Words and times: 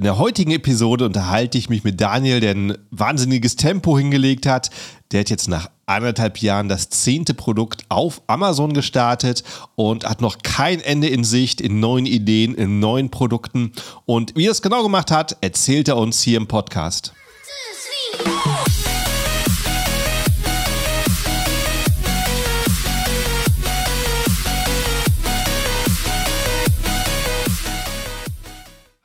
In 0.00 0.04
der 0.04 0.16
heutigen 0.16 0.52
Episode 0.52 1.04
unterhalte 1.04 1.58
ich 1.58 1.68
mich 1.68 1.84
mit 1.84 2.00
Daniel, 2.00 2.40
der 2.40 2.52
ein 2.52 2.78
wahnsinniges 2.90 3.56
Tempo 3.56 3.98
hingelegt 3.98 4.46
hat. 4.46 4.70
Der 5.12 5.20
hat 5.20 5.28
jetzt 5.28 5.46
nach 5.46 5.68
anderthalb 5.84 6.38
Jahren 6.38 6.70
das 6.70 6.88
zehnte 6.88 7.34
Produkt 7.34 7.84
auf 7.90 8.22
Amazon 8.26 8.72
gestartet 8.72 9.44
und 9.74 10.08
hat 10.08 10.22
noch 10.22 10.38
kein 10.38 10.80
Ende 10.80 11.08
in 11.08 11.22
Sicht 11.22 11.60
in 11.60 11.80
neuen 11.80 12.06
Ideen, 12.06 12.54
in 12.54 12.80
neuen 12.80 13.10
Produkten. 13.10 13.72
Und 14.06 14.34
wie 14.36 14.46
er 14.46 14.52
es 14.52 14.62
genau 14.62 14.82
gemacht 14.82 15.10
hat, 15.10 15.36
erzählt 15.42 15.88
er 15.88 15.98
uns 15.98 16.22
hier 16.22 16.38
im 16.38 16.48
Podcast. 16.48 17.12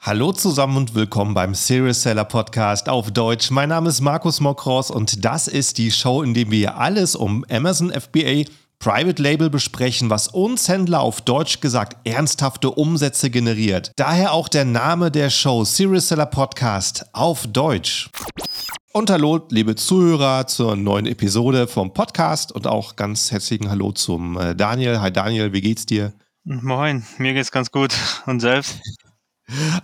Hallo 0.05 0.31
zusammen 0.33 0.77
und 0.77 0.93
willkommen 0.93 1.33
beim 1.33 1.55
Serious 1.55 2.03
Seller 2.03 2.25
Podcast 2.25 2.89
auf 2.89 3.09
Deutsch. 3.09 3.49
Mein 3.49 3.69
Name 3.69 3.89
ist 3.89 4.01
Markus 4.01 4.39
Mokros 4.39 4.91
und 4.91 5.25
das 5.25 5.47
ist 5.47 5.79
die 5.79 5.89
Show, 5.89 6.21
in 6.21 6.35
der 6.35 6.51
wir 6.51 6.77
alles 6.77 7.15
um 7.15 7.43
Amazon 7.49 7.89
FBA 7.91 8.43
Private 8.77 9.19
Label 9.19 9.49
besprechen, 9.49 10.11
was 10.11 10.27
uns 10.27 10.69
Händler 10.69 10.99
auf 10.99 11.21
Deutsch 11.21 11.59
gesagt 11.59 12.07
ernsthafte 12.07 12.69
Umsätze 12.69 13.31
generiert. 13.31 13.93
Daher 13.95 14.33
auch 14.33 14.47
der 14.47 14.63
Name 14.63 15.09
der 15.09 15.31
Show 15.31 15.63
Serious 15.63 16.09
Seller 16.09 16.27
Podcast 16.27 17.07
auf 17.11 17.47
Deutsch. 17.47 18.11
Und 18.93 19.09
hallo, 19.09 19.47
liebe 19.49 19.75
Zuhörer, 19.75 20.45
zur 20.45 20.75
neuen 20.75 21.07
Episode 21.07 21.65
vom 21.65 21.93
Podcast 21.93 22.51
und 22.51 22.67
auch 22.67 22.95
ganz 22.95 23.31
herzlichen 23.31 23.71
Hallo 23.71 23.91
zum 23.91 24.37
äh, 24.37 24.55
Daniel. 24.55 25.01
Hi 25.01 25.11
Daniel, 25.11 25.51
wie 25.51 25.61
geht's 25.61 25.87
dir? 25.87 26.13
Moin, 26.43 27.03
mir 27.17 27.33
geht's 27.33 27.51
ganz 27.51 27.71
gut. 27.71 27.95
Und 28.27 28.39
selbst? 28.39 28.79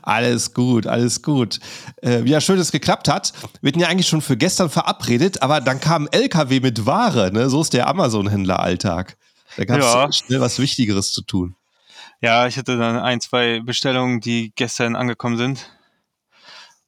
Alles 0.02 0.54
gut, 0.54 0.88
alles 0.88 1.22
gut. 1.22 1.60
Äh, 2.02 2.24
ja, 2.24 2.42
schön, 2.42 2.58
dass 2.58 2.68
es 2.68 2.72
geklappt 2.72 3.08
hat. 3.08 3.34
Wir 3.62 3.70
hatten 3.70 3.80
ja 3.80 3.88
eigentlich 3.88 4.08
schon 4.08 4.22
für 4.22 4.38
gestern 4.38 4.70
verabredet, 4.70 5.42
aber 5.42 5.62
dann 5.62 5.80
kam 5.80 6.06
ein 6.06 6.14
LKW 6.14 6.60
mit 6.60 6.86
Ware. 6.86 7.32
Ne? 7.32 7.50
So 7.50 7.62
ist 7.62 7.74
der 7.74 7.88
Amazon-Händler-Alltag. 7.88 9.18
Da 9.58 9.66
gab 9.66 9.80
es 9.80 9.86
ja. 9.86 10.12
schnell 10.12 10.42
was 10.42 10.60
Wichtigeres 10.60 11.12
zu 11.12 11.22
tun. 11.22 11.56
Ja, 12.22 12.48
ich 12.48 12.58
hatte 12.58 12.78
dann 12.78 12.98
ein, 12.98 13.20
zwei 13.20 13.62
Bestellungen, 13.62 14.20
die 14.20 14.54
gestern 14.56 14.96
angekommen 14.96 15.38
sind. 15.38 15.72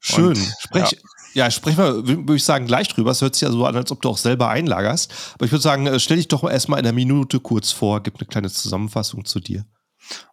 Schön. 0.00 0.28
Und, 0.28 0.38
Sprech, 0.60 0.92
ja. 0.92 1.44
ja, 1.44 1.50
sprechen 1.50 1.78
wir, 1.78 2.06
würde 2.06 2.36
ich 2.36 2.44
sagen, 2.44 2.66
gleich 2.66 2.88
drüber. 2.88 3.10
Es 3.10 3.20
hört 3.20 3.34
sich 3.34 3.42
ja 3.42 3.50
so 3.50 3.64
an, 3.66 3.76
als 3.76 3.90
ob 3.90 4.02
du 4.02 4.10
auch 4.10 4.18
selber 4.18 4.48
einlagerst. 4.48 5.12
Aber 5.34 5.44
ich 5.44 5.52
würde 5.52 5.62
sagen, 5.62 5.86
äh, 5.86 5.98
stell 5.98 6.16
dich 6.16 6.28
doch 6.28 6.48
erstmal 6.48 6.78
in 6.80 6.86
einer 6.86 6.94
Minute 6.94 7.40
kurz 7.40 7.72
vor, 7.72 8.02
gib 8.02 8.16
eine 8.16 8.26
kleine 8.26 8.50
Zusammenfassung 8.50 9.24
zu 9.24 9.40
dir. 9.40 9.64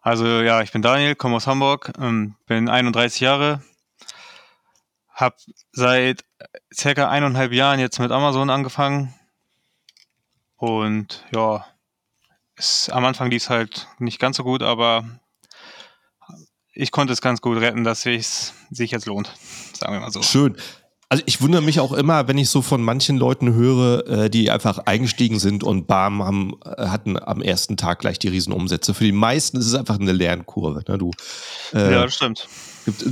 Also 0.00 0.26
ja, 0.42 0.62
ich 0.62 0.72
bin 0.72 0.82
Daniel, 0.82 1.14
komme 1.14 1.36
aus 1.36 1.46
Hamburg, 1.46 1.92
ähm, 1.98 2.34
bin 2.46 2.68
31 2.68 3.20
Jahre, 3.20 3.62
habe 5.08 5.36
seit 5.72 6.24
circa 6.74 7.08
eineinhalb 7.08 7.52
Jahren 7.52 7.80
jetzt 7.80 7.98
mit 7.98 8.10
Amazon 8.10 8.50
angefangen 8.50 9.14
und 10.56 11.24
ja, 11.34 11.66
es, 12.56 12.88
am 12.90 13.04
Anfang 13.04 13.30
lief 13.30 13.42
es 13.44 13.50
halt 13.50 13.88
nicht 13.98 14.18
ganz 14.18 14.36
so 14.36 14.44
gut, 14.44 14.62
aber 14.62 15.04
ich 16.74 16.90
konnte 16.90 17.12
es 17.12 17.20
ganz 17.20 17.40
gut 17.40 17.58
retten, 17.60 17.84
dass 17.84 18.06
es 18.06 18.54
sich 18.70 18.90
jetzt 18.90 19.06
lohnt, 19.06 19.32
sagen 19.74 19.92
wir 19.92 20.00
mal 20.00 20.10
so. 20.10 20.22
Schön. 20.22 20.56
Also 21.12 21.24
ich 21.26 21.42
wundere 21.42 21.60
mich 21.60 21.78
auch 21.78 21.92
immer, 21.92 22.26
wenn 22.26 22.38
ich 22.38 22.48
so 22.48 22.62
von 22.62 22.80
manchen 22.80 23.18
Leuten 23.18 23.52
höre, 23.52 24.06
äh, 24.08 24.30
die 24.30 24.50
einfach 24.50 24.78
eingestiegen 24.78 25.38
sind 25.38 25.62
und 25.62 25.86
bam, 25.86 26.22
haben, 26.22 26.54
äh, 26.64 26.86
hatten 26.86 27.22
am 27.22 27.42
ersten 27.42 27.76
Tag 27.76 27.98
gleich 27.98 28.18
die 28.18 28.28
Riesenumsätze. 28.28 28.94
Für 28.94 29.04
die 29.04 29.12
meisten 29.12 29.58
ist 29.58 29.66
es 29.66 29.74
einfach 29.74 30.00
eine 30.00 30.12
Lernkurve. 30.12 30.82
Ne? 30.88 30.96
Du, 30.96 31.10
äh, 31.74 31.92
ja, 31.92 32.04
das 32.04 32.14
stimmt. 32.14 32.48
gibt 32.86 33.02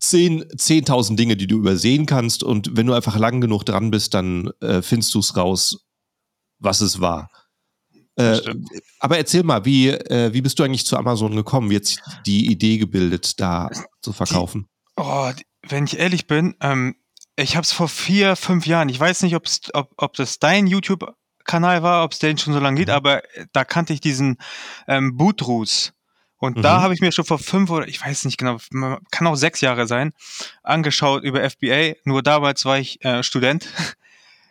10.000 0.00 0.56
10 1.02 1.16
Dinge, 1.18 1.36
die 1.36 1.46
du 1.46 1.58
übersehen 1.58 2.06
kannst 2.06 2.42
und 2.42 2.78
wenn 2.78 2.86
du 2.86 2.94
einfach 2.94 3.18
lang 3.18 3.42
genug 3.42 3.64
dran 3.64 3.90
bist, 3.90 4.14
dann 4.14 4.50
äh, 4.62 4.80
findest 4.80 5.12
du 5.12 5.18
es 5.18 5.36
raus, 5.36 5.84
was 6.60 6.80
es 6.80 7.02
war. 7.02 7.28
Äh, 8.16 8.40
aber 9.00 9.18
erzähl 9.18 9.42
mal, 9.42 9.66
wie, 9.66 9.88
äh, 9.88 10.32
wie 10.32 10.40
bist 10.40 10.58
du 10.58 10.62
eigentlich 10.62 10.86
zu 10.86 10.96
Amazon 10.96 11.36
gekommen? 11.36 11.68
Wie 11.68 11.74
jetzt 11.74 12.00
die 12.24 12.50
Idee 12.50 12.78
gebildet, 12.78 13.38
da 13.38 13.68
zu 14.00 14.14
verkaufen? 14.14 14.66
Die, 14.98 15.02
oh, 15.02 15.30
wenn 15.68 15.84
ich 15.84 15.98
ehrlich 15.98 16.26
bin, 16.26 16.54
ähm, 16.62 16.96
ich 17.36 17.56
habe 17.56 17.64
es 17.64 17.72
vor 17.72 17.88
vier, 17.88 18.36
fünf 18.36 18.66
Jahren, 18.66 18.88
ich 18.88 19.00
weiß 19.00 19.22
nicht, 19.22 19.34
ob, 19.34 19.44
ob 19.96 20.14
das 20.14 20.38
dein 20.38 20.66
YouTube-Kanal 20.66 21.82
war, 21.82 22.04
ob 22.04 22.12
es 22.12 22.18
den 22.18 22.38
schon 22.38 22.52
so 22.52 22.60
lange 22.60 22.78
geht, 22.78 22.88
mhm. 22.88 22.94
aber 22.94 23.24
äh, 23.36 23.46
da 23.52 23.64
kannte 23.64 23.92
ich 23.92 24.00
diesen 24.00 24.38
ähm, 24.86 25.16
Bootrus. 25.16 25.92
Und 26.36 26.56
mhm. 26.56 26.62
da 26.62 26.80
habe 26.80 26.94
ich 26.94 27.00
mir 27.00 27.12
schon 27.12 27.26
vor 27.26 27.38
fünf 27.38 27.70
oder 27.70 27.86
ich 27.86 28.00
weiß 28.04 28.24
nicht 28.24 28.38
genau, 28.38 28.56
kann 29.10 29.26
auch 29.26 29.36
sechs 29.36 29.60
Jahre 29.60 29.86
sein, 29.86 30.12
angeschaut 30.62 31.22
über 31.22 31.48
FBA. 31.48 31.94
Nur 32.04 32.22
damals 32.22 32.64
war 32.64 32.78
ich 32.78 33.04
äh, 33.04 33.22
Student. 33.22 33.68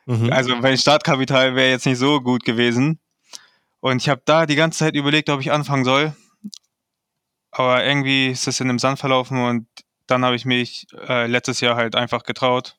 Mhm. 0.06 0.32
Also 0.32 0.56
mein 0.56 0.78
Startkapital 0.78 1.56
wäre 1.56 1.70
jetzt 1.70 1.86
nicht 1.86 2.00
so 2.00 2.22
gut 2.22 2.44
gewesen. 2.44 3.00
Und 3.80 4.02
ich 4.02 4.10
habe 4.10 4.22
da 4.26 4.46
die 4.46 4.56
ganze 4.56 4.80
Zeit 4.80 4.96
überlegt, 4.96 5.30
ob 5.30 5.40
ich 5.40 5.52
anfangen 5.52 5.86
soll. 5.86 6.16
Aber 7.52 7.84
irgendwie 7.84 8.30
ist 8.30 8.48
es 8.48 8.60
in 8.60 8.68
dem 8.68 8.80
Sand 8.80 9.00
verlaufen 9.00 9.38
und 9.44 9.68
dann 10.10 10.26
habe 10.26 10.36
ich 10.36 10.46
mich 10.46 10.88
äh, 11.08 11.28
letztes 11.28 11.62
Jahr 11.62 11.76
halt 11.76 11.96
einfach 11.96 12.24
getraut. 12.24 12.78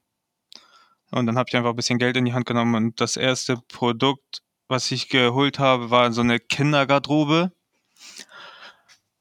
Und 1.10 1.26
dann 1.26 1.36
habe 1.36 1.48
ich 1.48 1.56
einfach 1.56 1.70
ein 1.70 1.76
bisschen 1.76 1.98
Geld 1.98 2.16
in 2.16 2.24
die 2.24 2.34
Hand 2.34 2.46
genommen. 2.46 2.74
Und 2.74 3.00
das 3.00 3.16
erste 3.16 3.58
Produkt, 3.68 4.42
was 4.68 4.90
ich 4.90 5.08
geholt 5.08 5.58
habe, 5.58 5.90
war 5.90 6.12
so 6.12 6.20
eine 6.20 6.38
Kindergarderobe. 6.38 7.52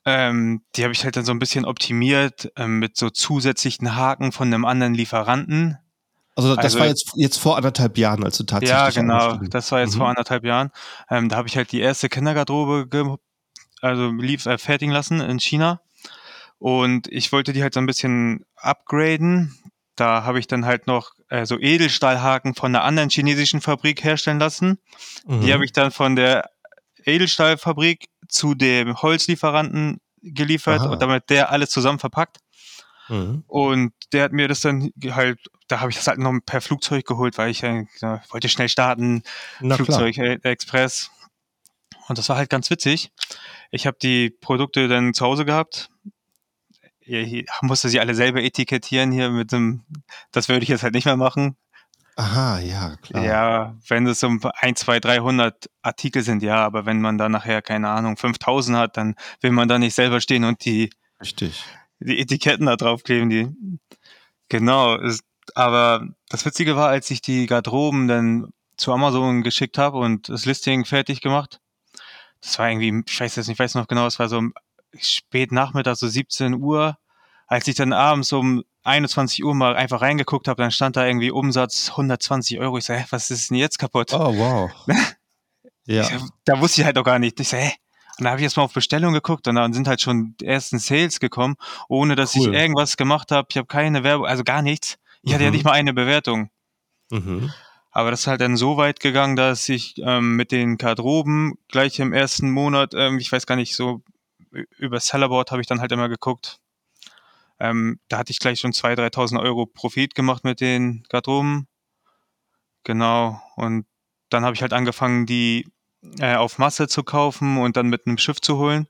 Ähm, 0.06 0.62
die 0.76 0.84
habe 0.84 0.94
ich 0.94 1.04
halt 1.04 1.18
dann 1.18 1.26
so 1.26 1.32
ein 1.32 1.40
bisschen 1.40 1.66
optimiert 1.66 2.52
ähm, 2.56 2.80
mit 2.80 2.98
so 2.98 3.10
zusätzlichen 3.10 3.96
Haken 3.96 4.32
von 4.32 4.48
einem 4.48 4.66
anderen 4.66 4.94
Lieferanten. 4.94 5.78
Also 6.36 6.56
das 6.56 6.66
also, 6.66 6.80
war 6.80 6.88
jetzt, 6.88 7.12
jetzt 7.16 7.38
vor 7.38 7.58
anderthalb 7.58 7.98
Jahren, 7.98 8.24
als 8.24 8.38
du 8.38 8.44
tatsächlich. 8.44 8.72
Ja, 8.72 8.90
genau, 8.90 9.38
das 9.50 9.72
war 9.72 9.82
jetzt 9.82 9.96
mhm. 9.96 10.00
vor 10.00 10.10
anderthalb 10.10 10.46
Jahren. 10.46 10.72
Ähm, 11.10 11.28
da 11.28 11.36
habe 11.36 11.48
ich 11.48 11.58
halt 11.58 11.72
die 11.72 11.82
erste 11.82 12.08
Kindergarderobe 12.08 13.20
also 13.82 14.10
lief, 14.12 14.46
äh, 14.46 14.58
fertigen 14.58 14.94
lassen 14.94 15.20
in 15.22 15.40
China. 15.40 15.82
Und 16.60 17.08
ich 17.08 17.32
wollte 17.32 17.54
die 17.54 17.64
halt 17.64 17.74
so 17.74 17.80
ein 17.80 17.86
bisschen 17.86 18.46
upgraden. 18.56 19.58
Da 19.96 20.24
habe 20.24 20.40
ich 20.40 20.48
dann 20.48 20.66
halt 20.66 20.88
noch 20.88 21.12
äh, 21.30 21.46
so 21.46 21.58
Edelstahlhaken 21.58 22.54
von 22.54 22.76
einer 22.76 22.84
anderen 22.84 23.10
chinesischen 23.10 23.62
Fabrik 23.62 24.04
herstellen 24.04 24.40
lassen. 24.40 24.78
Mhm. 25.26 25.42
Die 25.42 25.54
habe 25.54 25.66
ich 25.66 25.72
dann 25.72 25.92
von 25.92 26.16
der 26.16 26.50
Edelstahlfabrik 27.06 28.10
zu 28.28 28.56
dem 28.56 29.02
Holzlieferanten 29.02 30.00
geliefert 30.22 30.82
Aha. 30.82 30.90
und 30.90 31.02
damit 31.02 31.30
der 31.30 31.52
alles 31.52 31.70
zusammen 31.70 32.00
verpackt. 32.00 32.38
Mhm. 33.08 33.44
Und 33.48 33.94
der 34.12 34.24
hat 34.24 34.34
mir 34.34 34.48
das 34.48 34.60
dann 34.62 34.92
halt, 35.12 35.40
da 35.68 35.80
habe 35.80 35.92
ich 35.92 35.98
das 35.98 36.08
halt 36.08 36.20
noch 36.20 36.38
per 36.46 36.62
Flugzeug 36.62 37.06
geholt, 37.06 37.38
weil 37.38 37.52
ich 37.52 37.64
äh, 37.64 37.86
wollte 38.30 38.50
schnell 38.50 38.70
starten, 38.70 39.24
Na 39.62 39.76
Flugzeug. 39.76 40.18
Äh, 40.18 40.40
Express. 40.44 41.10
Und 42.08 42.18
das 42.18 42.28
war 42.30 42.38
halt 42.38 42.50
ganz 42.50 42.70
witzig. 42.70 43.12
Ich 43.72 43.88
habe 43.88 43.98
die 44.02 44.30
Produkte 44.30 44.88
dann 44.88 45.14
zu 45.14 45.26
Hause 45.26 45.46
gehabt, 45.46 45.90
ihr 47.10 47.46
musste 47.62 47.90
sie 47.90 48.00
alle 48.00 48.16
selber 48.16 48.42
etikettieren 48.42 49.12
hier 49.12 49.30
mit 49.30 49.52
dem, 49.52 49.84
das 50.32 50.50
würde 50.50 50.64
ich 50.64 50.70
jetzt 50.70 50.84
halt 50.84 50.94
nicht 50.94 51.06
mehr 51.06 51.18
machen. 51.18 51.58
Aha, 52.16 52.60
ja, 52.60 52.98
klar. 52.98 53.24
Ja, 53.24 53.78
wenn 53.88 54.06
es 54.06 54.22
um 54.24 54.42
1, 54.44 54.82
2, 54.82 55.00
300 55.00 55.70
Artikel 55.82 56.22
sind, 56.22 56.44
ja, 56.44 56.58
aber 56.66 56.86
wenn 56.86 57.00
man 57.00 57.18
da 57.18 57.30
nachher, 57.30 57.62
keine 57.62 57.90
Ahnung, 57.90 58.18
5000 58.18 58.78
hat, 58.78 58.98
dann 58.98 59.16
will 59.40 59.52
man 59.52 59.70
da 59.70 59.80
nicht 59.80 59.96
selber 59.96 60.20
stehen 60.20 60.44
und 60.44 60.66
die, 60.66 60.90
Richtig. 61.22 61.64
die 62.00 62.20
Etiketten 62.20 62.66
da 62.66 62.76
draufkleben, 62.76 63.30
die, 63.30 63.80
genau, 64.50 64.98
ist, 64.98 65.24
aber 65.56 66.06
das 66.28 66.46
Witzige 66.46 66.76
war, 66.76 66.90
als 66.90 67.10
ich 67.10 67.22
die 67.22 67.46
Garderoben 67.46 68.10
dann 68.10 68.52
zu 68.76 68.92
Amazon 68.92 69.42
geschickt 69.42 69.78
habe 69.78 69.98
und 69.98 70.28
das 70.28 70.46
Listing 70.46 70.84
fertig 70.84 71.22
gemacht, 71.22 71.62
das 72.42 72.60
war 72.60 72.70
irgendwie, 72.70 73.02
ich 73.08 73.20
weiß 73.20 73.38
jetzt 73.38 73.48
nicht, 73.48 73.56
ich 73.56 73.60
weiß 73.60 73.76
noch 73.76 73.88
genau, 73.88 74.06
es 74.06 74.20
war 74.20 74.28
so 74.28 74.42
spät 75.00 75.52
Nachmittag, 75.52 75.96
so 75.96 76.08
17 76.08 76.56
Uhr, 76.56 76.98
als 77.48 77.68
ich 77.68 77.76
dann 77.76 77.94
abends 77.94 78.32
um 78.34 78.64
21 78.84 79.44
Uhr 79.44 79.54
mal 79.54 79.76
einfach 79.76 80.02
reingeguckt 80.02 80.48
habe, 80.48 80.62
dann 80.62 80.72
stand 80.72 80.96
da 80.96 81.06
irgendwie 81.06 81.32
Umsatz 81.32 81.90
120 81.90 82.60
Euro. 82.60 82.78
Ich 82.78 82.90
hä, 82.90 83.06
was 83.10 83.32
ist 83.32 83.50
denn 83.50 83.58
jetzt 83.58 83.78
kaputt? 83.78 84.14
Oh, 84.14 84.36
wow. 84.36 84.72
ja. 85.86 86.04
Ich, 86.04 86.22
da 86.46 86.60
wusste 86.60 86.82
ich 86.82 86.86
halt 86.86 86.98
auch 86.98 87.04
gar 87.04 87.20
nicht. 87.20 87.40
Ich 87.40 87.50
so, 87.50 87.58
hä? 87.58 87.74
Und 88.18 88.26
da 88.26 88.32
habe 88.32 88.42
ich 88.42 88.44
jetzt 88.44 88.58
mal 88.58 88.64
auf 88.64 88.74
Bestellung 88.74 89.14
geguckt 89.14 89.48
und 89.48 89.56
dann 89.56 89.74
sind 89.74 89.88
halt 89.88 90.02
schon 90.02 90.36
die 90.42 90.46
ersten 90.46 90.78
Sales 90.78 91.20
gekommen, 91.20 91.56
ohne 91.88 92.16
dass 92.16 92.36
cool. 92.36 92.54
ich 92.54 92.54
irgendwas 92.54 92.98
gemacht 92.98 93.32
habe. 93.32 93.48
Ich 93.50 93.58
habe 93.58 93.68
keine 93.68 94.04
Werbung, 94.04 94.26
also 94.26 94.44
gar 94.44 94.62
nichts. 94.62 94.98
Ich 95.22 95.30
mhm. 95.30 95.34
hatte 95.36 95.44
ja 95.46 95.50
mhm. 95.50 95.56
nicht 95.56 95.66
mal 95.66 95.72
eine 95.72 95.94
Bewertung. 95.94 96.50
Mhm. 97.12 97.52
Aber 97.92 98.12
das 98.12 98.22
ist 98.22 98.28
halt 98.28 98.42
dann 98.42 98.58
so 98.58 98.78
weit 98.78 99.00
gegangen, 99.00 99.36
dass 99.36 99.68
ich 99.70 99.96
ähm, 100.00 100.36
mit 100.36 100.52
den 100.52 100.78
Garderoben 100.78 101.58
gleich 101.70 102.00
im 102.00 102.14
ersten 102.14 102.52
Monat, 102.52 102.94
ähm, 102.94 103.18
ich 103.18 103.32
weiß 103.32 103.46
gar 103.46 103.56
nicht, 103.56 103.76
so 103.76 104.02
über 104.78 105.00
Sellerboard 105.00 105.52
habe 105.52 105.62
ich 105.62 105.68
dann 105.68 105.82
halt 105.82 105.92
immer 105.92 106.10
geguckt. 106.10 106.60
Ähm, 107.60 108.00
da 108.08 108.18
hatte 108.18 108.32
ich 108.32 108.40
gleich 108.40 108.60
schon 108.60 108.72
2.000, 108.72 109.14
3.000 109.14 109.42
Euro 109.42 109.66
Profit 109.66 110.16
gemacht 110.16 110.44
mit 110.44 110.62
den 110.62 111.04
Garderoben. 111.10 111.68
Genau. 112.84 113.42
Und 113.56 113.86
dann 114.30 114.46
habe 114.46 114.56
ich 114.56 114.62
halt 114.62 114.74
angefangen, 114.74 115.26
die 115.26 115.68
äh, 116.20 116.36
auf 116.36 116.58
Masse 116.58 116.88
zu 116.88 117.04
kaufen 117.04 117.58
und 117.58 117.76
dann 117.76 117.88
mit 117.88 118.08
einem 118.08 118.18
Schiff 118.18 118.40
zu 118.40 118.58
holen. 118.58 118.88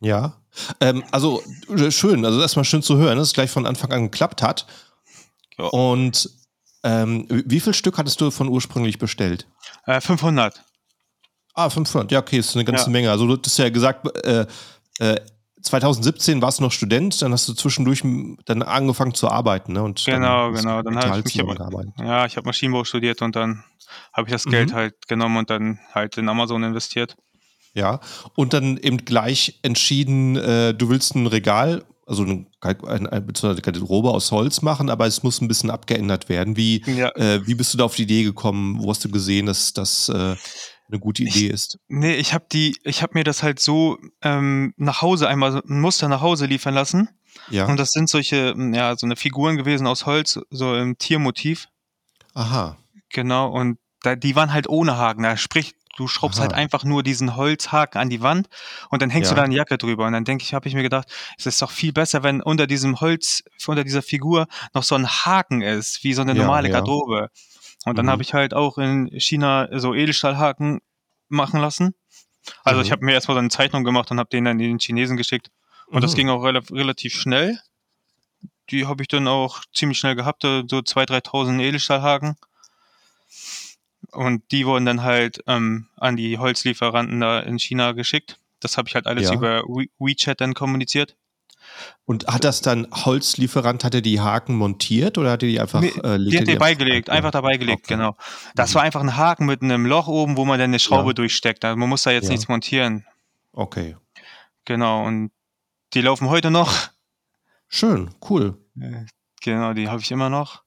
Ja, 0.00 0.36
ähm, 0.80 1.04
also 1.10 1.42
äh, 1.74 1.90
schön, 1.90 2.24
also 2.24 2.40
erstmal 2.40 2.64
schön 2.64 2.82
zu 2.82 2.96
hören, 2.96 3.16
dass 3.16 3.28
es 3.28 3.34
gleich 3.34 3.50
von 3.50 3.66
Anfang 3.66 3.92
an 3.92 4.04
geklappt 4.04 4.42
hat. 4.42 4.66
Ja. 5.58 5.66
Und 5.66 6.30
ähm, 6.82 7.26
wie 7.28 7.60
viel 7.60 7.74
Stück 7.74 7.98
hattest 7.98 8.20
du 8.20 8.30
von 8.30 8.48
ursprünglich 8.48 8.98
bestellt? 8.98 9.48
Äh, 9.86 10.00
500. 10.00 10.62
Ah, 11.54 11.70
500, 11.70 12.12
ja, 12.12 12.18
okay, 12.18 12.38
ist 12.38 12.54
eine 12.54 12.66
ganze 12.66 12.84
ja. 12.84 12.90
Menge. 12.90 13.10
Also 13.10 13.26
du 13.26 13.42
hast 13.42 13.58
ja 13.58 13.70
gesagt, 13.70 14.06
äh, 14.24 14.46
äh, 14.98 15.16
2017 15.62 16.42
warst 16.42 16.58
du 16.58 16.62
noch 16.62 16.72
Student, 16.72 17.20
dann 17.22 17.32
hast 17.32 17.48
du 17.48 17.54
zwischendurch 17.54 18.02
dann 18.44 18.62
angefangen 18.62 19.14
zu 19.14 19.28
arbeiten, 19.28 19.72
ne? 19.72 19.82
Und 19.82 20.04
genau, 20.04 20.52
dann 20.52 20.54
genau. 20.54 20.82
Dann 20.82 20.96
habe 20.96 21.18
ich 21.18 21.24
mich 21.24 21.40
aber, 21.40 21.84
ja, 21.98 22.26
ich 22.26 22.36
habe 22.36 22.46
Maschinenbau 22.46 22.84
studiert 22.84 23.22
und 23.22 23.36
dann 23.36 23.64
habe 24.12 24.28
ich 24.28 24.32
das 24.32 24.44
Geld 24.44 24.70
mhm. 24.70 24.74
halt 24.74 25.08
genommen 25.08 25.38
und 25.38 25.50
dann 25.50 25.80
halt 25.92 26.16
in 26.18 26.28
Amazon 26.28 26.62
investiert. 26.62 27.16
Ja, 27.74 28.00
und 28.34 28.54
dann 28.54 28.78
eben 28.78 29.04
gleich 29.04 29.58
entschieden, 29.62 30.36
äh, 30.36 30.72
du 30.72 30.88
willst 30.88 31.14
ein 31.14 31.26
Regal, 31.26 31.84
also 32.06 32.22
eine, 32.22 32.46
eine, 32.60 33.12
eine 33.12 33.60
Garderobe 33.60 34.10
aus 34.10 34.30
Holz 34.30 34.62
machen, 34.62 34.88
aber 34.88 35.06
es 35.06 35.22
muss 35.22 35.40
ein 35.40 35.48
bisschen 35.48 35.70
abgeändert 35.70 36.28
werden. 36.28 36.56
Wie, 36.56 36.82
ja. 36.86 37.10
äh, 37.16 37.46
wie 37.46 37.54
bist 37.54 37.74
du 37.74 37.78
da 37.78 37.84
auf 37.84 37.96
die 37.96 38.04
Idee 38.04 38.22
gekommen? 38.22 38.82
Wo 38.82 38.90
hast 38.90 39.04
du 39.04 39.10
gesehen, 39.10 39.46
dass 39.46 39.74
das 39.74 40.08
äh, 40.08 40.36
eine 40.88 40.98
gute 40.98 41.22
Idee 41.22 41.46
ich, 41.46 41.50
ist? 41.50 41.78
Nee, 41.88 42.14
ich 42.14 42.34
habe 42.34 42.46
die, 42.50 42.76
ich 42.84 43.02
habe 43.02 43.14
mir 43.14 43.24
das 43.24 43.42
halt 43.42 43.60
so 43.60 43.98
ähm, 44.22 44.74
nach 44.76 45.02
Hause 45.02 45.28
einmal 45.28 45.62
ein 45.66 45.80
Muster 45.80 46.08
nach 46.08 46.20
Hause 46.20 46.46
liefern 46.46 46.74
lassen. 46.74 47.08
Ja. 47.50 47.66
Und 47.66 47.78
das 47.78 47.92
sind 47.92 48.08
solche, 48.08 48.54
ja, 48.72 48.96
so 48.96 49.06
eine 49.06 49.16
Figuren 49.16 49.56
gewesen 49.56 49.86
aus 49.86 50.06
Holz, 50.06 50.40
so 50.50 50.74
im 50.74 50.98
Tiermotiv. 50.98 51.68
Aha. 52.34 52.76
Genau, 53.10 53.50
und 53.50 53.78
da, 54.02 54.16
die 54.16 54.36
waren 54.36 54.52
halt 54.52 54.68
ohne 54.68 54.96
Haken. 54.96 55.22
Da 55.22 55.36
sprich, 55.36 55.74
Du 55.96 56.08
schraubst 56.08 56.38
halt 56.38 56.52
Aha. 56.52 56.58
halt 56.58 56.64
einfach 56.64 56.84
nur 56.84 57.02
diesen 57.02 57.36
Holzhaken 57.36 58.00
an 58.00 58.10
die 58.10 58.20
Wand 58.20 58.48
und 58.90 59.00
dann 59.00 59.08
hängst 59.10 59.30
ja. 59.30 59.34
du 59.34 59.40
da 59.40 59.44
eine 59.44 59.54
Jacke 59.54 59.78
drüber. 59.78 60.06
Und 60.06 60.12
dann 60.12 60.24
denke 60.24 60.44
ich, 60.44 60.52
habe 60.52 60.68
ich 60.68 60.74
mir 60.74 60.82
gedacht, 60.82 61.08
es 61.38 61.46
ist 61.46 61.60
doch 61.62 61.70
viel 61.70 61.92
besser, 61.92 62.22
wenn 62.22 62.42
unter 62.42 62.66
diesem 62.66 63.00
Holz, 63.00 63.42
unter 63.66 63.82
dieser 63.82 64.02
Figur 64.02 64.46
noch 64.74 64.82
so 64.82 64.94
ein 64.94 65.08
Haken 65.08 65.62
ist, 65.62 66.04
wie 66.04 66.12
so 66.12 66.22
eine 66.22 66.34
normale 66.34 66.68
ja, 66.68 66.74
ja. 66.74 66.80
Und 67.86 67.96
dann 67.96 68.06
mhm. 68.06 68.10
habe 68.10 68.22
ich 68.22 68.34
halt 68.34 68.52
auch 68.52 68.78
in 68.78 69.08
China 69.20 69.68
so 69.78 69.94
Edelstahlhaken 69.94 70.80
machen 71.28 71.60
lassen. 71.60 71.94
Also 72.64 72.80
mhm. 72.80 72.84
ich 72.84 72.90
habe 72.90 73.04
mir 73.04 73.12
erstmal 73.12 73.36
so 73.36 73.38
eine 73.38 73.48
Zeichnung 73.48 73.84
gemacht 73.84 74.10
und 74.10 74.18
habe 74.18 74.28
den 74.28 74.44
dann 74.44 74.58
den 74.58 74.80
Chinesen 74.80 75.16
geschickt. 75.16 75.52
Und 75.86 75.98
mhm. 75.98 76.00
das 76.00 76.16
ging 76.16 76.28
auch 76.28 76.42
rel 76.42 76.58
relativ 76.58 77.14
schnell. 77.14 77.60
Die 78.70 78.86
habe 78.86 79.02
ich 79.02 79.08
dann 79.08 79.28
auch 79.28 79.62
ziemlich 79.72 79.98
schnell 79.98 80.16
gehabt, 80.16 80.42
so 80.42 80.48
2.000, 80.48 81.22
3.000 81.28 81.60
Edelstahlhaken. 81.60 82.36
Und 84.10 84.42
die 84.50 84.66
wurden 84.66 84.84
dann 84.84 85.04
halt 85.04 85.44
ähm, 85.46 85.88
an 85.96 86.16
die 86.16 86.38
Holzlieferanten 86.38 87.20
da 87.20 87.38
in 87.38 87.60
China 87.60 87.92
geschickt. 87.92 88.40
Das 88.58 88.76
habe 88.76 88.88
ich 88.88 88.96
halt 88.96 89.06
alles 89.06 89.28
ja. 89.28 89.34
über 89.34 89.62
We 89.62 89.86
WeChat 90.00 90.40
dann 90.40 90.54
kommuniziert. 90.54 91.16
Und 92.04 92.28
hat 92.28 92.44
das 92.44 92.60
dann 92.60 92.86
Holzlieferant, 92.92 93.82
hat 93.82 93.94
er 93.94 94.00
die 94.00 94.20
Haken 94.20 94.54
montiert 94.54 95.18
oder 95.18 95.32
hat 95.32 95.42
er 95.42 95.48
die 95.48 95.60
einfach 95.60 95.80
nee, 95.80 95.88
äh, 95.88 96.18
Die 96.18 96.38
hat 96.38 96.46
die 96.46 96.54
beigelegt, 96.54 97.10
einfach 97.10 97.32
dabei 97.32 97.56
gelegt, 97.56 97.84
okay. 97.84 97.94
genau. 97.94 98.16
Das 98.54 98.70
mhm. 98.70 98.74
war 98.76 98.82
einfach 98.84 99.00
ein 99.00 99.16
Haken 99.16 99.46
mit 99.46 99.62
einem 99.62 99.86
Loch 99.86 100.06
oben, 100.06 100.36
wo 100.36 100.44
man 100.44 100.58
dann 100.58 100.70
eine 100.70 100.78
Schraube 100.78 101.10
ja. 101.10 101.14
durchsteckt. 101.14 101.64
Also 101.64 101.76
man 101.76 101.88
muss 101.88 102.04
da 102.04 102.12
jetzt 102.12 102.24
ja. 102.24 102.30
nichts 102.30 102.48
montieren. 102.48 103.04
Okay. 103.52 103.96
Genau, 104.64 105.04
und 105.04 105.32
die 105.94 106.00
laufen 106.00 106.28
heute 106.28 106.50
noch. 106.50 106.90
Schön, 107.68 108.14
cool. 108.28 108.58
Genau, 109.42 109.72
die 109.72 109.88
habe 109.88 110.00
ich 110.00 110.10
immer 110.10 110.30
noch. 110.30 110.62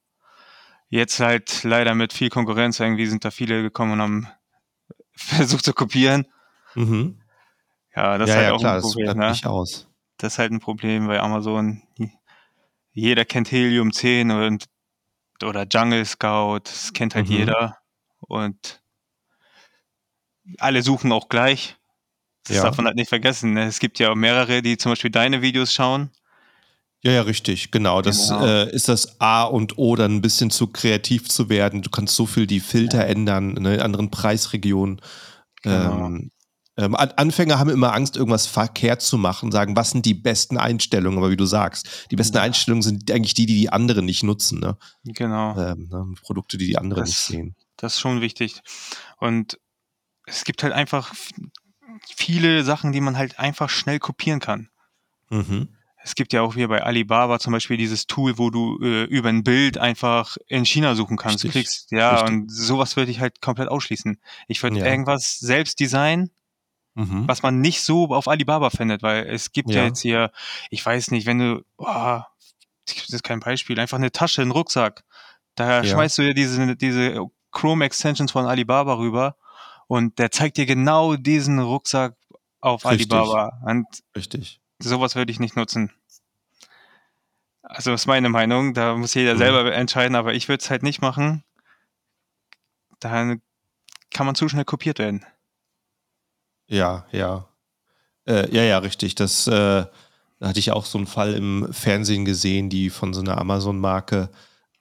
Jetzt 0.90 1.20
halt 1.20 1.64
leider 1.64 1.94
mit 1.94 2.14
viel 2.14 2.30
Konkurrenz 2.30 2.80
irgendwie 2.80 3.06
sind 3.06 3.24
da 3.24 3.32
viele 3.32 3.62
gekommen 3.62 3.94
und 3.94 4.02
haben 4.02 4.28
versucht 5.14 5.64
zu 5.64 5.74
kopieren. 5.74 6.28
Mhm. 6.76 7.22
Ja, 7.96 8.18
das 8.18 8.30
ja, 8.30 8.36
ist 8.36 8.38
halt 8.38 8.48
ja, 8.48 8.54
auch 8.54 8.60
klar, 8.60 8.76
ein 8.76 8.82
Problem. 8.82 9.06
Das 9.06 9.16
ne? 9.16 9.30
nicht 9.30 9.46
aus. 9.46 9.89
Das 10.20 10.34
ist 10.34 10.40
halt 10.40 10.52
ein 10.52 10.60
Problem 10.60 11.08
bei 11.08 11.20
Amazon. 11.20 11.82
Jeder 12.94 13.26
kennt 13.26 13.52
Helium 13.52 13.92
10 13.92 14.30
und 14.30 14.66
oder 15.44 15.66
Jungle 15.66 16.06
Scout, 16.06 16.62
das 16.66 16.94
kennt 16.94 17.16
halt 17.16 17.30
mhm. 17.30 17.36
jeder. 17.36 17.78
Und 18.20 18.82
alle 20.58 20.84
suchen 20.84 21.12
auch 21.12 21.30
gleich. 21.30 21.78
Das 22.44 22.58
ja. 22.58 22.64
darf 22.64 22.78
man 22.78 22.86
halt 22.86 22.96
nicht 22.96 23.10
vergessen. 23.10 23.54
Ne? 23.54 23.66
Es 23.66 23.80
gibt 23.80 24.00
ja 24.00 24.12
auch 24.12 24.16
mehrere, 24.16 24.62
die 24.62 24.78
zum 24.78 24.92
Beispiel 24.92 25.12
deine 25.12 25.42
Videos 25.42 25.74
schauen 25.74 26.12
ja, 27.02 27.14
ja, 27.14 27.22
richtig, 27.22 27.72
genau. 27.72 28.02
Das 28.02 28.28
genau. 28.28 28.46
Äh, 28.46 28.72
ist 28.72 28.90
das 28.90 29.22
A 29.22 29.44
und 29.44 29.78
O, 29.78 29.96
dann 29.96 30.16
ein 30.16 30.22
bisschen 30.22 30.52
zu 30.52 30.68
kreativ 30.68 31.30
zu 31.30 31.48
werden. 31.48 31.82
Du 31.82 31.90
kannst 31.90 32.16
so 32.16 32.26
viel 32.26 32.46
die 32.46 32.60
Filter 32.60 33.00
ja. 33.00 33.06
ändern 33.06 33.54
ne, 33.54 33.76
in 33.76 33.82
anderen 33.82 34.12
Preisregionen. 34.12 35.02
Genau. 35.62 36.08
Ähm, 36.08 36.32
ähm, 36.80 36.96
Anfänger 36.96 37.60
haben 37.60 37.70
immer 37.70 37.94
Angst, 37.94 38.16
irgendwas 38.16 38.48
verkehrt 38.48 39.02
zu 39.02 39.18
machen, 39.18 39.52
sagen, 39.52 39.76
was 39.76 39.90
sind 39.90 40.06
die 40.06 40.14
besten 40.14 40.58
Einstellungen? 40.58 41.20
Aber 41.20 41.30
wie 41.30 41.36
du 41.36 41.46
sagst, 41.46 42.08
die 42.10 42.16
besten 42.16 42.38
ja. 42.38 42.44
Einstellungen 42.44 42.82
sind 42.82 43.12
eigentlich 43.12 43.34
die, 43.34 43.46
die 43.46 43.56
die 43.56 43.70
anderen 43.70 44.06
nicht 44.06 44.24
nutzen. 44.24 44.62
Ne? 44.62 44.78
Genau. 45.04 45.60
Ähm, 45.60 45.90
ne? 45.92 46.14
Produkte, 46.22 46.58
die 46.58 46.68
die 46.68 46.78
anderen 46.78 47.02
das, 47.02 47.10
nicht 47.10 47.20
sehen. 47.20 47.56
Das 47.76 47.96
ist 47.96 48.00
schon 48.00 48.22
wichtig. 48.22 48.62
Und 49.18 49.60
es 50.26 50.46
gibt 50.46 50.64
halt 50.64 50.72
einfach 50.72 51.14
viele 52.16 52.64
Sachen, 52.64 52.94
die 52.94 53.02
man 53.02 53.18
halt 53.18 53.40
einfach 53.40 53.70
schnell 53.70 54.00
kopieren 54.00 54.40
kann. 54.40 54.70
Mhm. 55.30 55.68
Es 56.02 56.16
gibt 56.16 56.32
ja 56.32 56.42
auch 56.42 56.56
hier 56.56 56.70
bei 56.70 56.82
Alibaba 56.82 57.40
zum 57.40 57.52
Beispiel 57.52 57.76
dieses 57.76 58.08
Tool, 58.08 58.38
wo 58.38 58.52
du 58.52 58.80
äh, 58.82 59.04
über 59.04 59.28
ein 59.28 59.44
Bild 59.44 59.78
einfach 59.78 60.38
in 60.48 60.66
China 60.66 60.96
suchen 60.96 61.18
kannst. 61.18 61.44
Richtig. 61.44 61.52
Klickst, 61.52 61.92
ja, 61.92 62.12
Richtig. 62.12 62.30
und 62.30 62.50
sowas 62.50 62.96
würde 62.96 63.12
ich 63.12 63.20
halt 63.20 63.42
komplett 63.42 63.68
ausschließen. 63.68 64.18
Ich 64.48 64.64
würde 64.64 64.80
ja. 64.80 64.86
irgendwas 64.86 65.40
selbst 65.40 65.82
designen, 65.82 66.32
mhm. 67.00 67.28
was 67.28 67.44
man 67.44 67.62
nicht 67.62 67.82
so 67.82 68.08
auf 68.10 68.28
Alibaba 68.28 68.70
findet, 68.70 69.02
weil 69.02 69.26
es 69.28 69.52
gibt 69.52 69.70
ja. 69.72 69.82
ja, 69.82 69.86
jetzt 69.88 70.02
hier, 70.02 70.32
ich 70.70 70.86
weiß 70.86 71.12
nicht, 71.12 71.26
wenn 71.26 71.40
du, 71.40 71.66
oh, 71.78 72.22
das 72.86 73.10
ist 73.10 73.24
kein 73.24 73.40
Beispiel, 73.40 73.80
einfach 73.80 73.98
eine 73.98 74.12
Tasche, 74.12 74.42
einen 74.42 74.52
Rucksack. 74.52 75.04
Da 75.56 75.84
ja. 75.84 75.84
schmeißt 75.84 76.18
du 76.18 76.22
ja 76.24 76.34
diese, 76.34 76.76
diese 76.76 77.26
Chrome 77.52 77.86
Extensions 77.86 78.32
von 78.32 78.46
Alibaba 78.46 78.98
rüber 78.98 79.36
und 79.88 80.20
der 80.20 80.32
zeigt 80.32 80.58
dir 80.58 80.66
genau 80.66 81.16
diesen 81.16 81.60
Rucksack 81.60 82.16
auf 82.62 82.86
Richtig. 82.86 83.12
Alibaba. 83.12 83.60
Und 83.66 83.86
Richtig 84.16 84.60
sowas 84.80 85.16
würde 85.16 85.32
ich 85.32 85.40
nicht 85.40 85.56
nutzen. 85.56 85.92
Also 87.62 87.94
ist 87.94 88.08
meine 88.08 88.30
Meinung, 88.30 88.74
da 88.74 88.96
muss 88.96 89.14
jeder 89.14 89.36
mhm. 89.36 89.40
selber 89.40 89.74
entscheiden, 89.74 90.16
aber 90.16 90.34
ich 90.34 90.48
würde 90.48 90.64
es 90.64 90.70
halt 90.70 90.84
nicht 90.84 91.02
machen. 91.02 91.44
Da 93.00 93.36
kann 94.12 94.26
man 94.26 94.36
zu 94.36 94.50
schnell 94.50 94.66
kopiert 94.66 95.00
werden. 95.00 95.26
Ja, 96.70 97.06
ja. 97.12 97.48
Äh, 98.26 98.54
ja, 98.56 98.64
ja, 98.64 98.78
richtig. 98.78 99.16
Das 99.16 99.48
äh, 99.48 99.86
hatte 100.42 100.60
ich 100.60 100.72
auch 100.72 100.86
so 100.86 100.98
einen 100.98 101.08
Fall 101.08 101.34
im 101.34 101.68
Fernsehen 101.72 102.26
gesehen, 102.26 102.70
die 102.70 102.90
von 102.90 103.14
so 103.14 103.22
einer 103.22 103.38
Amazon-Marke 103.38 104.30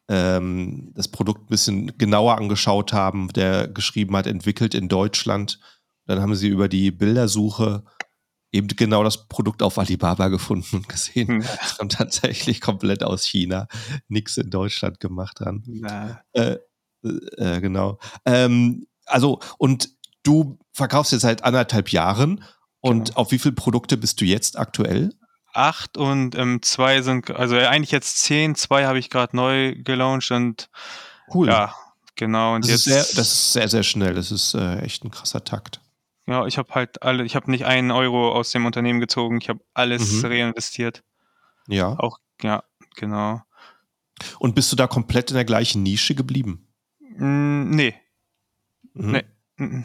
ähm, 0.08 0.92
das 0.95 1.09
Produkt 1.09 1.45
ein 1.45 1.47
bisschen 1.47 1.99
genauer 1.99 2.38
angeschaut 2.38 2.92
haben, 2.92 3.28
der 3.28 3.68
geschrieben 3.68 4.16
hat, 4.16 4.26
entwickelt 4.26 4.75
in 4.75 4.88
Deutschland. 4.88 5.61
Dann 6.07 6.21
haben 6.21 6.35
sie 6.35 6.49
über 6.49 6.68
die 6.68 6.90
Bildersuche 6.90 7.85
eben 8.52 8.68
genau 8.68 9.04
das 9.04 9.28
Produkt 9.28 9.62
auf 9.62 9.78
Alibaba 9.78 10.28
gefunden 10.28 10.76
und 10.76 10.88
gesehen. 10.88 11.45
Es 11.62 11.76
kommt 11.76 11.92
tatsächlich 11.92 12.61
komplett 12.61 13.02
aus 13.02 13.25
China. 13.26 13.68
Nichts 14.09 14.37
in 14.37 14.50
Deutschland 14.50 15.00
gemacht 15.00 15.40
dran. 15.40 15.62
Äh, 16.33 16.57
äh, 17.02 17.61
genau. 17.61 17.99
Ähm, 18.25 18.87
also, 19.07 19.40
und 19.59 19.90
du 20.23 20.59
verkaufst 20.73 21.13
jetzt 21.13 21.23
seit 21.23 21.45
anderthalb 21.45 21.91
Jahren. 21.91 22.45
Und 22.81 23.09
genau. 23.09 23.19
auf 23.19 23.33
wie 23.33 23.39
viele 23.39 23.55
Produkte 23.55 23.97
bist 23.97 24.21
du 24.21 24.25
jetzt 24.25 24.59
aktuell? 24.59 25.15
Acht 25.53 25.97
und 25.97 26.37
ähm, 26.37 26.61
zwei 26.63 27.03
sind, 27.03 27.31
also 27.31 27.57
eigentlich 27.57 27.91
jetzt 27.91 28.21
zehn, 28.21 28.55
zwei 28.55 28.87
habe 28.87 28.99
ich 28.99 29.11
gerade 29.11 29.35
neu 29.35 29.75
gelauncht 29.83 30.31
und 30.31 30.71
cool. 31.35 31.49
Ja, 31.49 31.75
genau. 32.15 32.55
Und 32.55 32.65
das, 32.65 32.71
jetzt, 32.71 32.87
ist 32.87 32.93
sehr, 32.93 33.17
das 33.17 33.33
ist 33.33 33.53
sehr, 33.53 33.69
sehr 33.69 33.83
schnell. 33.83 34.15
Das 34.15 34.31
ist 34.31 34.55
äh, 34.55 34.79
echt 34.81 35.05
ein 35.05 35.11
krasser 35.11 35.43
Takt. 35.43 35.81
Ja, 36.27 36.47
ich 36.47 36.59
habe 36.59 36.73
halt 36.75 37.03
alle, 37.03 37.25
ich 37.25 37.35
habe 37.35 37.51
nicht 37.51 37.65
einen 37.65 37.91
Euro 37.91 38.31
aus 38.33 38.53
dem 38.53 38.67
Unternehmen 38.67 39.01
gezogen, 39.01 39.39
ich 39.41 39.49
habe 39.49 39.61
alles 39.73 40.23
mhm. 40.23 40.27
reinvestiert. 40.27 41.03
Ja. 41.67 41.99
Auch, 41.99 42.19
ja, 42.43 42.63
genau. 42.97 43.41
Und 44.39 44.55
bist 44.55 44.71
du 44.71 44.77
da 44.77 44.87
komplett 44.87 45.31
in 45.31 45.37
der 45.37 45.47
gleichen 45.47 45.83
Nische 45.83 46.15
geblieben? 46.15 46.69
Mm, 47.17 47.71
nee. 47.71 47.95
Mhm. 48.93 49.11
Nee. 49.57 49.85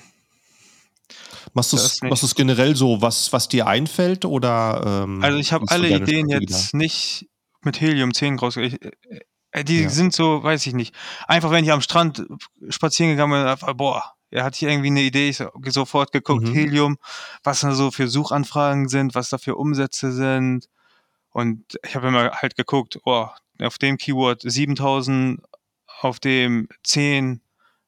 Machst 1.53 1.73
du 1.73 1.77
es 1.77 2.35
generell 2.35 2.75
so, 2.75 3.01
was, 3.01 3.33
was 3.33 3.47
dir 3.47 3.67
einfällt? 3.67 4.25
Oder, 4.25 5.03
ähm, 5.03 5.23
also 5.23 5.38
ich 5.38 5.51
habe 5.51 5.65
alle 5.69 5.89
Ideen 5.89 6.29
jetzt 6.29 6.73
nicht 6.73 7.27
mit 7.62 7.79
Helium 7.81 8.13
10 8.13 8.38
groß. 8.38 8.57
Ich, 8.57 8.79
äh, 9.51 9.63
die 9.63 9.83
ja. 9.83 9.89
sind 9.89 10.13
so, 10.13 10.43
weiß 10.43 10.65
ich 10.65 10.73
nicht. 10.73 10.95
Einfach 11.27 11.51
wenn 11.51 11.63
ich 11.63 11.71
am 11.71 11.81
Strand 11.81 12.25
spazieren 12.69 13.12
gegangen 13.12 13.57
bin, 13.57 13.77
boah, 13.77 14.03
er 14.31 14.43
hat 14.43 14.55
hier 14.55 14.69
irgendwie 14.69 14.88
eine 14.88 15.01
Idee, 15.01 15.29
ich 15.29 15.43
sofort 15.67 16.12
geguckt, 16.12 16.47
mhm. 16.47 16.53
Helium, 16.53 16.97
was 17.43 17.59
da 17.62 17.73
so 17.73 17.91
für 17.91 18.07
Suchanfragen 18.07 18.89
sind, 18.89 19.13
was 19.13 19.29
da 19.29 19.38
für 19.38 19.55
Umsätze 19.55 20.12
sind. 20.12 20.69
Und 21.29 21.79
ich 21.85 21.95
habe 21.95 22.07
immer 22.07 22.31
halt 22.31 22.55
geguckt, 22.55 23.00
oh, 23.05 23.27
auf 23.59 23.77
dem 23.77 23.97
Keyword 23.97 24.41
7000, 24.41 25.39
auf 26.01 26.19
dem 26.19 26.67
10. 26.83 27.41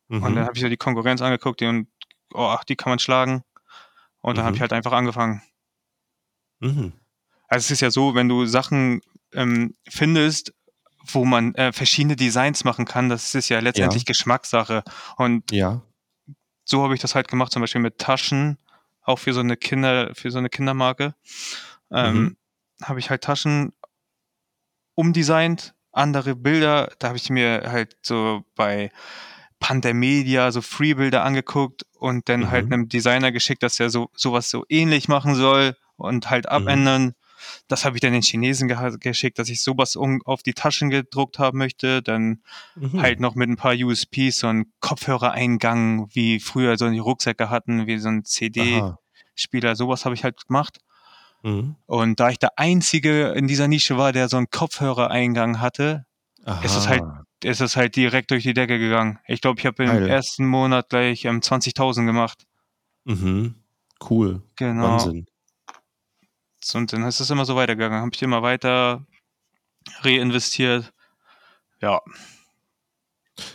Mhm. 0.08 0.24
Und 0.24 0.36
dann 0.36 0.46
habe 0.46 0.54
ich 0.56 0.62
so 0.62 0.70
die 0.70 0.78
Konkurrenz 0.78 1.22
angeguckt 1.22 1.64
und 1.64 1.88
oh, 2.36 2.58
die 2.68 2.76
kann 2.76 2.92
man 2.92 3.00
schlagen. 3.00 3.44
Und 4.22 4.38
dann 4.38 4.44
mhm. 4.44 4.48
habe 4.48 4.56
ich 4.56 4.62
halt 4.62 4.74
einfach 4.74 4.92
angefangen. 4.92 5.42
Mhm. 6.60 6.94
Also 7.48 7.66
es 7.66 7.72
ist 7.72 7.82
ja 7.82 7.92
so, 7.92 8.16
wenn 8.16 8.28
du 8.28 8.46
Sachen 8.46 9.02
ähm, 9.34 9.76
findest, 9.88 10.54
wo 11.08 11.26
man 11.26 11.54
äh, 11.56 11.72
verschiedene 11.72 12.16
Designs 12.16 12.64
machen 12.64 12.86
kann, 12.86 13.10
das 13.10 13.36
ist 13.36 13.50
ja 13.50 13.60
letztendlich 13.60 14.04
ja. 14.04 14.08
Geschmackssache. 14.08 14.84
Und 15.18 15.52
ja. 15.52 15.82
so 16.64 16.84
habe 16.84 16.96
ich 16.96 17.02
das 17.02 17.14
halt 17.14 17.28
gemacht, 17.28 17.52
zum 17.52 17.62
Beispiel 17.62 17.82
mit 17.82 18.00
Taschen, 18.00 18.58
auch 19.04 19.20
für 19.20 19.34
so 19.34 19.42
eine 19.42 19.58
Kinder, 19.58 20.14
für 20.16 20.32
so 20.32 20.40
eine 20.40 20.50
Kindermarke. 20.50 21.14
Ähm, 21.92 22.16
mhm. 22.16 22.38
Habe 22.84 23.00
ich 23.00 23.10
halt 23.10 23.24
Taschen 23.24 23.74
umdesignt, 24.96 25.76
andere 25.92 26.36
Bilder, 26.36 26.92
da 27.00 27.10
habe 27.10 27.18
ich 27.18 27.30
mir 27.30 27.64
halt 27.68 27.96
so 28.02 28.44
bei 28.56 28.92
Pandamedia 29.66 30.52
so 30.52 30.62
Freebilder 30.62 31.24
angeguckt 31.24 31.88
und 31.98 32.30
dann 32.30 32.52
halt 32.52 32.68
mhm. 32.68 32.70
halt 32.70 32.74
einem 32.74 32.88
Designer 32.88 33.32
geschickt, 33.32 33.64
dass 33.64 33.80
er 33.80 33.90
so 33.90 34.12
sowas 34.16 34.48
so 34.48 34.64
ähnlich 34.70 35.08
machen 35.08 35.34
soll 35.34 35.76
und 35.96 36.30
halt 36.30 36.46
mhm. 36.46 36.52
abändern. 36.52 37.04
Mhm. 37.04 37.14
Das 37.68 37.84
habe 37.84 37.98
ich 37.98 38.02
dann 38.02 38.14
den 38.14 38.22
Chinesen 38.22 38.68
ge 38.68 38.78
geschickt, 39.00 39.40
dass 39.40 39.50
ich 39.50 39.64
sowas 39.64 39.96
um, 39.96 40.22
auf 40.24 40.44
die 40.44 40.54
Taschen 40.54 40.92
gedruckt 40.92 41.40
haben 41.40 41.58
möchte. 41.58 42.04
Dann 42.04 42.44
mhm. 42.76 43.02
halt 43.02 43.20
noch 43.20 43.34
mit 43.34 43.50
ein 43.50 43.56
paar 43.56 43.74
USPs, 43.74 44.38
so 44.38 44.48
ein 44.48 44.72
Kopfhörereingang, 44.82 46.10
wie 46.14 46.40
früher 46.40 46.78
so 46.78 46.88
die 46.88 47.00
Rucksäcke 47.00 47.50
hatten, 47.50 47.88
wie 47.88 47.98
so 47.98 48.10
ein 48.10 48.24
CD-Spieler. 48.24 49.76
Sowas 49.76 50.06
habe 50.06 50.14
ich 50.14 50.24
halt 50.24 50.46
gemacht. 50.46 50.78
Mhm. 51.42 51.76
Und 51.88 52.20
da 52.20 52.30
ich 52.30 52.38
der 52.38 52.60
Einzige 52.60 53.30
in 53.30 53.48
dieser 53.48 53.68
Nische 53.68 53.98
war, 53.98 54.12
der 54.12 54.30
so 54.30 54.38
einen 54.38 54.52
Kopfhörereingang 54.52 55.60
hatte, 55.60 56.06
ist 56.64 56.76
es 56.76 56.88
halt 56.88 57.02
ist 57.46 57.62
es 57.62 57.76
halt 57.76 57.96
direkt 57.96 58.32
durch 58.32 58.44
die 58.44 58.54
Decke 58.54 58.80
gegangen. 58.80 59.20
Ich 59.28 59.42
glaube, 59.42 59.60
ich 59.60 59.66
habe 59.66 59.84
im 59.84 59.90
Geil. 59.90 60.10
ersten 60.10 60.46
Monat 60.46 60.90
gleich 60.90 61.26
ähm, 61.26 61.40
20.000 61.40 62.06
gemacht. 62.06 62.46
Mhm. 63.06 63.56
Cool. 64.10 64.42
Genau. 64.56 64.84
Wahnsinn. 64.84 65.28
Und 66.74 66.92
dann 66.92 67.04
ist 67.04 67.20
es 67.20 67.30
immer 67.30 67.46
so 67.46 67.56
weitergegangen. 67.56 68.02
Habe 68.02 68.12
ich 68.14 68.22
immer 68.24 68.42
weiter 68.42 69.06
reinvestiert. 70.02 70.92
Ja. 71.82 72.02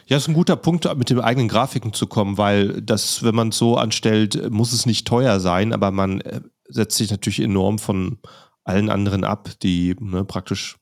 Ja, 0.07 0.17
ist 0.19 0.29
ein 0.29 0.35
guter 0.35 0.57
Punkt, 0.57 0.87
mit 0.97 1.11
den 1.11 1.21
eigenen 1.21 1.49
Grafiken 1.49 1.93
zu 1.93 2.07
kommen, 2.07 2.39
weil 2.39 2.83
das, 2.83 3.23
wenn 3.25 3.35
man 3.35 3.49
es 3.49 3.59
so 3.59 3.77
anstellt, 3.77 4.51
muss 4.51 4.73
es 4.73 4.87
nicht 4.87 5.07
teuer 5.07 5.41
sein, 5.41 5.73
aber 5.73 5.91
man 5.91 6.21
äh, 6.21 6.43
setzt 6.69 6.99
sich 6.99 7.11
natürlich 7.11 7.41
enorm 7.41 7.79
von 7.79 8.19
allen 8.63 8.91
anderen 8.91 9.25
ab, 9.25 9.49
die 9.63 9.97
ne, 9.99 10.25
praktisch 10.25 10.77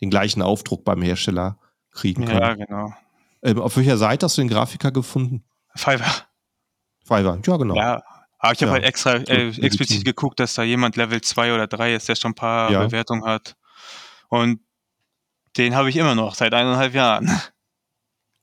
den 0.00 0.10
gleichen 0.10 0.42
Aufdruck 0.42 0.84
beim 0.84 1.00
Hersteller 1.00 1.58
kriegen 1.92 2.24
können. 2.24 2.40
Ja, 2.40 2.54
genau. 2.54 2.94
Ähm, 3.42 3.60
auf 3.60 3.76
welcher 3.76 3.96
Seite 3.96 4.26
hast 4.26 4.36
du 4.36 4.42
den 4.42 4.48
Grafiker 4.48 4.90
gefunden? 4.90 5.44
Fiverr. 5.74 6.26
Fiverr, 7.04 7.38
ja, 7.44 7.56
genau. 7.56 7.74
Ja, 7.74 8.02
aber 8.38 8.52
ich 8.52 8.60
habe 8.62 8.66
ja, 8.66 8.72
halt 8.72 8.84
extra 8.84 9.14
äh, 9.14 9.48
explizit 9.60 10.04
geguckt, 10.04 10.40
dass 10.40 10.54
da 10.54 10.62
jemand 10.62 10.96
Level 10.96 11.20
2 11.20 11.54
oder 11.54 11.66
3 11.66 11.94
ist, 11.94 12.08
der 12.08 12.16
schon 12.16 12.32
ein 12.32 12.34
paar 12.34 12.70
ja. 12.70 12.84
Bewertungen 12.84 13.24
hat. 13.24 13.56
Und 14.28 14.60
den 15.56 15.74
habe 15.74 15.90
ich 15.90 15.96
immer 15.96 16.14
noch 16.14 16.34
seit 16.34 16.54
eineinhalb 16.54 16.94
Jahren. 16.94 17.30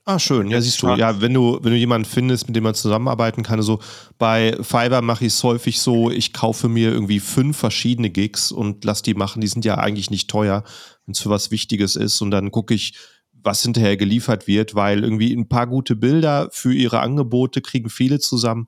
Ah, 0.05 0.17
schön. 0.17 0.49
Ja, 0.49 0.59
siehst 0.59 0.81
du. 0.81 0.95
Ja, 0.95 1.21
wenn 1.21 1.33
du, 1.33 1.59
wenn 1.61 1.71
du 1.71 1.77
jemanden 1.77 2.09
findest, 2.09 2.47
mit 2.47 2.55
dem 2.55 2.63
man 2.63 2.73
zusammenarbeiten 2.73 3.43
kann, 3.43 3.61
so 3.61 3.79
bei 4.17 4.57
Fiverr 4.61 5.01
mache 5.01 5.25
ich 5.25 5.33
es 5.33 5.43
häufig 5.43 5.79
so, 5.81 6.09
ich 6.09 6.33
kaufe 6.33 6.67
mir 6.67 6.91
irgendwie 6.91 7.19
fünf 7.19 7.57
verschiedene 7.57 8.09
Gigs 8.09 8.51
und 8.51 8.85
lass 8.85 9.03
die 9.03 9.13
machen. 9.13 9.41
Die 9.41 9.47
sind 9.47 9.65
ja 9.65 9.77
eigentlich 9.77 10.09
nicht 10.09 10.29
teuer, 10.29 10.63
wenn 11.05 11.11
es 11.11 11.19
für 11.19 11.29
was 11.29 11.51
Wichtiges 11.51 11.95
ist. 11.95 12.21
Und 12.21 12.31
dann 12.31 12.51
gucke 12.51 12.73
ich, 12.73 12.97
was 13.43 13.61
hinterher 13.63 13.97
geliefert 13.97 14.47
wird, 14.47 14.75
weil 14.75 15.03
irgendwie 15.03 15.33
ein 15.33 15.47
paar 15.47 15.67
gute 15.67 15.95
Bilder 15.95 16.49
für 16.51 16.73
ihre 16.73 16.99
Angebote 16.99 17.61
kriegen 17.61 17.89
viele 17.89 18.19
zusammen. 18.19 18.67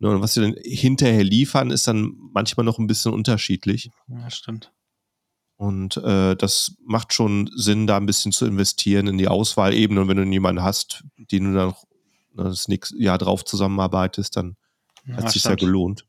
Ne, 0.00 0.10
und 0.10 0.22
was 0.22 0.34
sie 0.34 0.40
dann 0.40 0.54
hinterher 0.62 1.24
liefern, 1.24 1.70
ist 1.70 1.88
dann 1.88 2.14
manchmal 2.32 2.64
noch 2.64 2.78
ein 2.78 2.86
bisschen 2.86 3.12
unterschiedlich. 3.12 3.90
Ja, 4.08 4.30
stimmt. 4.30 4.72
Und 5.56 5.96
äh, 5.96 6.36
das 6.36 6.76
macht 6.84 7.12
schon 7.12 7.50
Sinn, 7.56 7.88
da 7.88 7.96
ein 7.96 8.06
bisschen 8.06 8.30
zu 8.30 8.46
investieren 8.46 9.08
in 9.08 9.18
die 9.18 9.26
Auswahlebene. 9.26 10.00
Und 10.00 10.08
wenn 10.08 10.16
du 10.16 10.22
jemanden 10.22 10.62
hast, 10.62 11.02
den 11.16 11.52
du 11.52 11.58
dann 11.58 11.74
ne, 12.32 12.44
das 12.44 12.68
nächste 12.68 12.96
Jahr 12.96 13.18
drauf 13.18 13.44
zusammenarbeitest, 13.44 14.36
dann 14.36 14.56
ja, 15.04 15.16
hat 15.16 15.24
es 15.26 15.32
sich 15.32 15.44
ja 15.44 15.56
gelohnt. 15.56 16.06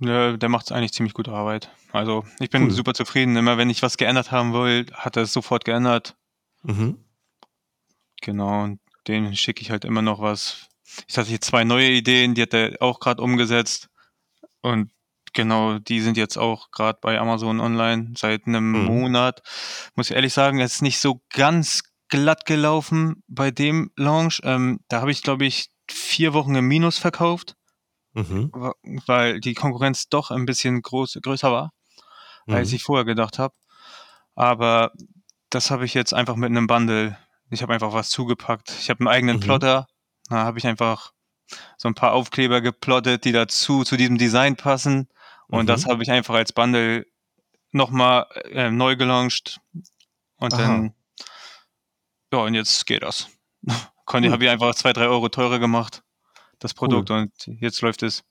Ja, 0.00 0.36
der 0.36 0.48
macht 0.48 0.72
eigentlich 0.72 0.92
ziemlich 0.92 1.14
gute 1.14 1.30
Arbeit. 1.30 1.70
Also 1.92 2.24
ich 2.40 2.50
bin 2.50 2.64
cool. 2.64 2.70
super 2.72 2.92
zufrieden. 2.92 3.36
Immer 3.36 3.56
wenn 3.56 3.70
ich 3.70 3.82
was 3.82 3.96
geändert 3.96 4.32
haben 4.32 4.52
will, 4.52 4.86
hat 4.92 5.16
er 5.16 5.22
es 5.22 5.32
sofort 5.32 5.64
geändert. 5.64 6.16
Mhm. 6.64 6.98
Genau, 8.22 8.64
und 8.64 8.80
den 9.06 9.36
schicke 9.36 9.60
ich 9.60 9.70
halt 9.70 9.84
immer 9.84 10.02
noch 10.02 10.20
was. 10.20 10.68
Ich 11.06 11.18
hatte 11.18 11.28
hier 11.28 11.40
zwei 11.40 11.64
neue 11.64 11.90
Ideen, 11.90 12.34
die 12.34 12.42
hat 12.42 12.54
er 12.54 12.80
auch 12.80 13.00
gerade 13.00 13.22
umgesetzt. 13.22 13.88
Und 14.62 14.90
Genau, 15.34 15.78
die 15.78 16.00
sind 16.00 16.16
jetzt 16.16 16.36
auch 16.36 16.70
gerade 16.70 16.98
bei 17.00 17.18
Amazon 17.18 17.60
online 17.60 18.12
seit 18.16 18.46
einem 18.46 18.72
mhm. 18.72 18.84
Monat. 18.84 19.42
Muss 19.94 20.10
ich 20.10 20.16
ehrlich 20.16 20.34
sagen, 20.34 20.60
es 20.60 20.74
ist 20.74 20.82
nicht 20.82 20.98
so 20.98 21.22
ganz 21.30 21.84
glatt 22.08 22.44
gelaufen 22.44 23.22
bei 23.28 23.50
dem 23.50 23.90
Launch. 23.96 24.40
Ähm, 24.44 24.80
da 24.88 25.00
habe 25.00 25.10
ich, 25.10 25.22
glaube 25.22 25.46
ich, 25.46 25.70
vier 25.90 26.34
Wochen 26.34 26.54
im 26.54 26.68
Minus 26.68 26.98
verkauft, 26.98 27.56
mhm. 28.12 28.52
weil 29.06 29.40
die 29.40 29.54
Konkurrenz 29.54 30.08
doch 30.08 30.30
ein 30.30 30.44
bisschen 30.44 30.82
groß, 30.82 31.18
größer 31.22 31.50
war, 31.50 31.72
mhm. 32.46 32.54
als 32.54 32.72
ich 32.72 32.82
vorher 32.82 33.06
gedacht 33.06 33.38
habe. 33.38 33.54
Aber 34.34 34.92
das 35.48 35.70
habe 35.70 35.86
ich 35.86 35.94
jetzt 35.94 36.12
einfach 36.12 36.36
mit 36.36 36.50
einem 36.50 36.66
Bundle. 36.66 37.16
Ich 37.52 37.62
habe 37.62 37.74
einfach 37.74 37.92
was 37.92 38.08
zugepackt. 38.08 38.72
Ich 38.80 38.88
habe 38.88 39.00
einen 39.00 39.08
eigenen 39.08 39.36
mhm. 39.36 39.40
Plotter. 39.40 39.86
Da 40.28 40.36
habe 40.36 40.58
ich 40.58 40.66
einfach 40.66 41.12
so 41.76 41.88
ein 41.88 41.94
paar 41.94 42.12
Aufkleber 42.12 42.62
geplottet, 42.62 43.26
die 43.26 43.32
dazu 43.32 43.84
zu 43.84 43.98
diesem 43.98 44.16
Design 44.16 44.56
passen. 44.56 45.08
Und 45.48 45.64
mhm. 45.64 45.66
das 45.66 45.86
habe 45.86 46.02
ich 46.02 46.10
einfach 46.10 46.34
als 46.34 46.52
Bundle 46.52 47.06
nochmal 47.70 48.26
äh, 48.50 48.70
neu 48.70 48.96
gelauncht. 48.96 49.60
Und 50.36 50.54
Aha. 50.54 50.62
dann, 50.62 50.94
ja, 52.32 52.38
und 52.38 52.54
jetzt 52.54 52.86
geht 52.86 53.02
das. 53.02 53.28
Conny 54.06 54.28
cool. 54.28 54.32
habe 54.32 54.44
ich 54.44 54.50
einfach 54.50 54.74
zwei, 54.74 54.94
drei 54.94 55.06
Euro 55.06 55.28
teurer 55.28 55.58
gemacht, 55.58 56.02
das 56.58 56.72
Produkt, 56.72 57.10
cool. 57.10 57.18
und 57.18 57.60
jetzt 57.60 57.82
läuft 57.82 58.02
es. 58.02 58.24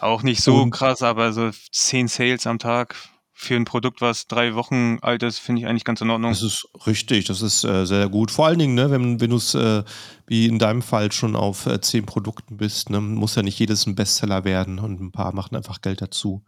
Auch 0.00 0.22
nicht 0.22 0.42
so 0.42 0.62
und, 0.62 0.70
krass, 0.70 1.02
aber 1.02 1.32
so 1.32 1.50
zehn 1.72 2.08
Sales 2.08 2.46
am 2.46 2.58
Tag 2.58 2.94
für 3.36 3.56
ein 3.56 3.64
Produkt, 3.64 4.00
was 4.00 4.28
drei 4.28 4.54
Wochen 4.54 4.98
alt 5.02 5.22
ist, 5.24 5.40
finde 5.40 5.60
ich 5.60 5.66
eigentlich 5.66 5.84
ganz 5.84 6.00
in 6.00 6.08
Ordnung. 6.08 6.30
Das 6.30 6.42
ist 6.42 6.66
richtig, 6.86 7.26
das 7.26 7.42
ist 7.42 7.64
äh, 7.64 7.84
sehr 7.84 8.08
gut. 8.08 8.30
Vor 8.30 8.46
allen 8.46 8.58
Dingen, 8.58 8.74
ne, 8.74 8.90
wenn, 8.90 9.20
wenn 9.20 9.30
du 9.30 9.36
es 9.36 9.54
äh, 9.54 9.82
wie 10.26 10.46
in 10.46 10.58
deinem 10.58 10.82
Fall 10.82 11.10
schon 11.10 11.34
auf 11.34 11.66
äh, 11.66 11.80
zehn 11.80 12.06
Produkten 12.06 12.56
bist, 12.56 12.90
ne, 12.90 13.00
muss 13.00 13.34
ja 13.34 13.42
nicht 13.42 13.58
jedes 13.58 13.86
ein 13.86 13.96
Bestseller 13.96 14.44
werden 14.44 14.78
und 14.78 15.00
ein 15.00 15.12
paar 15.12 15.34
machen 15.34 15.56
einfach 15.56 15.82
Geld 15.82 16.00
dazu. 16.00 16.44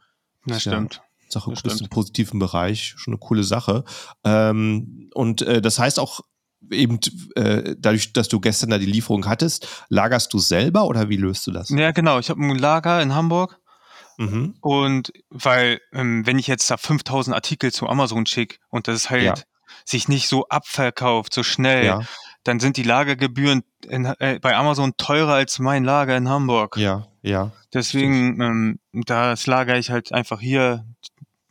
Das, 0.47 0.57
das 0.57 0.63
stimmt. 0.63 0.95
Ja 0.95 1.03
Sache 1.29 1.51
das 1.51 1.59
stimmt. 1.59 1.81
im 1.81 1.89
positiven 1.89 2.39
Bereich, 2.39 2.95
schon 2.97 3.15
eine 3.15 3.19
coole 3.19 3.43
Sache. 3.43 3.85
Ähm, 4.25 5.11
und 5.15 5.43
äh, 5.43 5.61
das 5.61 5.79
heißt 5.79 5.99
auch, 5.99 6.21
eben 6.71 6.99
äh, 7.35 7.75
dadurch, 7.79 8.13
dass 8.13 8.29
du 8.29 8.41
gestern 8.41 8.71
da 8.71 8.79
die 8.79 8.87
Lieferung 8.87 9.27
hattest, 9.27 9.67
lagerst 9.89 10.33
du 10.33 10.39
selber 10.39 10.87
oder 10.87 11.09
wie 11.09 11.17
löst 11.17 11.47
du 11.47 11.51
das? 11.51 11.69
Ja, 11.71 11.91
genau. 11.91 12.19
Ich 12.19 12.31
habe 12.31 12.41
ein 12.45 12.57
Lager 12.57 13.03
in 13.03 13.15
Hamburg 13.15 13.61
Mhm. 14.19 14.57
Und 14.61 15.13
weil, 15.31 15.81
ähm, 15.93 16.27
wenn 16.27 16.39
ich 16.39 16.47
jetzt 16.47 16.71
da 16.71 16.77
5000 16.77 17.35
Artikel 17.35 17.73
zu 17.73 17.89
Amazon 17.89 18.27
schicke 18.27 18.59
und 18.69 18.89
das 18.89 19.11
halt 19.11 19.23
ja. 19.23 19.35
sich 19.85 20.09
nicht 20.09 20.29
so 20.29 20.49
abverkauft, 20.49 21.35
so 21.35 21.43
schnell, 21.43 21.85
ja. 21.85 22.01
dann 22.45 22.61
sind 22.61 22.77
die 22.77 22.83
Lagergebühren 22.83 23.63
in, 23.87 24.07
äh, 24.07 24.39
bei 24.41 24.57
Amazon 24.57 24.97
teurer 24.97 25.35
als 25.35 25.59
mein 25.59 25.85
Lager 25.85 26.17
in 26.17 26.29
Hamburg. 26.29 26.77
Ja, 26.77 27.07
ja. 27.23 27.53
Deswegen, 27.75 28.41
ähm, 28.41 28.79
das 28.93 29.47
lagere 29.47 29.79
ich 29.79 29.91
halt 29.91 30.13
einfach 30.13 30.41
hier 30.41 30.87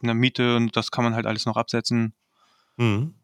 in 0.01 0.07
der 0.07 0.15
Miete 0.15 0.55
und 0.55 0.75
das 0.75 0.91
kann 0.91 1.03
man 1.03 1.13
halt 1.15 1.25
alles 1.25 1.45
noch 1.45 1.57
absetzen. 1.57 2.13
Mhm. 2.77 3.15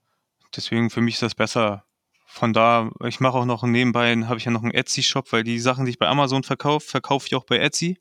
Deswegen 0.55 0.89
für 0.89 1.01
mich 1.01 1.15
ist 1.15 1.23
das 1.23 1.35
besser. 1.35 1.85
Von 2.27 2.53
da, 2.53 2.89
ich 3.05 3.19
mache 3.19 3.37
auch 3.37 3.45
noch 3.45 3.63
nebenbei, 3.63 4.15
habe 4.25 4.37
ich 4.37 4.45
ja 4.45 4.51
noch 4.51 4.63
einen 4.63 4.71
Etsy-Shop, 4.71 5.33
weil 5.33 5.43
die 5.43 5.59
Sachen, 5.59 5.83
die 5.85 5.91
ich 5.91 5.99
bei 5.99 6.07
Amazon 6.07 6.43
verkaufe, 6.43 6.87
verkaufe 6.87 7.27
ich 7.27 7.35
auch 7.35 7.43
bei 7.43 7.57
Etsy. 7.57 7.99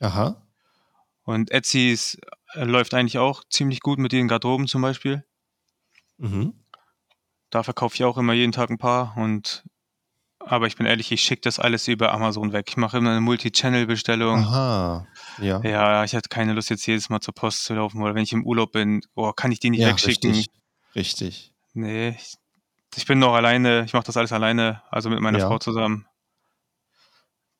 Aha. 0.00 0.45
Und 1.26 1.50
Etsy 1.50 1.90
ist, 1.90 2.18
äh, 2.54 2.64
läuft 2.64 2.94
eigentlich 2.94 3.18
auch 3.18 3.42
ziemlich 3.50 3.80
gut 3.80 3.98
mit 3.98 4.12
den 4.12 4.28
Garderoben 4.28 4.68
zum 4.68 4.80
Beispiel. 4.80 5.24
Mhm. 6.18 6.54
Da 7.50 7.62
verkaufe 7.62 7.96
ich 7.96 8.04
auch 8.04 8.16
immer 8.16 8.32
jeden 8.32 8.52
Tag 8.52 8.70
ein 8.70 8.78
paar 8.78 9.16
und 9.16 9.64
aber 10.38 10.68
ich 10.68 10.76
bin 10.76 10.86
ehrlich, 10.86 11.10
ich 11.10 11.22
schicke 11.22 11.40
das 11.42 11.58
alles 11.58 11.88
über 11.88 12.12
Amazon 12.12 12.52
weg. 12.52 12.66
Ich 12.68 12.76
mache 12.76 12.98
immer 12.98 13.10
eine 13.10 13.20
Multi-Channel-Bestellung. 13.20 14.44
Aha, 14.44 15.08
ja. 15.38 15.60
Ja, 15.64 16.04
ich 16.04 16.14
hatte 16.14 16.28
keine 16.28 16.52
Lust, 16.52 16.70
jetzt 16.70 16.86
jedes 16.86 17.08
Mal 17.08 17.20
zur 17.20 17.34
Post 17.34 17.64
zu 17.64 17.74
laufen 17.74 18.00
oder 18.00 18.14
wenn 18.14 18.22
ich 18.22 18.32
im 18.32 18.46
Urlaub 18.46 18.70
bin, 18.70 19.00
oh, 19.16 19.32
kann 19.32 19.50
ich 19.50 19.58
die 19.58 19.70
nicht 19.70 19.80
ja, 19.80 19.88
wegschicken. 19.88 20.30
Richtig. 20.30 20.52
richtig. 20.94 21.52
Nee, 21.74 22.10
ich, 22.10 22.36
ich 22.94 23.06
bin 23.06 23.18
noch 23.18 23.34
alleine, 23.34 23.84
ich 23.84 23.92
mache 23.92 24.04
das 24.04 24.16
alles 24.16 24.30
alleine, 24.30 24.82
also 24.88 25.10
mit 25.10 25.20
meiner 25.20 25.40
ja. 25.40 25.48
Frau 25.48 25.58
zusammen. 25.58 26.06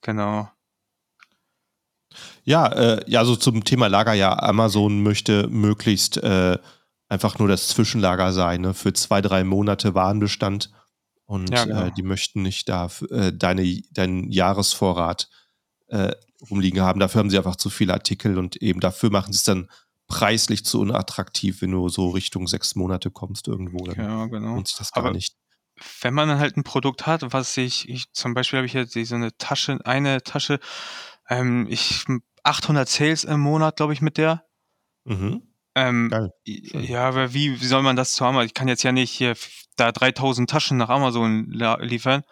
Genau. 0.03 0.49
Ja, 2.47 2.69
äh, 2.69 3.05
ja, 3.09 3.25
so 3.25 3.35
zum 3.35 3.65
Thema 3.65 3.89
Lager, 3.89 4.15
ja, 4.15 4.39
Amazon 4.39 5.03
möchte 5.03 5.49
möglichst 5.49 6.17
äh, 6.19 6.59
einfach 7.09 7.41
nur 7.41 7.49
das 7.49 7.67
Zwischenlager 7.69 8.33
sein, 8.33 8.61
ne, 8.61 8.73
für 8.73 8.93
zwei, 8.93 9.21
drei 9.21 9.43
Monate 9.43 9.95
Warenbestand. 9.95 10.71
Und 11.25 11.51
ja, 11.51 11.65
genau. 11.65 11.87
äh, 11.87 11.91
die 11.91 12.05
möchten 12.05 12.43
nicht 12.43 12.69
da 12.69 12.89
äh, 13.11 13.33
deine, 13.33 13.83
deinen 13.91 14.31
Jahresvorrat 14.31 15.29
äh, 15.89 16.13
rumliegen 16.49 16.81
haben. 16.83 17.01
Dafür 17.01 17.19
haben 17.19 17.31
sie 17.31 17.37
einfach 17.37 17.57
zu 17.57 17.69
viele 17.69 17.93
Artikel 17.93 18.39
und 18.39 18.55
eben 18.63 18.79
dafür 18.79 19.11
machen 19.11 19.33
sie 19.33 19.39
es 19.39 19.45
dann 19.45 19.69
preislich 20.07 20.65
zu 20.65 20.79
unattraktiv, 20.79 21.63
wenn 21.63 21.73
du 21.73 21.89
so 21.89 22.11
Richtung 22.11 22.47
sechs 22.47 22.77
Monate 22.77 23.11
kommst 23.11 23.49
irgendwo. 23.49 23.87
Dann 23.87 23.97
Ja, 23.97 24.27
genau. 24.27 24.55
lohnt 24.55 24.69
sich 24.69 24.77
das 24.79 24.93
gar 24.93 25.03
Aber 25.05 25.13
nicht. 25.13 25.35
wenn 26.01 26.15
man 26.15 26.29
dann 26.29 26.39
halt 26.39 26.57
ein 26.57 26.63
Produkt 26.63 27.07
hat, 27.09 27.33
was 27.33 27.57
ich, 27.57 27.89
ich 27.89 28.13
zum 28.13 28.35
Beispiel 28.35 28.59
habe 28.59 28.67
ich 28.67 28.73
jetzt 28.73 28.93
so 28.93 29.15
eine 29.17 29.37
Tasche, 29.37 29.81
eine 29.85 30.23
Tasche, 30.23 30.61
ähm, 31.29 31.67
ich 31.69 32.05
800 32.47 32.89
Sales 32.89 33.25
im 33.25 33.41
Monat, 33.41 33.77
glaube 33.77 33.93
ich, 33.93 34.01
mit 34.01 34.19
der. 34.19 34.45
Mhm. 35.05 35.43
Ähm, 35.75 36.09
Geil. 36.09 36.33
ja, 36.45 37.07
aber 37.07 37.35
wie, 37.35 37.61
wie 37.61 37.67
soll 37.67 37.83
man 37.83 37.97
das 37.97 38.13
zu 38.13 38.25
Amazon? 38.25 38.47
Ich 38.47 38.55
kann 38.55 38.69
jetzt 38.69 38.83
ja 38.83 38.93
nicht 38.93 39.11
hier 39.11 39.35
da 39.77 39.93
3000 39.93 40.49
Taschen 40.49 40.79
nach 40.79 40.89
Amazon 40.89 41.51
liefern. 41.51 42.23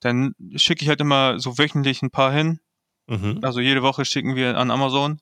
Dann 0.00 0.34
schicke 0.54 0.84
ich 0.84 0.88
halt 0.88 1.00
immer 1.00 1.40
so 1.40 1.58
wöchentlich 1.58 2.02
ein 2.02 2.10
paar 2.10 2.32
hin. 2.32 2.60
Mhm. 3.06 3.40
Also 3.42 3.60
jede 3.60 3.82
Woche 3.82 4.04
schicken 4.04 4.36
wir 4.36 4.56
an 4.56 4.70
Amazon. 4.70 5.20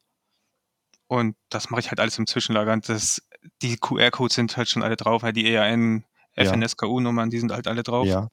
Und 1.07 1.37
das 1.49 1.71
mache 1.71 1.81
ich 1.81 1.91
halt 1.91 2.01
alles 2.01 2.19
im 2.19 2.27
Zwischenlager. 2.27 2.73
Und 2.73 2.89
das, 2.89 3.23
die 3.63 3.77
QR-Codes 3.77 4.35
sind 4.35 4.57
halt 4.57 4.69
schon 4.69 4.83
alle 4.83 4.97
drauf, 4.97 5.23
halt 5.23 5.37
die 5.37 5.47
EAN. 5.47 6.05
FNSKU-Nummern, 6.35 7.31
die 7.31 7.39
sind 7.39 7.53
halt 7.53 7.69
alle 7.69 7.83
drauf. 7.83 8.07
Ja. 8.07 8.29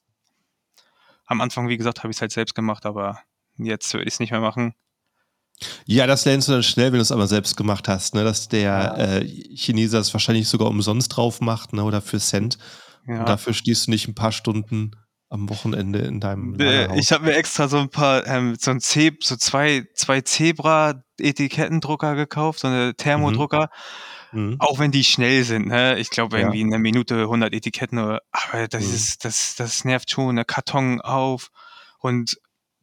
Am 1.25 1.41
Anfang, 1.41 1.67
wie 1.67 1.77
gesagt, 1.77 1.99
habe 1.99 2.11
ich 2.11 2.17
es 2.17 2.21
halt 2.21 2.31
selbst 2.31 2.55
gemacht, 2.55 2.85
aber 2.85 3.19
jetzt 3.57 3.93
würde 3.93 4.07
ich 4.07 4.13
es 4.13 4.19
nicht 4.19 4.31
mehr 4.31 4.39
machen. 4.39 4.73
Ja, 5.85 6.07
das 6.07 6.25
lernst 6.25 6.47
du 6.47 6.53
dann 6.53 6.63
schnell, 6.63 6.91
wenn 6.91 6.99
du 6.99 7.01
es 7.01 7.11
aber 7.11 7.27
selbst 7.27 7.57
gemacht 7.57 7.87
hast, 7.87 8.15
ne? 8.15 8.23
dass 8.23 8.47
der 8.47 8.95
äh, 9.21 9.25
Chinese 9.55 9.97
das 9.97 10.13
wahrscheinlich 10.13 10.47
sogar 10.47 10.69
umsonst 10.69 11.15
drauf 11.15 11.41
macht 11.41 11.73
ne? 11.73 11.83
oder 11.83 12.01
für 12.01 12.19
Cent. 12.19 12.57
Ja. 13.07 13.19
Und 13.21 13.29
dafür 13.29 13.53
stehst 13.53 13.87
du 13.87 13.91
nicht 13.91 14.07
ein 14.07 14.15
paar 14.15 14.31
Stunden 14.31 14.91
am 15.29 15.49
Wochenende 15.49 15.99
in 15.99 16.19
deinem 16.19 16.59
Äh, 16.59 16.63
Lagerhaus. 16.87 16.99
Ich 17.01 17.11
habe 17.11 17.25
mir 17.25 17.35
extra 17.35 17.67
so 17.67 17.77
ein 17.77 17.89
paar, 17.89 18.25
ähm, 18.25 18.55
so 18.59 18.71
ein 18.71 18.79
Ze 18.79 19.11
so 19.21 19.35
zwei, 19.35 19.85
zwei 19.95 20.21
Zebra-Etikettendrucker 20.21 22.15
gekauft, 22.15 22.59
so 22.59 22.67
eine 22.67 22.95
Thermodrucker, 22.95 23.69
Mhm. 24.31 24.57
auch 24.59 24.77
wenn 24.79 24.91
die 24.91 25.03
schnell 25.03 25.43
sind, 25.43 25.67
ne? 25.67 25.97
Ich 25.99 26.09
glaube 26.11 26.37
Ja. 26.37 26.41
irgendwie 26.43 26.61
in 26.61 26.67
einer 26.67 26.77
Minute 26.79 27.27
100 27.27 27.53
Etiketten, 27.53 27.97
oder- 27.99 28.21
aber 28.31 28.67
das 28.67 28.85
Mhm. 28.87 28.93
ist, 28.93 29.25
das, 29.25 29.55
das 29.55 29.85
nervt 29.85 30.11
schon, 30.11 30.35
der 30.35 30.45
Karton 30.45 31.01
auf 31.01 31.49
und 31.99 32.37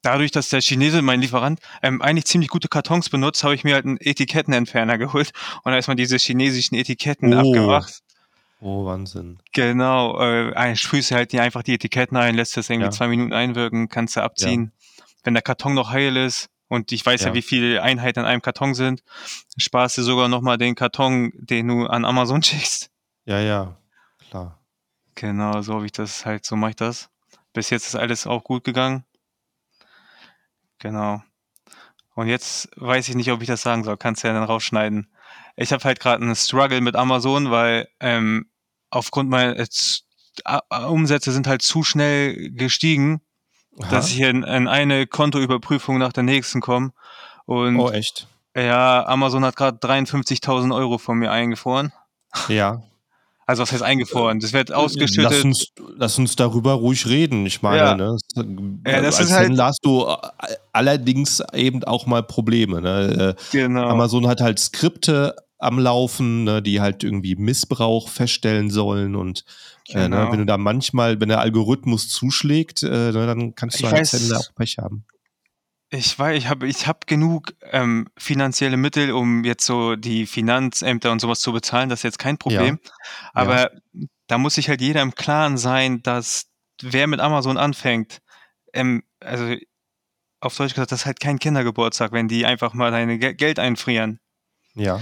dadurch, 0.06 0.30
dass 0.30 0.48
der 0.48 0.60
Chinese, 0.60 1.02
mein 1.02 1.20
Lieferant, 1.20 1.60
ähm, 1.82 2.00
eigentlich 2.00 2.24
ziemlich 2.26 2.48
gute 2.50 2.68
Kartons 2.68 3.10
benutzt, 3.10 3.42
habe 3.44 3.54
ich 3.54 3.64
mir 3.64 3.74
halt 3.74 3.84
einen 3.84 3.98
Etikettenentferner 4.00 4.96
geholt 4.98 5.32
und 5.64 5.72
da 5.72 5.78
ist 5.78 5.88
man 5.88 5.96
diese 5.96 6.16
chinesischen 6.16 6.74
Etiketten 6.76 7.34
Oh. 7.34 7.38
abgemacht. 7.38 8.00
Oh, 8.60 8.86
Wahnsinn. 8.86 9.38
Genau, 9.52 10.18
äh, 10.20 10.74
sprühst 10.76 11.10
du 11.10 11.14
halt 11.16 11.32
die 11.32 11.40
einfach 11.40 11.62
die 11.62 11.74
Etiketten 11.74 12.16
ein, 12.16 12.34
lässt 12.34 12.56
das 12.56 12.70
irgendwie 12.70 12.86
Ja. 12.86 12.90
zwei 12.90 13.08
Minuten 13.08 13.32
einwirken, 13.34 13.88
kannst 13.88 14.16
du 14.16 14.22
abziehen. 14.22 14.72
Wenn 15.24 15.34
der 15.34 15.42
Karton 15.42 15.74
noch 15.74 15.90
heil 15.90 16.16
ist 16.16 16.48
und 16.68 16.90
ich 16.92 17.04
weiß 17.04 17.22
ja, 17.22 17.28
Ja. 17.28 17.34
wie 17.34 17.42
viele 17.42 17.82
Einheiten 17.82 18.20
in 18.20 18.24
einem 18.26 18.40
Karton 18.42 18.74
sind, 18.74 19.02
sparst 19.58 19.98
du 19.98 20.02
sogar 20.02 20.28
nochmal 20.28 20.56
den 20.56 20.74
Karton, 20.74 21.32
den 21.34 21.68
du 21.68 21.86
an 21.86 22.04
Amazon 22.04 22.42
schickst. 22.42 22.90
Ja, 23.26 23.40
ja, 23.40 23.76
klar. 24.30 24.58
Genau, 25.16 25.60
so 25.62 25.74
habe 25.74 25.86
ich 25.86 25.92
das 25.92 26.24
halt, 26.24 26.44
so 26.44 26.56
mache 26.56 26.70
ich 26.70 26.76
das. 26.76 27.08
Bis 27.52 27.70
jetzt 27.70 27.86
ist 27.86 27.94
alles 27.96 28.26
auch 28.26 28.44
gut 28.44 28.64
gegangen. 28.64 29.04
Genau. 30.78 31.22
Und 32.14 32.28
jetzt 32.28 32.68
weiß 32.76 33.08
ich 33.08 33.14
nicht, 33.14 33.30
ob 33.30 33.42
ich 33.42 33.46
das 33.46 33.62
sagen 33.62 33.84
soll. 33.84 33.96
Kannst 33.96 34.22
du 34.22 34.28
ja 34.28 34.34
dann 34.34 34.44
rausschneiden. 34.44 35.08
Ich 35.56 35.72
habe 35.72 35.84
halt 35.84 36.00
gerade 36.00 36.22
einen 36.22 36.34
Struggle 36.34 36.80
mit 36.80 36.96
Amazon, 36.96 37.50
weil 37.50 37.88
ähm, 38.00 38.46
aufgrund 38.90 39.28
meiner 39.28 39.58
äh, 39.58 39.66
Umsätze 40.86 41.32
sind 41.32 41.46
halt 41.46 41.62
zu 41.62 41.82
schnell 41.82 42.50
gestiegen, 42.50 43.20
Aha. 43.80 43.90
dass 43.90 44.10
ich 44.10 44.20
in, 44.20 44.42
in 44.42 44.68
eine 44.68 45.06
Kontoüberprüfung 45.06 45.98
nach 45.98 46.12
der 46.12 46.22
nächsten 46.22 46.60
komme. 46.60 46.92
Und 47.44 47.78
oh, 47.78 47.90
echt? 47.90 48.28
ja, 48.56 49.06
Amazon 49.06 49.44
hat 49.44 49.56
gerade 49.56 49.78
53.000 49.78 50.74
Euro 50.74 50.98
von 50.98 51.18
mir 51.18 51.30
eingefroren. 51.30 51.92
Ja. 52.48 52.82
Also 53.48 53.62
was 53.62 53.70
heißt 53.72 53.82
eingefroren? 53.82 54.40
Das 54.40 54.52
wird 54.52 54.72
ausgeschüttet. 54.72 55.30
Lass 55.32 55.44
uns, 55.44 55.66
lass 55.96 56.18
uns 56.18 56.34
darüber 56.36 56.72
ruhig 56.72 57.06
reden. 57.06 57.46
Ich 57.46 57.62
meine, 57.62 57.76
Ja. 57.78 57.94
ne, 57.94 58.16
Ja, 58.86 59.00
das 59.02 59.18
als 59.18 59.26
ist 59.28 59.32
halt- 59.32 59.58
hast 59.60 59.84
du 59.84 60.02
äh, 60.02 60.16
allerdings 60.72 61.40
eben 61.54 61.84
auch 61.84 62.06
mal 62.06 62.22
Probleme. 62.24 62.80
Ne? 62.82 63.34
Äh, 63.38 63.42
Genau. 63.52 63.88
Amazon 63.88 64.26
hat 64.26 64.40
halt 64.40 64.58
Skripte 64.58 65.36
am 65.58 65.78
Laufen, 65.78 66.44
ne, 66.44 66.60
die 66.60 66.80
halt 66.80 67.04
irgendwie 67.04 67.36
Missbrauch 67.36 68.08
feststellen 68.08 68.68
sollen 68.70 69.14
und 69.16 69.44
äh, 69.90 69.96
ne, 70.08 70.16
Genau. 70.16 70.32
wenn 70.32 70.40
du 70.40 70.44
da 70.46 70.58
manchmal, 70.58 71.20
wenn 71.20 71.28
der 71.28 71.40
Algorithmus 71.40 72.08
zuschlägt, 72.08 72.82
äh, 72.82 72.88
ne, 73.12 73.26
dann 73.26 73.54
kannst 73.54 73.80
du 73.80 73.86
Ich 73.86 73.92
als 73.92 74.12
weiß- 74.12 74.34
auch 74.36 74.54
Pech 74.56 74.76
haben. 74.78 75.04
Ich 75.90 76.18
weiß, 76.18 76.36
ich 76.36 76.48
habe 76.48 76.66
ich 76.66 76.86
hab 76.86 77.06
genug 77.06 77.54
ähm, 77.70 78.08
finanzielle 78.16 78.76
Mittel, 78.76 79.12
um 79.12 79.44
jetzt 79.44 79.64
so 79.64 79.94
die 79.94 80.26
Finanzämter 80.26 81.12
und 81.12 81.20
sowas 81.20 81.40
zu 81.40 81.52
bezahlen. 81.52 81.88
Das 81.88 82.00
ist 82.00 82.04
jetzt 82.04 82.18
kein 82.18 82.38
Problem. 82.38 82.80
Aber 83.32 83.70
da 84.26 84.38
muss 84.38 84.56
sich 84.56 84.68
halt 84.68 84.80
jeder 84.80 85.02
im 85.02 85.14
Klaren 85.14 85.58
sein, 85.58 86.02
dass 86.02 86.48
wer 86.82 87.06
mit 87.06 87.20
Amazon 87.20 87.56
anfängt, 87.56 88.20
ähm, 88.72 89.04
also 89.20 89.54
auf 90.40 90.56
Deutsch 90.56 90.74
gesagt, 90.74 90.92
das 90.92 91.00
ist 91.00 91.06
halt 91.06 91.20
kein 91.20 91.38
Kindergeburtstag, 91.38 92.12
wenn 92.12 92.28
die 92.28 92.44
einfach 92.46 92.74
mal 92.74 92.90
deine 92.90 93.18
Ge 93.18 93.34
Geld 93.34 93.58
einfrieren. 93.58 94.20
Ja. 94.74 95.00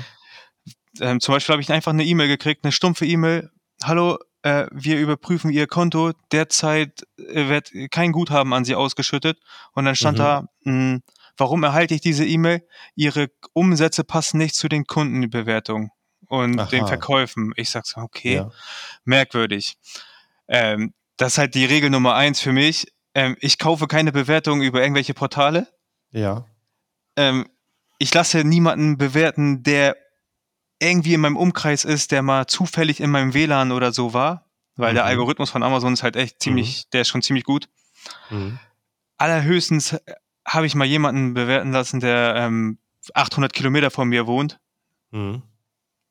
Ähm, 1.00 1.20
zum 1.20 1.34
Beispiel 1.34 1.54
habe 1.54 1.62
ich 1.62 1.72
einfach 1.72 1.92
eine 1.92 2.04
E-Mail 2.04 2.28
gekriegt, 2.28 2.64
eine 2.64 2.72
stumpfe 2.72 3.06
E-Mail. 3.06 3.50
Hallo, 3.82 4.18
äh, 4.44 4.66
wir 4.72 4.98
überprüfen 5.00 5.50
Ihr 5.50 5.66
Konto. 5.66 6.12
Derzeit 6.30 7.02
äh, 7.18 7.48
wird 7.48 7.72
kein 7.90 8.12
Guthaben 8.12 8.52
an 8.52 8.64
Sie 8.64 8.74
ausgeschüttet. 8.74 9.38
Und 9.72 9.86
dann 9.86 9.96
stand 9.96 10.18
Mhm. 10.18 10.22
da, 10.22 10.48
mh, 10.64 10.98
warum 11.36 11.64
erhalte 11.64 11.94
ich 11.94 12.00
diese 12.02 12.24
E-Mail? 12.26 12.62
Ihre 12.94 13.28
Umsätze 13.54 14.04
passen 14.04 14.38
nicht 14.38 14.54
zu 14.54 14.68
den 14.68 14.84
Kundenbewertungen 14.86 15.90
und 16.28 16.56
den 16.72 16.82
Aha. 16.82 16.86
Verkäufen. 16.86 17.52
Ich 17.56 17.70
sag 17.70 17.86
so, 17.86 18.00
okay, 18.00 18.36
Ja. 18.36 18.50
merkwürdig. 19.04 19.76
Ähm, 20.46 20.92
das 21.16 21.32
ist 21.34 21.38
halt 21.38 21.54
die 21.54 21.64
Regel 21.64 21.90
Nummer 21.90 22.14
eins 22.14 22.40
für 22.40 22.52
mich. 22.52 22.92
Ähm, 23.14 23.36
ich 23.40 23.58
kaufe 23.58 23.86
keine 23.86 24.12
Bewertungen 24.12 24.62
über 24.62 24.82
irgendwelche 24.82 25.14
Portale 25.14 25.68
Ja. 26.10 26.44
ähm, 27.16 27.46
ich 27.98 28.12
lasse 28.12 28.44
niemanden 28.44 28.98
bewerten, 28.98 29.62
der 29.62 29.96
irgendwie 30.80 31.14
in 31.14 31.20
meinem 31.20 31.36
Umkreis 31.36 31.84
ist, 31.84 32.10
der 32.12 32.22
mal 32.22 32.46
zufällig 32.46 33.00
in 33.00 33.10
meinem 33.10 33.32
WLAN 33.34 33.72
oder 33.72 33.92
so 33.92 34.12
war, 34.12 34.50
weil 34.76 34.94
der 34.94 35.04
Mhm. 35.04 35.08
Algorithmus 35.10 35.50
von 35.50 35.62
Amazon 35.62 35.92
ist 35.94 36.02
halt 36.02 36.16
echt 36.16 36.42
ziemlich, 36.42 36.88
der 36.90 37.02
ist 37.02 37.08
schon 37.08 37.22
ziemlich 37.22 37.44
gut. 37.44 37.68
Mhm. 38.30 38.58
Allerhöchstens 39.16 39.92
äh, 39.94 40.00
habe 40.46 40.66
ich 40.66 40.74
mal 40.74 40.84
jemanden 40.84 41.34
bewerten 41.34 41.72
lassen, 41.72 42.00
der 42.00 42.34
ähm, 42.36 42.78
800 43.14 43.52
Kilometer 43.52 43.90
von 43.90 44.08
mir 44.08 44.26
wohnt. 44.26 44.58
Mhm. 45.10 45.42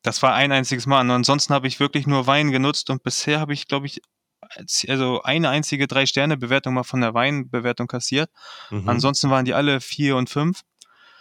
Das 0.02 0.22
war 0.22 0.34
ein 0.34 0.52
einziges 0.52 0.86
Mal. 0.86 1.00
Und 1.00 1.10
ansonsten 1.10 1.54
habe 1.54 1.66
ich 1.66 1.80
wirklich 1.80 2.06
nur 2.06 2.26
Wein 2.26 2.50
genutzt 2.50 2.90
und 2.90 3.02
bisher 3.02 3.40
habe 3.40 3.52
ich, 3.52 3.68
glaube 3.68 3.86
ich, 3.86 4.00
als- 4.40 4.84
also 4.88 5.22
eine 5.22 5.48
einzige 5.48 5.86
Drei-Sterne-Bewertung 5.86 6.74
mal 6.74 6.82
von 6.84 7.00
der 7.00 7.14
Weinbewertung 7.14 7.86
kassiert. 7.86 8.30
Mhm. 8.70 8.88
Ansonsten 8.88 9.30
waren 9.30 9.44
die 9.44 9.54
alle 9.54 9.80
vier 9.80 10.16
und 10.16 10.28
fünf. 10.30 10.62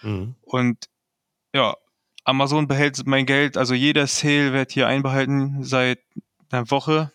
Mhm. 0.02 0.36
Und 0.42 0.90
ja, 1.54 1.76
Amazon 2.24 2.68
behält 2.68 3.06
mein 3.06 3.26
Geld, 3.26 3.58
also 3.58 3.74
jeder 3.74 4.08
Sale 4.08 4.54
wird 4.54 4.72
hier 4.72 4.88
einbehalten 4.88 5.64
seit 5.64 6.00
einer 6.52 6.70
Woche. 6.72 7.12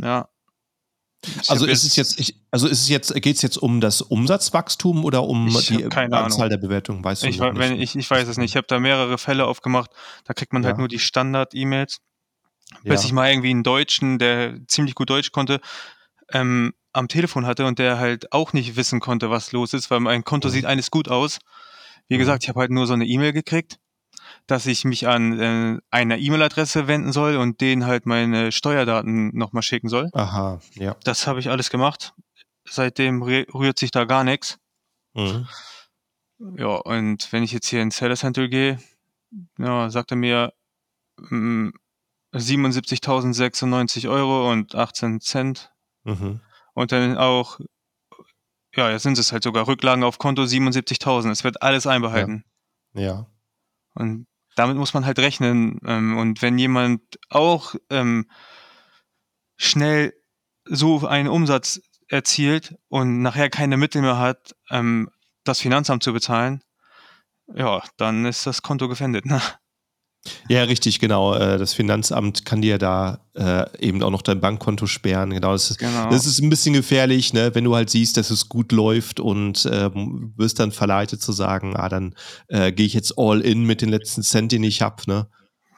Ja. 0.00 0.28
Ich 1.24 1.48
Also 1.50 1.66
ist 1.66 1.84
es 1.84 1.94
jetzt, 1.94 2.18
ich, 2.18 2.34
also 2.50 2.66
ist 2.66 2.80
es 2.80 2.88
jetzt, 2.88 3.14
geht 3.14 3.36
es 3.36 3.42
jetzt 3.42 3.56
um 3.56 3.80
das 3.80 4.00
Umsatzwachstum 4.02 5.04
oder 5.04 5.22
um 5.22 5.46
die 5.68 5.84
Anzahl 5.84 6.12
Ahnung. 6.12 6.48
der 6.48 6.56
Bewertungen? 6.56 7.04
Weißt 7.04 7.22
du 7.22 7.28
ich, 7.28 7.38
wei- 7.38 7.54
wenn, 7.54 7.74
nicht? 7.78 7.94
ich, 7.94 7.96
ich 8.00 8.10
weiß 8.10 8.26
es 8.26 8.38
nicht. 8.38 8.50
Ich 8.52 8.56
habe 8.56 8.66
da 8.66 8.80
mehrere 8.80 9.18
Fälle 9.18 9.46
aufgemacht. 9.46 9.90
Da 10.24 10.34
kriegt 10.34 10.52
man 10.52 10.64
halt 10.64 10.74
Ja. 10.74 10.78
nur 10.78 10.88
die 10.88 10.98
Standard-E-Mails. 10.98 11.98
ja. 12.82 12.90
Bis 12.90 13.04
ich 13.04 13.12
mal 13.12 13.30
irgendwie 13.30 13.50
einen 13.50 13.62
Deutschen, 13.62 14.18
der 14.18 14.58
ziemlich 14.66 14.96
gut 14.96 15.10
Deutsch 15.10 15.30
konnte, 15.30 15.60
ähm, 16.32 16.72
am 16.92 17.06
Telefon 17.06 17.46
hatte 17.46 17.66
und 17.66 17.78
der 17.78 17.98
halt 17.98 18.32
auch 18.32 18.52
nicht 18.52 18.74
wissen 18.76 18.98
konnte, 18.98 19.30
was 19.30 19.52
los 19.52 19.74
ist, 19.74 19.90
weil 19.92 20.00
mein 20.00 20.24
Konto 20.24 20.48
Mhm. 20.48 20.52
sieht 20.52 20.64
alles 20.64 20.90
gut 20.90 21.08
aus. 21.08 21.38
Wie 22.08 22.14
Mhm. 22.16 22.18
gesagt, 22.18 22.42
ich 22.42 22.48
habe 22.48 22.58
halt 22.60 22.70
nur 22.72 22.86
so 22.88 22.94
eine 22.94 23.06
E-Mail 23.06 23.32
gekriegt, 23.32 23.78
dass 24.46 24.66
ich 24.66 24.84
mich 24.84 25.06
an 25.08 25.38
äh, 25.40 25.78
eine 25.90 26.18
E-Mail-Adresse 26.18 26.86
wenden 26.88 27.12
soll 27.12 27.36
und 27.36 27.60
denen 27.60 27.86
halt 27.86 28.06
meine 28.06 28.52
Steuerdaten 28.52 29.36
nochmal 29.36 29.62
schicken 29.62 29.88
soll. 29.88 30.10
Aha, 30.12 30.60
ja. 30.74 30.96
Das 31.04 31.26
habe 31.26 31.40
ich 31.40 31.48
alles 31.50 31.70
gemacht. 31.70 32.12
Seitdem 32.68 33.22
rü- 33.22 33.52
rührt 33.54 33.78
sich 33.78 33.90
da 33.90 34.04
gar 34.04 34.24
nichts. 34.24 34.58
Mhm. 35.14 35.46
Ja, 36.56 36.74
und 36.76 37.32
wenn 37.32 37.42
ich 37.44 37.52
jetzt 37.52 37.68
hier 37.68 37.82
ins 37.82 37.96
Seller 37.96 38.16
Center 38.16 38.48
gehe, 38.48 38.78
ja, 39.58 39.88
sagt 39.90 40.10
er 40.10 40.16
mir 40.16 40.52
mm, 41.18 41.70
77.096 42.34 44.08
Euro 44.10 44.50
und 44.50 44.74
18 44.74 45.20
Cent. 45.20 45.72
Mhm. 46.04 46.40
Und 46.74 46.92
dann 46.92 47.16
auch, 47.18 47.60
ja, 48.74 48.90
jetzt 48.90 49.02
sind 49.02 49.18
es 49.18 49.32
halt 49.32 49.42
sogar 49.44 49.66
Rücklagen 49.68 50.02
auf 50.04 50.18
Konto 50.18 50.42
77.000. 50.42 51.30
Es 51.30 51.44
wird 51.44 51.62
alles 51.62 51.86
einbehalten. 51.86 52.44
Ja. 52.94 53.26
Und 53.94 54.26
damit 54.56 54.76
muss 54.76 54.94
man 54.94 55.06
halt 55.06 55.18
rechnen. 55.18 55.78
Ähm, 55.84 56.16
und 56.18 56.42
wenn 56.42 56.58
jemand 56.58 57.02
auch 57.30 57.74
ähm, 57.90 58.26
schnell 59.56 60.14
so 60.64 61.06
einen 61.06 61.28
Umsatz 61.28 61.80
erzielt 62.08 62.76
und 62.88 63.22
nachher 63.22 63.50
keine 63.50 63.76
Mittel 63.76 64.02
mehr 64.02 64.18
hat, 64.18 64.54
ähm, 64.70 65.08
das 65.44 65.60
Finanzamt 65.60 66.02
zu 66.02 66.12
bezahlen, 66.12 66.62
ja, 67.54 67.82
dann 67.96 68.24
ist 68.24 68.46
das 68.46 68.62
Konto 68.62 68.88
gefändet. 68.88 69.26
Ne? 69.26 69.40
Ja, 70.48 70.62
richtig, 70.64 71.00
genau. 71.00 71.34
Äh, 71.34 71.58
das 71.58 71.74
Finanzamt 71.74 72.44
kann 72.44 72.62
dir 72.62 72.78
da 72.78 73.20
äh, 73.34 73.64
eben 73.78 74.02
auch 74.02 74.10
noch 74.10 74.22
dein 74.22 74.40
Bankkonto 74.40 74.86
sperren. 74.86 75.30
Genau, 75.30 75.52
das 75.52 75.70
ist, 75.70 75.78
genau. 75.78 76.10
Das 76.10 76.26
ist 76.26 76.40
ein 76.40 76.50
bisschen 76.50 76.74
gefährlich, 76.74 77.32
ne? 77.32 77.54
wenn 77.54 77.64
du 77.64 77.74
halt 77.74 77.90
siehst, 77.90 78.16
dass 78.16 78.30
es 78.30 78.48
gut 78.48 78.70
läuft 78.72 79.18
und 79.18 79.64
äh, 79.66 79.90
wirst 80.36 80.60
dann 80.60 80.70
verleitet 80.70 81.20
zu 81.22 81.32
sagen, 81.32 81.76
ah, 81.76 81.88
dann 81.88 82.14
äh, 82.48 82.70
gehe 82.72 82.86
ich 82.86 82.94
jetzt 82.94 83.14
all 83.16 83.40
in 83.40 83.64
mit 83.64 83.82
den 83.82 83.88
letzten 83.88 84.22
Cent, 84.22 84.52
den 84.52 84.62
ich 84.62 84.80
habe, 84.80 85.02
ne? 85.06 85.26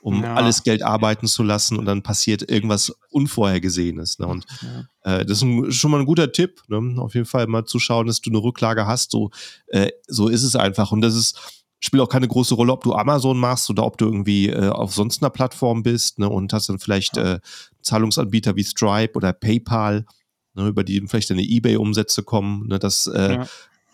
um 0.02 0.22
ja. 0.22 0.34
alles 0.34 0.64
Geld 0.64 0.82
arbeiten 0.82 1.26
zu 1.26 1.42
lassen 1.42 1.78
und 1.78 1.86
dann 1.86 2.02
passiert 2.02 2.50
irgendwas 2.50 2.92
Unvorhergesehenes. 3.08 4.18
Ne? 4.18 4.26
Und 4.26 4.44
ja. 4.60 5.20
äh, 5.20 5.24
das 5.24 5.38
ist 5.38 5.42
ein, 5.42 5.72
schon 5.72 5.90
mal 5.90 6.00
ein 6.00 6.06
guter 6.06 6.30
Tipp, 6.30 6.60
ne? 6.68 7.00
auf 7.00 7.14
jeden 7.14 7.24
Fall 7.24 7.46
mal 7.46 7.64
zu 7.64 7.78
schauen, 7.78 8.06
dass 8.06 8.20
du 8.20 8.28
eine 8.28 8.42
Rücklage 8.42 8.86
hast. 8.86 9.12
So, 9.12 9.30
äh, 9.68 9.88
so 10.06 10.28
ist 10.28 10.42
es 10.42 10.56
einfach. 10.56 10.92
Und 10.92 11.00
das 11.00 11.14
ist 11.14 11.63
spielt 11.84 12.02
auch 12.02 12.08
keine 12.08 12.28
große 12.28 12.54
Rolle, 12.54 12.72
ob 12.72 12.84
du 12.84 12.94
Amazon 12.94 13.38
machst 13.38 13.68
oder 13.70 13.84
ob 13.84 13.98
du 13.98 14.06
irgendwie 14.06 14.48
äh, 14.48 14.68
auf 14.68 14.94
sonst 14.94 15.22
einer 15.22 15.30
Plattform 15.30 15.82
bist 15.82 16.18
ne, 16.18 16.28
und 16.28 16.52
hast 16.52 16.68
dann 16.68 16.78
vielleicht 16.78 17.16
äh, 17.16 17.40
Zahlungsanbieter 17.82 18.56
wie 18.56 18.64
Stripe 18.64 19.14
oder 19.14 19.32
PayPal, 19.32 20.06
ne, 20.54 20.66
über 20.68 20.84
die 20.84 21.00
vielleicht 21.06 21.30
deine 21.30 21.42
Ebay-Umsätze 21.42 22.22
kommen. 22.22 22.68
Ne, 22.68 22.78
das 22.78 23.06
äh, 23.06 23.34
ja. 23.34 23.46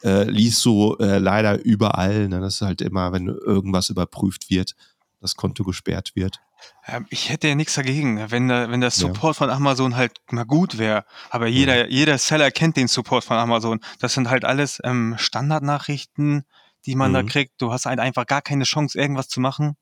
äh, 0.03 0.31
liest 0.31 0.65
du 0.65 0.97
äh, 1.01 1.19
leider 1.19 1.63
überall. 1.65 2.29
Ne, 2.29 2.41
das 2.41 2.57
ist 2.57 2.63
halt 2.63 2.81
immer, 2.81 3.13
wenn 3.13 3.27
irgendwas 3.27 3.91
überprüft 3.91 4.51
wird, 4.51 4.75
das 5.21 5.37
Konto 5.37 5.65
gesperrt 5.65 6.13
wird. 6.15 6.41
Ja, 6.87 7.01
ich 7.09 7.31
hätte 7.31 7.49
ja 7.49 7.55
nichts 7.55 7.75
dagegen, 7.75 8.31
wenn 8.31 8.49
der, 8.49 8.71
wenn 8.71 8.81
der 8.81 8.91
Support 8.91 9.37
ja. 9.37 9.47
von 9.47 9.51
Amazon 9.51 9.97
halt 9.97 10.21
mal 10.31 10.45
gut 10.45 10.79
wäre. 10.79 11.05
Aber 11.31 11.47
jeder, 11.47 11.77
ja. 11.77 11.87
jeder 11.87 12.19
Seller 12.19 12.51
kennt 12.51 12.77
den 12.77 12.89
Support 12.89 13.25
von 13.25 13.37
Amazon. 13.37 13.81
Das 13.99 14.15
sind 14.15 14.29
halt 14.29 14.45
alles 14.45 14.81
ähm, 14.85 15.15
Standardnachrichten, 15.17 16.45
die 16.87 16.95
man 16.95 17.11
mhm. 17.11 17.15
da 17.15 17.23
kriegt. 17.23 17.53
Du 17.59 17.73
hast 17.73 17.87
halt 17.87 18.01
einfach 18.01 18.27
gar 18.27 18.43
keine 18.43 18.65
Chance, 18.65 18.99
irgendwas 18.99 19.29
zu 19.29 19.41
machen. 19.41 19.77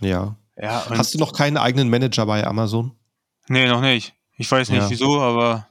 Ja. 0.00 0.36
ja 0.56 0.84
hast 0.90 1.14
du 1.14 1.18
noch 1.18 1.32
keinen 1.32 1.56
eigenen 1.56 1.90
Manager 1.90 2.26
bei 2.26 2.46
Amazon? 2.46 2.92
Nee, 3.48 3.66
noch 3.66 3.80
nicht. 3.80 4.14
Ich 4.36 4.50
weiß 4.50 4.70
nicht 4.70 4.82
ja. 4.82 4.90
wieso, 4.90 5.20
aber 5.20 5.68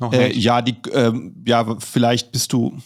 noch 0.00 0.12
äh, 0.12 0.28
nicht. 0.28 0.38
ja, 0.38 0.62
die, 0.62 0.76
ähm, 0.92 1.44
ja, 1.46 1.78
vielleicht 1.78 2.32
bist 2.32 2.52
du. 2.52 2.78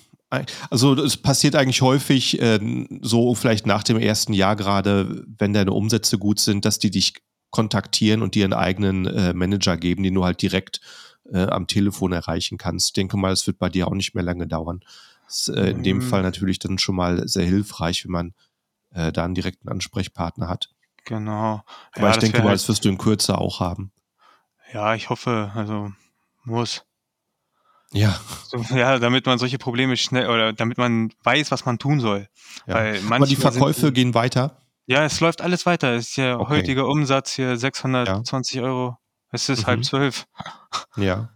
Also 0.68 0.94
es 0.94 1.16
passiert 1.16 1.56
eigentlich 1.56 1.80
häufig, 1.80 2.40
äh, 2.40 2.58
so 3.00 3.34
vielleicht 3.34 3.66
nach 3.66 3.82
dem 3.82 3.98
ersten 3.98 4.34
Jahr 4.34 4.56
gerade, 4.56 5.24
wenn 5.38 5.54
deine 5.54 5.72
Umsätze 5.72 6.18
gut 6.18 6.38
sind, 6.38 6.66
dass 6.66 6.78
die 6.78 6.90
dich 6.90 7.14
kontaktieren 7.50 8.20
und 8.20 8.34
dir 8.34 8.44
einen 8.44 8.52
eigenen 8.52 9.06
äh, 9.06 9.32
Manager 9.32 9.78
geben, 9.78 10.02
den 10.02 10.12
du 10.12 10.24
halt 10.24 10.42
direkt 10.42 10.80
äh, 11.32 11.46
am 11.46 11.66
Telefon 11.66 12.12
erreichen 12.12 12.58
kannst. 12.58 12.88
Ich 12.88 12.92
denke 12.92 13.16
mal, 13.16 13.32
es 13.32 13.46
wird 13.46 13.58
bei 13.58 13.70
dir 13.70 13.88
auch 13.88 13.94
nicht 13.94 14.14
mehr 14.14 14.24
lange 14.24 14.46
dauern. 14.46 14.80
Ist 15.28 15.48
äh, 15.48 15.70
in 15.70 15.82
dem 15.82 16.02
Fall 16.02 16.20
mhm. 16.20 16.26
natürlich 16.26 16.58
dann 16.58 16.78
schon 16.78 16.96
mal 16.96 17.28
sehr 17.28 17.44
hilfreich, 17.44 18.04
wenn 18.04 18.12
man 18.12 18.34
äh, 18.90 19.12
da 19.12 19.24
einen 19.24 19.34
direkten 19.34 19.68
Ansprechpartner 19.68 20.48
hat. 20.48 20.70
Genau. 21.04 21.62
Aber 21.92 22.08
ja, 22.08 22.10
ich 22.10 22.18
denke 22.18 22.38
mal, 22.38 22.48
halt, 22.48 22.54
das 22.54 22.68
wirst 22.68 22.84
du 22.84 22.88
in 22.88 22.98
Kürze 22.98 23.38
auch 23.38 23.60
haben. 23.60 23.92
Ja, 24.72 24.94
ich 24.94 25.08
hoffe, 25.08 25.50
also 25.54 25.92
muss. 26.44 26.84
Ja. 27.92 28.20
So, 28.46 28.58
ja, 28.74 28.98
damit 28.98 29.24
man 29.26 29.38
solche 29.38 29.58
Probleme 29.58 29.96
schnell 29.96 30.28
oder 30.28 30.52
damit 30.52 30.76
man 30.76 31.10
weiß, 31.22 31.50
was 31.50 31.64
man 31.64 31.78
tun 31.78 32.00
soll. 32.00 32.28
Ja. 32.66 32.74
Weil 32.74 33.00
Aber 33.10 33.26
die 33.26 33.36
Verkäufe 33.36 33.80
sind, 33.80 33.94
gehen 33.94 34.14
weiter? 34.14 34.58
Ja, 34.86 35.04
es 35.04 35.20
läuft 35.20 35.40
alles 35.40 35.64
weiter. 35.66 35.94
Es 35.94 36.10
ist 36.10 36.16
ja 36.16 36.38
okay. 36.38 36.56
heutiger 36.56 36.86
Umsatz 36.86 37.32
hier 37.32 37.56
620 37.56 38.54
ja. 38.56 38.62
Euro. 38.62 38.98
Es 39.30 39.48
ist 39.48 39.62
mhm. 39.62 39.66
halb 39.66 39.84
zwölf. 39.84 40.26
Ja. 40.96 41.30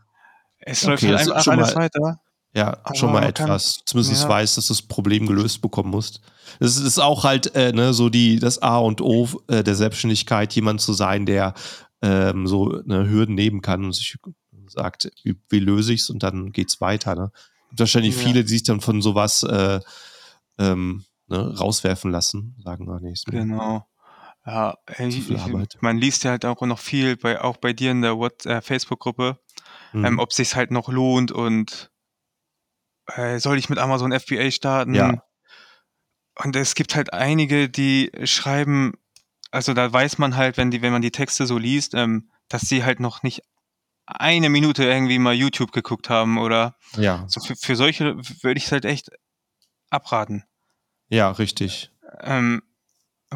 Es 0.58 0.84
okay, 0.84 1.10
läuft 1.10 1.26
halt 1.26 1.32
einfach 1.32 1.52
alles 1.52 1.76
weiter. 1.76 2.20
Ja, 2.54 2.78
Aber 2.82 2.94
schon 2.94 3.12
mal 3.12 3.24
etwas. 3.24 3.76
Kann, 3.76 3.82
Zumindest 3.86 4.22
ja. 4.24 4.28
weiß, 4.28 4.56
dass 4.56 4.66
du 4.66 4.74
das 4.74 4.82
Problem 4.82 5.26
gelöst 5.26 5.62
bekommen 5.62 5.90
musst. 5.90 6.20
Das 6.60 6.76
ist 6.76 6.98
auch 6.98 7.24
halt 7.24 7.54
äh, 7.54 7.72
ne, 7.72 7.94
so 7.94 8.10
die, 8.10 8.38
das 8.38 8.60
A 8.60 8.78
und 8.78 9.00
O 9.00 9.28
äh, 9.48 9.62
der 9.62 9.74
Selbstständigkeit, 9.74 10.52
jemand 10.54 10.80
zu 10.80 10.92
sein, 10.92 11.24
der 11.24 11.54
ähm, 12.02 12.46
so 12.46 12.82
eine 12.82 13.08
Hürden 13.08 13.34
nehmen 13.34 13.62
kann 13.62 13.84
und 13.84 13.94
sich 13.94 14.18
sagt, 14.66 15.10
wie, 15.22 15.36
wie 15.48 15.60
löse 15.60 15.92
ich 15.94 16.02
es 16.02 16.10
und 16.10 16.22
dann 16.22 16.52
geht's 16.52 16.80
weiter. 16.80 17.14
Ne? 17.14 17.32
Gibt 17.70 17.80
wahrscheinlich 17.80 18.16
ja. 18.16 18.22
viele, 18.22 18.44
die 18.44 18.50
sich 18.50 18.64
dann 18.64 18.80
von 18.80 19.00
sowas 19.00 19.42
äh, 19.44 19.80
ähm, 20.58 21.04
ne, 21.28 21.56
rauswerfen 21.58 22.10
lassen, 22.10 22.56
sagen, 22.62 22.90
ah, 22.90 22.98
nee, 23.00 23.12
ist 23.12 23.30
mir 23.30 23.40
Genau. 23.40 23.86
Ja, 24.44 24.76
ich, 24.98 25.30
man 25.80 25.98
liest 25.98 26.24
ja 26.24 26.32
halt 26.32 26.44
auch 26.44 26.60
noch 26.62 26.80
viel, 26.80 27.16
bei, 27.16 27.40
auch 27.40 27.58
bei 27.58 27.72
dir 27.72 27.92
in 27.92 28.02
der 28.02 28.18
äh, 28.44 28.60
Facebook-Gruppe, 28.60 29.38
mhm. 29.92 30.04
ähm, 30.04 30.18
ob 30.18 30.32
sich 30.32 30.56
halt 30.56 30.72
noch 30.72 30.88
lohnt 30.88 31.30
und 31.30 31.91
äh, 33.16 33.38
soll 33.38 33.58
ich 33.58 33.68
mit 33.68 33.78
Amazon 33.78 34.18
FBA 34.18 34.50
starten? 34.50 34.94
Ja. 34.94 35.22
Und 36.34 36.56
es 36.56 36.74
gibt 36.74 36.94
halt 36.96 37.12
einige, 37.12 37.68
die 37.68 38.10
schreiben, 38.24 38.94
also 39.50 39.74
da 39.74 39.92
weiß 39.92 40.18
man 40.18 40.36
halt, 40.36 40.56
wenn 40.56 40.70
die, 40.70 40.82
wenn 40.82 40.92
man 40.92 41.02
die 41.02 41.10
Texte 41.10 41.46
so 41.46 41.58
liest, 41.58 41.94
ähm, 41.94 42.30
dass 42.48 42.62
sie 42.62 42.84
halt 42.84 43.00
noch 43.00 43.22
nicht 43.22 43.42
eine 44.06 44.48
Minute 44.48 44.84
irgendwie 44.84 45.18
mal 45.18 45.34
YouTube 45.34 45.72
geguckt 45.72 46.10
haben 46.10 46.38
oder 46.38 46.76
ja. 46.96 47.24
so 47.28 47.40
für, 47.40 47.54
für 47.56 47.76
solche 47.76 48.16
würde 48.42 48.58
ich 48.58 48.66
es 48.66 48.72
halt 48.72 48.84
echt 48.84 49.10
abraten. 49.90 50.44
Ja, 51.08 51.30
richtig. 51.30 51.90
Ähm, 52.20 52.62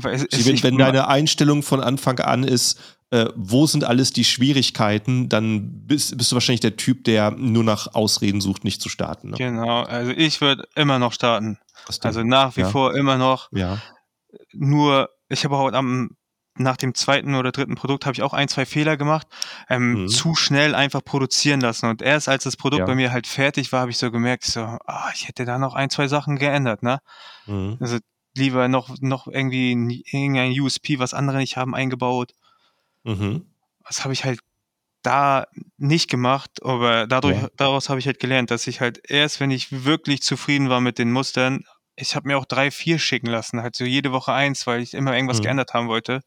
es, 0.05 0.25
es, 0.25 0.47
wenn, 0.47 0.63
wenn 0.63 0.79
deine 0.79 1.09
Einstellung 1.09 1.63
von 1.63 1.81
Anfang 1.81 2.19
an 2.21 2.45
ist, 2.45 2.79
äh, 3.11 3.27
wo 3.37 3.67
sind 3.67 3.85
alles 3.85 4.13
die 4.13 4.25
Schwierigkeiten, 4.25 5.29
dann 5.29 5.87
bist, 5.87 6.17
bist, 6.17 6.33
du 6.33 6.37
wahrscheinlich 6.37 6.61
der 6.61 6.77
Typ, 6.77 7.05
der 7.05 7.31
nur 7.31 7.63
nach 7.63 7.95
Ausreden 7.95 8.41
sucht, 8.41 8.65
nicht 8.65 8.81
zu 8.81 8.89
starten. 8.89 9.31
Ne? 9.31 9.37
Genau, 9.37 9.83
also 9.83 10.11
ich 10.11 10.41
würde 10.41 10.65
immer 10.75 10.99
noch 10.99 11.13
starten. 11.13 11.59
Also 12.01 12.25
nach 12.25 12.57
wie 12.57 12.63
ja. 12.63 12.69
vor 12.69 12.97
immer 12.97 13.17
noch. 13.17 13.49
Ja. 13.53 13.81
Nur, 14.53 15.11
ich 15.29 15.45
habe 15.45 15.57
auch 15.57 15.73
am 15.73 16.17
nach 16.59 16.77
dem 16.77 16.95
zweiten 16.95 17.35
oder 17.35 17.53
dritten 17.53 17.75
Produkt 17.75 18.07
habe 18.07 18.15
ich 18.15 18.23
auch 18.23 18.33
ein, 18.33 18.49
zwei 18.49 18.65
Fehler 18.65 18.97
gemacht. 18.97 19.27
Ähm, 19.69 20.03
mhm. 20.03 20.09
Zu 20.09 20.35
schnell 20.35 20.75
einfach 20.75 21.05
produzieren 21.05 21.61
lassen. 21.61 21.87
Und 21.87 22.03
erst 22.03 22.29
als 22.29 22.45
das 22.45 22.57
Produkt 22.57 22.81
ja. 22.81 22.87
bei 22.87 22.95
mir 22.95 23.13
halt 23.13 23.27
fertig 23.27 23.73
war, 23.73 23.81
habe 23.81 23.91
ich 23.91 23.99
so 23.99 24.11
gemerkt, 24.11 24.45
so, 24.45 24.61
ah, 24.61 25.11
ich 25.15 25.29
hätte 25.29 25.45
da 25.45 25.59
noch 25.59 25.75
ein, 25.75 25.91
zwei 25.91 26.09
Sachen 26.09 26.37
geändert, 26.37 26.83
ne? 26.83 27.01
Mhm. 27.47 27.77
Also 27.81 27.99
lieber 28.37 28.69
noch, 28.69 29.01
noch 29.01 29.27
irgendwie 29.27 29.73
irgendein 30.11 30.59
USP, 30.61 30.99
was 30.99 31.15
andere 31.15 31.39
nicht 31.39 31.57
haben, 31.57 31.75
eingebaut. 31.75 32.33
Mhm. 33.05 33.47
Das 33.87 34.05
habe 34.05 34.13
ich 34.13 34.25
halt 34.25 34.41
da 35.03 35.47
nicht 35.77 36.11
gemacht, 36.11 36.65
aber 36.65 37.07
dadurch, 37.07 37.41
ja. 37.41 37.49
daraus 37.57 37.89
habe 37.89 38.01
ich 38.01 38.07
halt 38.07 38.19
gelernt, 38.19 38.51
dass 38.51 38.67
ich 38.67 38.81
halt 38.81 39.09
erst, 39.09 39.39
wenn 39.39 39.53
ich 39.53 39.85
wirklich 39.85 40.23
zufrieden 40.23 40.69
war 40.69 40.81
mit 40.81 40.99
den 40.99 41.13
Mustern, 41.13 41.65
ich 41.95 42.15
habe 42.15 42.29
mir 42.29 42.39
auch 42.39 42.45
drei, 42.45 42.71
vier 42.71 42.99
schicken 42.99 43.29
lassen, 43.29 43.63
halt 43.63 43.77
so 43.77 43.85
jede 43.85 44.13
Woche 44.13 44.33
eins, 44.33 44.67
weil 44.67 44.83
ich 44.83 44.95
immer 44.95 45.15
irgendwas 45.15 45.39
mhm. 45.39 45.45
geändert 45.45 45.75
haben 45.75 45.89
wollte. 45.89 46.23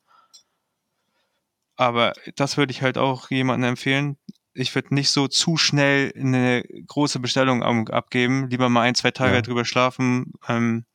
Aber 1.75 2.13
das 2.35 2.57
würde 2.57 2.71
ich 2.71 2.81
halt 2.81 2.97
auch 2.97 3.29
jemandem 3.29 3.71
empfehlen. 3.71 4.17
Ich 4.53 4.73
würde 4.75 4.93
nicht 4.93 5.11
so 5.11 5.27
zu 5.27 5.57
schnell 5.57 6.11
eine 6.17 6.63
große 6.87 7.19
Bestellung 7.19 7.63
abgeben. 7.63 8.49
Lieber 8.49 8.67
mal 8.67 8.81
ein, 8.81 8.95
zwei 8.95 9.11
Tage 9.11 9.35
ja. 9.35 9.41
drüber 9.41 9.63
schlafen, 9.63 10.33
ähm, 10.47 10.85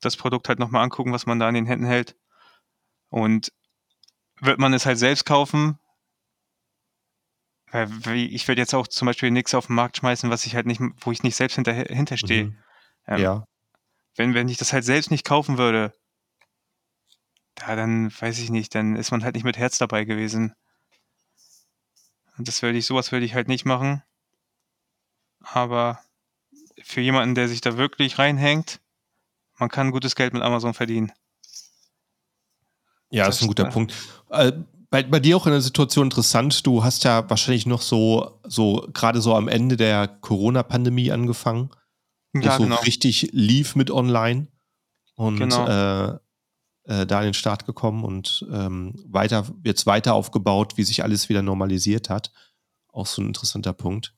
das 0.00 0.16
Produkt 0.16 0.48
halt 0.48 0.58
nochmal 0.58 0.82
angucken, 0.82 1.12
was 1.12 1.26
man 1.26 1.38
da 1.38 1.48
in 1.48 1.54
den 1.54 1.66
Händen 1.66 1.86
hält. 1.86 2.16
Und 3.08 3.52
wird 4.40 4.58
man 4.58 4.74
es 4.74 4.86
halt 4.86 4.98
selbst 4.98 5.24
kaufen. 5.24 5.78
Ich 7.72 8.48
würde 8.48 8.60
jetzt 8.60 8.74
auch 8.74 8.86
zum 8.86 9.06
Beispiel 9.06 9.30
nichts 9.30 9.54
auf 9.54 9.66
den 9.66 9.76
Markt 9.76 9.96
schmeißen, 9.98 10.30
was 10.30 10.46
ich 10.46 10.54
halt 10.54 10.66
nicht, 10.66 10.80
wo 11.00 11.12
ich 11.12 11.22
nicht 11.22 11.36
selbst 11.36 11.54
hinterher, 11.56 11.86
hinterstehe. 11.88 12.44
Mhm. 12.44 12.58
Ähm, 13.06 13.20
ja. 13.20 13.44
Wenn, 14.14 14.34
wenn 14.34 14.48
ich 14.48 14.56
das 14.56 14.72
halt 14.72 14.84
selbst 14.84 15.10
nicht 15.10 15.24
kaufen 15.24 15.58
würde, 15.58 15.92
ja, 17.58 17.76
dann 17.76 18.12
weiß 18.18 18.38
ich 18.38 18.50
nicht, 18.50 18.74
dann 18.74 18.96
ist 18.96 19.10
man 19.10 19.24
halt 19.24 19.34
nicht 19.34 19.44
mit 19.44 19.56
Herz 19.56 19.78
dabei 19.78 20.04
gewesen. 20.04 20.54
Und 22.38 22.48
das 22.48 22.62
würde 22.62 22.78
ich, 22.78 22.86
sowas 22.86 23.12
würde 23.12 23.26
ich 23.26 23.34
halt 23.34 23.48
nicht 23.48 23.64
machen. 23.64 24.02
Aber 25.40 26.00
für 26.82 27.00
jemanden, 27.00 27.34
der 27.34 27.48
sich 27.48 27.60
da 27.60 27.76
wirklich 27.76 28.18
reinhängt, 28.18 28.80
man 29.58 29.68
kann 29.68 29.90
gutes 29.90 30.14
Geld 30.14 30.32
mit 30.32 30.42
Amazon 30.42 30.74
verdienen. 30.74 31.12
Ja, 33.10 33.26
das 33.26 33.36
ist 33.36 33.42
ein 33.42 33.48
guter 33.48 33.66
Punkt. 33.66 33.94
Äh, 34.30 34.52
bei, 34.90 35.02
bei, 35.02 35.20
dir 35.20 35.36
auch 35.36 35.46
in 35.46 35.52
der 35.52 35.60
Situation 35.60 36.06
interessant, 36.06 36.66
du 36.66 36.84
hast 36.84 37.04
ja 37.04 37.28
wahrscheinlich 37.28 37.66
noch 37.66 37.82
so, 37.82 38.40
so 38.44 38.88
gerade 38.92 39.20
so 39.20 39.34
am 39.34 39.48
Ende 39.48 39.76
der 39.76 40.08
Corona-Pandemie 40.08 41.10
angefangen, 41.10 41.70
ja, 42.34 42.56
so 42.56 42.64
genau. 42.64 42.76
richtig 42.76 43.30
lief 43.32 43.74
mit 43.76 43.90
online 43.90 44.48
und 45.14 45.38
genau. 45.38 45.66
äh, 45.66 46.18
äh, 46.84 47.06
da 47.06 47.20
in 47.20 47.26
den 47.26 47.34
Start 47.34 47.66
gekommen 47.66 48.04
und 48.04 48.46
ähm, 48.50 48.94
weiter, 49.06 49.46
jetzt 49.64 49.86
weiter 49.86 50.14
aufgebaut, 50.14 50.76
wie 50.76 50.84
sich 50.84 51.02
alles 51.02 51.28
wieder 51.28 51.42
normalisiert 51.42 52.10
hat. 52.10 52.32
Auch 52.92 53.06
so 53.06 53.22
ein 53.22 53.28
interessanter 53.28 53.72
Punkt. 53.72 54.14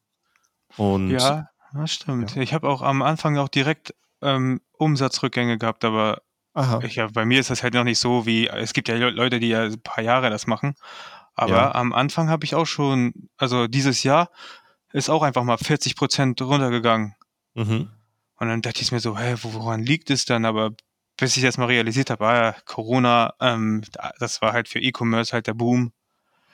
Und, 0.76 1.10
ja, 1.10 1.48
das 1.72 1.92
stimmt. 1.92 2.34
Ja. 2.34 2.42
Ich 2.42 2.52
habe 2.52 2.68
auch 2.68 2.82
am 2.82 3.02
Anfang 3.02 3.38
auch 3.38 3.48
direkt 3.48 3.94
ähm, 4.20 4.60
Umsatzrückgänge 4.78 5.58
gehabt, 5.58 5.84
aber. 5.84 6.22
Ich, 6.82 6.96
ja, 6.96 7.06
bei 7.12 7.24
mir 7.24 7.38
ist 7.38 7.50
das 7.50 7.62
halt 7.62 7.74
noch 7.74 7.84
nicht 7.84 8.00
so 8.00 8.26
wie, 8.26 8.48
es 8.48 8.72
gibt 8.72 8.88
ja 8.88 8.96
Leute, 8.96 9.38
die 9.38 9.48
ja 9.48 9.64
ein 9.64 9.80
paar 9.80 10.02
Jahre 10.02 10.28
das 10.28 10.46
machen. 10.48 10.74
Aber 11.34 11.52
ja. 11.52 11.74
am 11.74 11.92
Anfang 11.92 12.28
habe 12.30 12.44
ich 12.44 12.56
auch 12.56 12.66
schon, 12.66 13.12
also 13.36 13.68
dieses 13.68 14.02
Jahr 14.02 14.30
ist 14.92 15.08
auch 15.08 15.22
einfach 15.22 15.44
mal 15.44 15.56
40 15.56 15.94
Prozent 15.94 16.42
runtergegangen. 16.42 17.14
Mhm. 17.54 17.90
Und 18.38 18.48
dann 18.48 18.62
dachte 18.62 18.82
ich 18.82 18.90
mir 18.90 18.98
so, 18.98 19.16
hä, 19.16 19.36
woran 19.42 19.82
liegt 19.82 20.10
es 20.10 20.24
dann? 20.24 20.44
Aber 20.44 20.72
bis 21.16 21.36
ich 21.36 21.42
das 21.42 21.58
mal 21.58 21.66
realisiert 21.66 22.10
habe, 22.10 22.26
ah, 22.26 22.56
Corona, 22.64 23.34
ähm, 23.40 23.82
das 24.18 24.42
war 24.42 24.52
halt 24.52 24.68
für 24.68 24.80
E-Commerce 24.80 25.32
halt 25.32 25.46
der 25.46 25.54
Boom. 25.54 25.92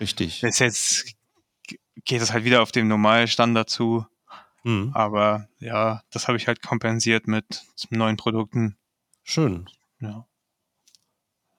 Richtig. 0.00 0.40
Bis 0.40 0.58
jetzt 0.58 1.14
geht 2.04 2.22
es 2.22 2.32
halt 2.32 2.44
wieder 2.44 2.62
auf 2.62 2.72
dem 2.72 2.88
normalen 2.88 3.28
Standard 3.28 3.70
zu. 3.70 4.06
Mhm. 4.64 4.90
Aber 4.94 5.48
ja, 5.61 6.03
das 6.11 6.27
habe 6.27 6.37
ich 6.37 6.48
halt 6.48 6.62
kompensiert 6.62 7.29
mit 7.29 7.62
neuen 7.90 8.16
Produkten. 8.16 8.77
Schön. 9.22 9.66
Ja. 10.00 10.27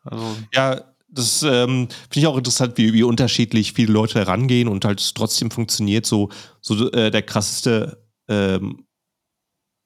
Also. 0.02 0.38
Ja, 0.54 0.82
das 1.08 1.44
ähm, 1.44 1.88
finde 1.88 2.20
ich 2.20 2.28
auch 2.28 2.38
interessant, 2.38 2.78
wie, 2.78 2.94
wie 2.94 3.04
unterschiedlich 3.04 3.74
viele 3.74 3.94
Leute 3.94 4.20
herangehen 4.20 4.68
und 4.68 4.86
halt 4.86 5.16
trotzdem 5.16 5.50
funktioniert. 5.50 6.06
So, 6.06 6.30
so 6.62 6.92
äh, 6.92 7.10
der 7.10 7.22
krasseste 7.22 8.04
ähm, 8.28 8.86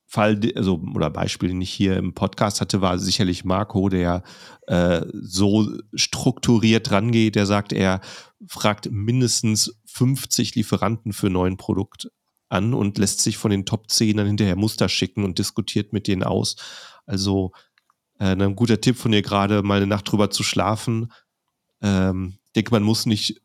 Fall, 0.08 0.40
also 0.56 0.82
oder 0.96 1.12
Beispiel, 1.12 1.50
den 1.50 1.62
ich 1.62 1.72
hier 1.72 1.98
im 1.98 2.16
Podcast 2.16 2.62
hatte, 2.62 2.82
war 2.82 2.98
sicherlich 2.98 3.46
Marco, 3.46 3.90
der 3.90 4.24
äh, 4.66 5.06
so 5.14 5.70
strukturiert 5.94 6.90
rangeht, 6.90 7.36
der 7.36 7.46
sagt, 7.46 7.74
er 7.74 8.02
fragt 8.48 8.90
mindestens 8.92 9.80
50 9.86 10.56
Lieferanten 10.56 11.14
für 11.14 11.30
neuen 11.30 11.58
Produkt 11.58 12.10
an 12.50 12.74
und 12.74 12.98
lässt 12.98 13.22
sich 13.22 13.38
von 13.38 13.52
den 13.52 13.66
Top 13.66 13.90
10 13.90 14.18
dann 14.18 14.28
hinterher 14.28 14.56
Muster 14.56 14.90
schicken 14.90 15.24
und 15.24 15.40
diskutiert 15.40 15.94
mit 15.94 16.08
denen 16.08 16.24
aus. 16.24 16.56
Also 17.06 17.52
äh, 18.20 18.36
ein 18.36 18.56
guter 18.56 18.82
Tipp 18.82 18.98
von 18.98 19.12
dir 19.12 19.22
gerade, 19.22 19.64
mal 19.64 19.78
eine 19.78 19.88
Nacht 19.88 20.12
drüber 20.12 20.30
zu 20.30 20.44
schlafen. 20.44 21.12
Ähm, 21.82 22.38
ich 22.48 22.54
denke, 22.54 22.72
man 22.72 22.84
muss 22.84 23.06
nicht, 23.06 23.42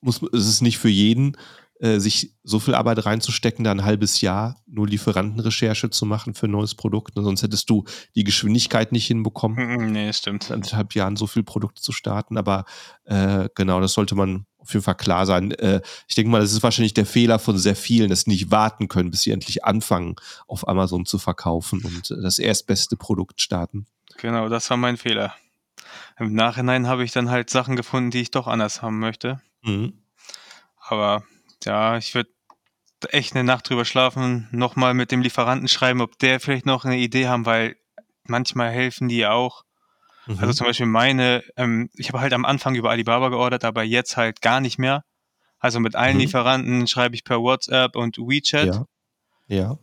muss, 0.00 0.22
es 0.32 0.48
ist 0.48 0.62
nicht 0.62 0.78
für 0.78 0.88
jeden, 0.88 1.36
äh, 1.78 1.98
sich 1.98 2.34
so 2.42 2.58
viel 2.58 2.74
Arbeit 2.74 3.04
reinzustecken, 3.04 3.64
da 3.64 3.70
ein 3.70 3.84
halbes 3.84 4.22
Jahr 4.22 4.62
nur 4.66 4.88
Lieferantenrecherche 4.88 5.90
zu 5.90 6.06
machen 6.06 6.32
für 6.32 6.46
ein 6.46 6.52
neues 6.52 6.74
Produkt. 6.74 7.12
Sonst 7.14 7.42
hättest 7.42 7.68
du 7.68 7.84
die 8.14 8.24
Geschwindigkeit 8.24 8.92
nicht 8.92 9.06
hinbekommen. 9.06 9.92
Nee, 9.92 10.12
stimmt. 10.14 10.48
In 10.48 10.54
anderthalb 10.54 10.94
Jahren 10.94 11.16
so 11.16 11.26
viel 11.26 11.42
Produkte 11.42 11.82
zu 11.82 11.92
starten. 11.92 12.38
Aber 12.38 12.64
äh, 13.04 13.50
genau, 13.54 13.80
das 13.80 13.92
sollte 13.92 14.14
man 14.14 14.46
auf 14.66 14.72
jeden 14.72 14.84
Fall 14.84 14.96
klar 14.96 15.26
sein. 15.26 15.52
Äh, 15.52 15.80
ich 16.08 16.14
denke 16.14 16.30
mal, 16.30 16.40
das 16.40 16.52
ist 16.52 16.62
wahrscheinlich 16.62 16.94
der 16.94 17.06
Fehler 17.06 17.38
von 17.38 17.56
sehr 17.56 17.76
vielen, 17.76 18.08
dass 18.08 18.22
sie 18.22 18.30
nicht 18.30 18.50
warten 18.50 18.88
können, 18.88 19.10
bis 19.10 19.22
sie 19.22 19.30
endlich 19.30 19.64
anfangen, 19.64 20.16
auf 20.46 20.66
Amazon 20.66 21.06
zu 21.06 21.18
verkaufen 21.18 21.82
und 21.84 22.10
das 22.10 22.38
erstbeste 22.38 22.96
Produkt 22.96 23.40
starten. 23.40 23.86
Genau, 24.18 24.48
das 24.48 24.68
war 24.70 24.76
mein 24.76 24.96
Fehler. 24.96 25.34
Im 26.18 26.34
Nachhinein 26.34 26.86
habe 26.86 27.04
ich 27.04 27.12
dann 27.12 27.30
halt 27.30 27.50
Sachen 27.50 27.76
gefunden, 27.76 28.10
die 28.10 28.22
ich 28.22 28.30
doch 28.30 28.46
anders 28.46 28.82
haben 28.82 28.98
möchte. 28.98 29.40
Mhm. 29.62 29.94
Aber 30.80 31.24
ja, 31.64 31.96
ich 31.96 32.14
würde 32.14 32.30
echt 33.10 33.34
eine 33.34 33.44
Nacht 33.44 33.68
drüber 33.68 33.84
schlafen, 33.84 34.48
nochmal 34.50 34.94
mit 34.94 35.12
dem 35.12 35.20
Lieferanten 35.20 35.68
schreiben, 35.68 36.00
ob 36.00 36.18
der 36.18 36.40
vielleicht 36.40 36.66
noch 36.66 36.84
eine 36.84 36.96
Idee 36.98 37.28
haben, 37.28 37.46
weil 37.46 37.76
manchmal 38.24 38.70
helfen 38.70 39.08
die 39.08 39.26
auch. 39.26 39.64
Mhm. 40.26 40.38
Also 40.38 40.52
zum 40.52 40.66
Beispiel 40.66 40.86
meine, 40.86 41.42
ähm, 41.56 41.90
ich 41.94 42.08
habe 42.08 42.20
halt 42.20 42.32
am 42.32 42.44
Anfang 42.44 42.74
über 42.74 42.90
Alibaba 42.90 43.28
geordert, 43.28 43.64
aber 43.64 43.82
jetzt 43.82 44.16
halt 44.16 44.42
gar 44.42 44.60
nicht 44.60 44.78
mehr. 44.78 45.04
Also 45.58 45.80
mit 45.80 45.96
allen 45.96 46.14
mhm. 46.14 46.20
Lieferanten 46.20 46.86
schreibe 46.86 47.14
ich 47.14 47.24
per 47.24 47.40
WhatsApp 47.40 47.96
und 47.96 48.18
WeChat. 48.18 48.66
Ja. 48.66 48.86
ja. 49.48 49.78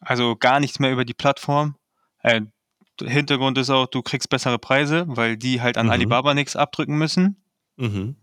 Also 0.00 0.36
gar 0.36 0.60
nichts 0.60 0.78
mehr 0.78 0.92
über 0.92 1.04
die 1.04 1.14
Plattform. 1.14 1.76
Äh, 2.22 2.42
Hintergrund 3.00 3.58
ist 3.58 3.70
auch, 3.70 3.86
du 3.86 4.02
kriegst 4.02 4.28
bessere 4.28 4.58
Preise, 4.58 5.04
weil 5.08 5.36
die 5.36 5.60
halt 5.60 5.78
an 5.78 5.86
mhm. 5.86 5.92
Alibaba 5.92 6.34
nichts 6.34 6.56
abdrücken 6.56 6.96
müssen. 6.96 7.42
Mhm 7.76 8.16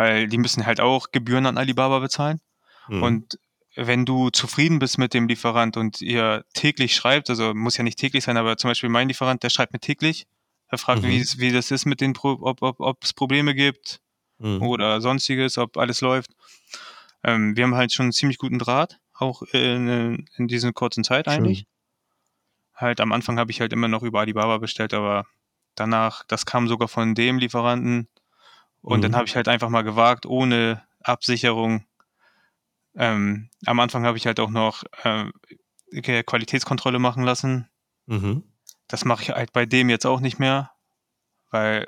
weil 0.00 0.28
die 0.28 0.38
müssen 0.38 0.64
halt 0.64 0.80
auch 0.80 1.12
Gebühren 1.12 1.44
an 1.44 1.58
Alibaba 1.58 1.98
bezahlen. 1.98 2.40
Mhm. 2.88 3.02
Und 3.02 3.38
wenn 3.76 4.06
du 4.06 4.30
zufrieden 4.30 4.78
bist 4.78 4.96
mit 4.96 5.12
dem 5.12 5.28
Lieferant 5.28 5.76
und 5.76 6.00
ihr 6.00 6.44
täglich 6.54 6.94
schreibt, 6.94 7.28
also 7.28 7.52
muss 7.54 7.76
ja 7.76 7.84
nicht 7.84 7.98
täglich 7.98 8.24
sein, 8.24 8.38
aber 8.38 8.56
zum 8.56 8.70
Beispiel 8.70 8.88
mein 8.88 9.08
Lieferant, 9.08 9.42
der 9.42 9.50
schreibt 9.50 9.74
mir 9.74 9.78
täglich, 9.78 10.26
er 10.70 10.78
fragt, 10.78 11.02
mhm. 11.02 11.08
wie, 11.08 11.52
das 11.52 11.70
ist 11.70 11.84
mit 11.84 12.00
den, 12.00 12.12
Pro 12.12 12.38
ob, 12.40 12.62
ob, 12.62 12.80
ob 12.80 13.02
es 13.02 13.12
Probleme 13.12 13.54
gibt 13.54 14.00
mhm. 14.38 14.62
oder 14.62 15.00
sonstiges, 15.00 15.58
ob 15.58 15.76
alles 15.76 16.00
läuft. 16.00 16.30
Ähm, 17.22 17.56
wir 17.56 17.64
haben 17.64 17.74
halt 17.74 17.92
schon 17.92 18.04
einen 18.04 18.12
ziemlich 18.12 18.38
guten 18.38 18.58
Draht, 18.58 18.98
auch 19.12 19.42
in, 19.42 20.26
in 20.36 20.48
dieser 20.48 20.72
kurzen 20.72 21.04
Zeit 21.04 21.28
eigentlich. 21.28 21.58
Schön. 21.58 21.66
Halt 22.74 23.00
am 23.00 23.12
Anfang 23.12 23.38
habe 23.38 23.50
ich 23.50 23.60
halt 23.60 23.72
immer 23.72 23.88
noch 23.88 24.02
über 24.02 24.20
Alibaba 24.20 24.58
bestellt, 24.58 24.94
aber 24.94 25.26
danach, 25.74 26.24
das 26.28 26.46
kam 26.46 26.66
sogar 26.66 26.88
von 26.88 27.14
dem 27.14 27.38
Lieferanten, 27.38 28.08
und 28.82 28.98
mhm. 28.98 29.02
dann 29.02 29.16
habe 29.16 29.26
ich 29.26 29.36
halt 29.36 29.48
einfach 29.48 29.68
mal 29.68 29.82
gewagt, 29.82 30.26
ohne 30.26 30.82
Absicherung. 31.02 31.84
Ähm, 32.94 33.50
am 33.66 33.80
Anfang 33.80 34.04
habe 34.04 34.18
ich 34.18 34.26
halt 34.26 34.40
auch 34.40 34.50
noch 34.50 34.84
äh, 35.04 36.22
Qualitätskontrolle 36.22 36.98
machen 36.98 37.22
lassen. 37.22 37.68
Mhm. 38.06 38.44
Das 38.90 39.04
mache 39.04 39.22
ich 39.22 39.30
halt 39.30 39.52
bei 39.52 39.66
dem 39.66 39.88
jetzt 39.88 40.06
auch 40.06 40.20
nicht 40.20 40.38
mehr, 40.38 40.72
weil 41.50 41.86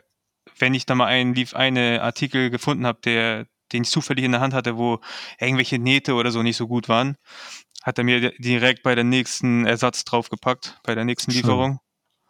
wenn 0.59 0.75
ich 0.75 0.87
da 0.87 0.95
mal 0.95 1.07
einen 1.07 1.35
lief 1.35 1.55
eine 1.55 2.03
Artikel 2.03 2.51
gefunden 2.51 2.87
habe, 2.87 3.01
der 3.03 3.47
den 3.73 3.83
ich 3.83 3.91
zufällig 3.91 4.25
in 4.25 4.33
der 4.33 4.41
Hand 4.41 4.55
hatte, 4.55 4.77
wo 4.77 5.01
irgendwelche 5.39 5.79
Nähte 5.79 6.15
oder 6.15 6.31
so 6.31 6.43
nicht 6.43 6.57
so 6.57 6.69
gut 6.69 6.89
waren, 6.89 7.17
hat 7.83 7.99
er 7.99 8.05
mir 8.05 8.33
direkt 8.39 8.83
bei 8.83 8.95
der 8.95 9.05
nächsten 9.05 9.67
Ersatz 9.67 10.05
draufgepackt, 10.05 10.79
bei 10.85 10.95
der 10.95 11.05
nächsten 11.05 11.33
Lieferung. 11.33 11.81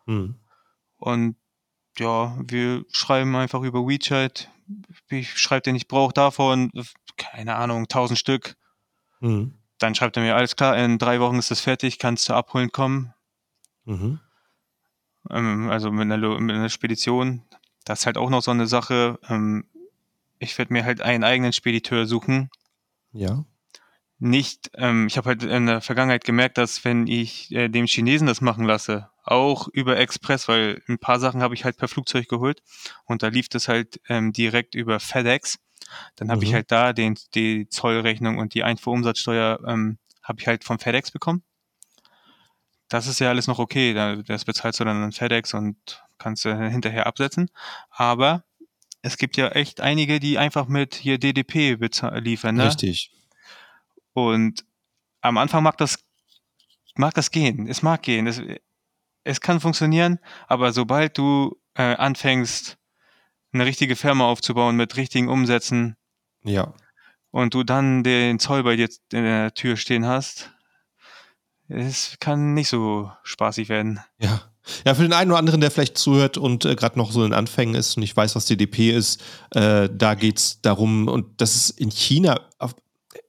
Mhm. 0.06 0.36
Und 0.96 1.36
ja, 1.98 2.38
wir 2.42 2.84
schreiben 2.90 3.36
einfach 3.36 3.62
über 3.62 3.86
WeChat. 3.86 4.48
Ich 5.08 5.38
schreibe 5.38 5.62
den, 5.62 5.74
ich 5.74 5.88
brauche 5.88 6.14
davon, 6.14 6.70
keine 7.16 7.56
Ahnung, 7.56 7.82
1000 7.82 8.18
Stück. 8.18 8.54
Mhm. 9.20 9.58
Dann 9.78 9.94
schreibt 9.94 10.16
er 10.16 10.22
mir, 10.22 10.36
alles 10.36 10.56
klar, 10.56 10.76
in 10.78 10.98
drei 10.98 11.20
Wochen 11.20 11.38
ist 11.38 11.50
das 11.50 11.60
fertig, 11.60 11.98
kannst 11.98 12.28
du 12.28 12.34
abholen 12.34 12.70
kommen. 12.70 13.12
Mhm. 13.84 14.20
Ähm, 15.30 15.70
also 15.70 15.90
mit 15.90 16.10
einer, 16.10 16.40
mit 16.40 16.56
einer, 16.56 16.68
Spedition. 16.68 17.42
Das 17.84 18.00
ist 18.00 18.06
halt 18.06 18.16
auch 18.16 18.30
noch 18.30 18.42
so 18.42 18.50
eine 18.50 18.66
Sache. 18.66 19.18
Ähm, 19.28 19.64
ich 20.38 20.56
werde 20.58 20.72
mir 20.72 20.84
halt 20.84 21.00
einen 21.00 21.24
eigenen 21.24 21.52
Spediteur 21.52 22.06
suchen. 22.06 22.50
Ja. 23.12 23.44
Nicht, 24.18 24.70
ähm, 24.74 25.06
ich 25.08 25.16
habe 25.16 25.30
halt 25.30 25.42
in 25.42 25.66
der 25.66 25.80
Vergangenheit 25.80 26.24
gemerkt, 26.24 26.58
dass 26.58 26.84
wenn 26.84 27.06
ich 27.06 27.50
äh, 27.52 27.68
dem 27.68 27.86
Chinesen 27.86 28.26
das 28.26 28.40
machen 28.40 28.64
lasse, 28.64 29.10
auch 29.24 29.68
über 29.68 29.98
Express, 29.98 30.48
weil 30.48 30.82
ein 30.88 30.98
paar 30.98 31.18
Sachen 31.18 31.42
habe 31.42 31.54
ich 31.54 31.64
halt 31.64 31.76
per 31.76 31.88
Flugzeug 31.88 32.28
geholt 32.28 32.62
und 33.04 33.22
da 33.22 33.28
lief 33.28 33.48
das 33.48 33.68
halt 33.68 34.00
ähm, 34.08 34.32
direkt 34.32 34.74
über 34.74 35.00
FedEx. 35.00 35.58
Dann 36.16 36.30
habe 36.30 36.40
mhm. 36.40 36.46
ich 36.46 36.54
halt 36.54 36.70
da 36.70 36.92
den, 36.92 37.18
die 37.34 37.68
Zollrechnung 37.68 38.38
und 38.38 38.54
die 38.54 38.62
Einfuhrumsatzsteuer 38.62 39.60
ähm, 39.66 39.98
habe 40.22 40.40
ich 40.40 40.46
halt 40.46 40.64
vom 40.64 40.78
FedEx 40.78 41.10
bekommen. 41.10 41.42
Das 42.92 43.06
ist 43.06 43.20
ja 43.20 43.30
alles 43.30 43.46
noch 43.46 43.58
okay, 43.58 43.94
das 44.22 44.44
bezahlst 44.44 44.78
du 44.78 44.84
dann 44.84 45.02
an 45.02 45.12
FedEx 45.12 45.54
und 45.54 46.04
kannst 46.18 46.44
du 46.44 46.54
hinterher 46.54 47.06
absetzen. 47.06 47.48
Aber 47.88 48.44
es 49.00 49.16
gibt 49.16 49.38
ja 49.38 49.48
echt 49.48 49.80
einige, 49.80 50.20
die 50.20 50.36
einfach 50.36 50.68
mit 50.68 50.96
hier 50.96 51.16
DDP 51.16 51.78
liefern. 52.20 52.56
Ne? 52.56 52.66
Richtig. 52.66 53.10
Und 54.12 54.66
am 55.22 55.38
Anfang 55.38 55.62
mag 55.62 55.78
das, 55.78 56.04
mag 56.94 57.14
das 57.14 57.30
gehen. 57.30 57.66
Es 57.66 57.80
mag 57.80 58.02
gehen. 58.02 58.26
Es, 58.26 58.42
es 59.24 59.40
kann 59.40 59.60
funktionieren, 59.60 60.18
aber 60.46 60.74
sobald 60.74 61.16
du 61.16 61.58
äh, 61.72 61.96
anfängst, 61.96 62.76
eine 63.54 63.64
richtige 63.64 63.96
Firma 63.96 64.26
aufzubauen 64.26 64.76
mit 64.76 64.98
richtigen 64.98 65.28
Umsätzen, 65.28 65.96
ja. 66.44 66.74
und 67.30 67.54
du 67.54 67.64
dann 67.64 68.04
den 68.04 68.38
Zoll 68.38 68.64
bei 68.64 68.76
dir 68.76 68.90
in 69.12 69.24
der 69.24 69.54
Tür 69.54 69.78
stehen 69.78 70.04
hast, 70.04 70.51
es 71.74 72.16
kann 72.20 72.54
nicht 72.54 72.68
so 72.68 73.10
spaßig 73.22 73.68
werden. 73.68 74.00
Ja. 74.18 74.42
Ja, 74.86 74.94
für 74.94 75.02
den 75.02 75.12
einen 75.12 75.32
oder 75.32 75.40
anderen, 75.40 75.60
der 75.60 75.72
vielleicht 75.72 75.98
zuhört 75.98 76.38
und 76.38 76.64
äh, 76.64 76.76
gerade 76.76 76.96
noch 76.96 77.10
so 77.10 77.24
in 77.24 77.32
Anfängen 77.32 77.74
ist 77.74 77.96
und 77.96 78.04
ich 78.04 78.16
weiß, 78.16 78.36
was 78.36 78.46
DDP 78.46 78.92
ist, 78.92 79.20
äh, 79.50 79.88
da 79.92 80.14
geht 80.14 80.38
es 80.38 80.60
darum, 80.62 81.08
und 81.08 81.40
das 81.40 81.56
ist 81.56 81.70
in 81.70 81.90
China 81.90 82.38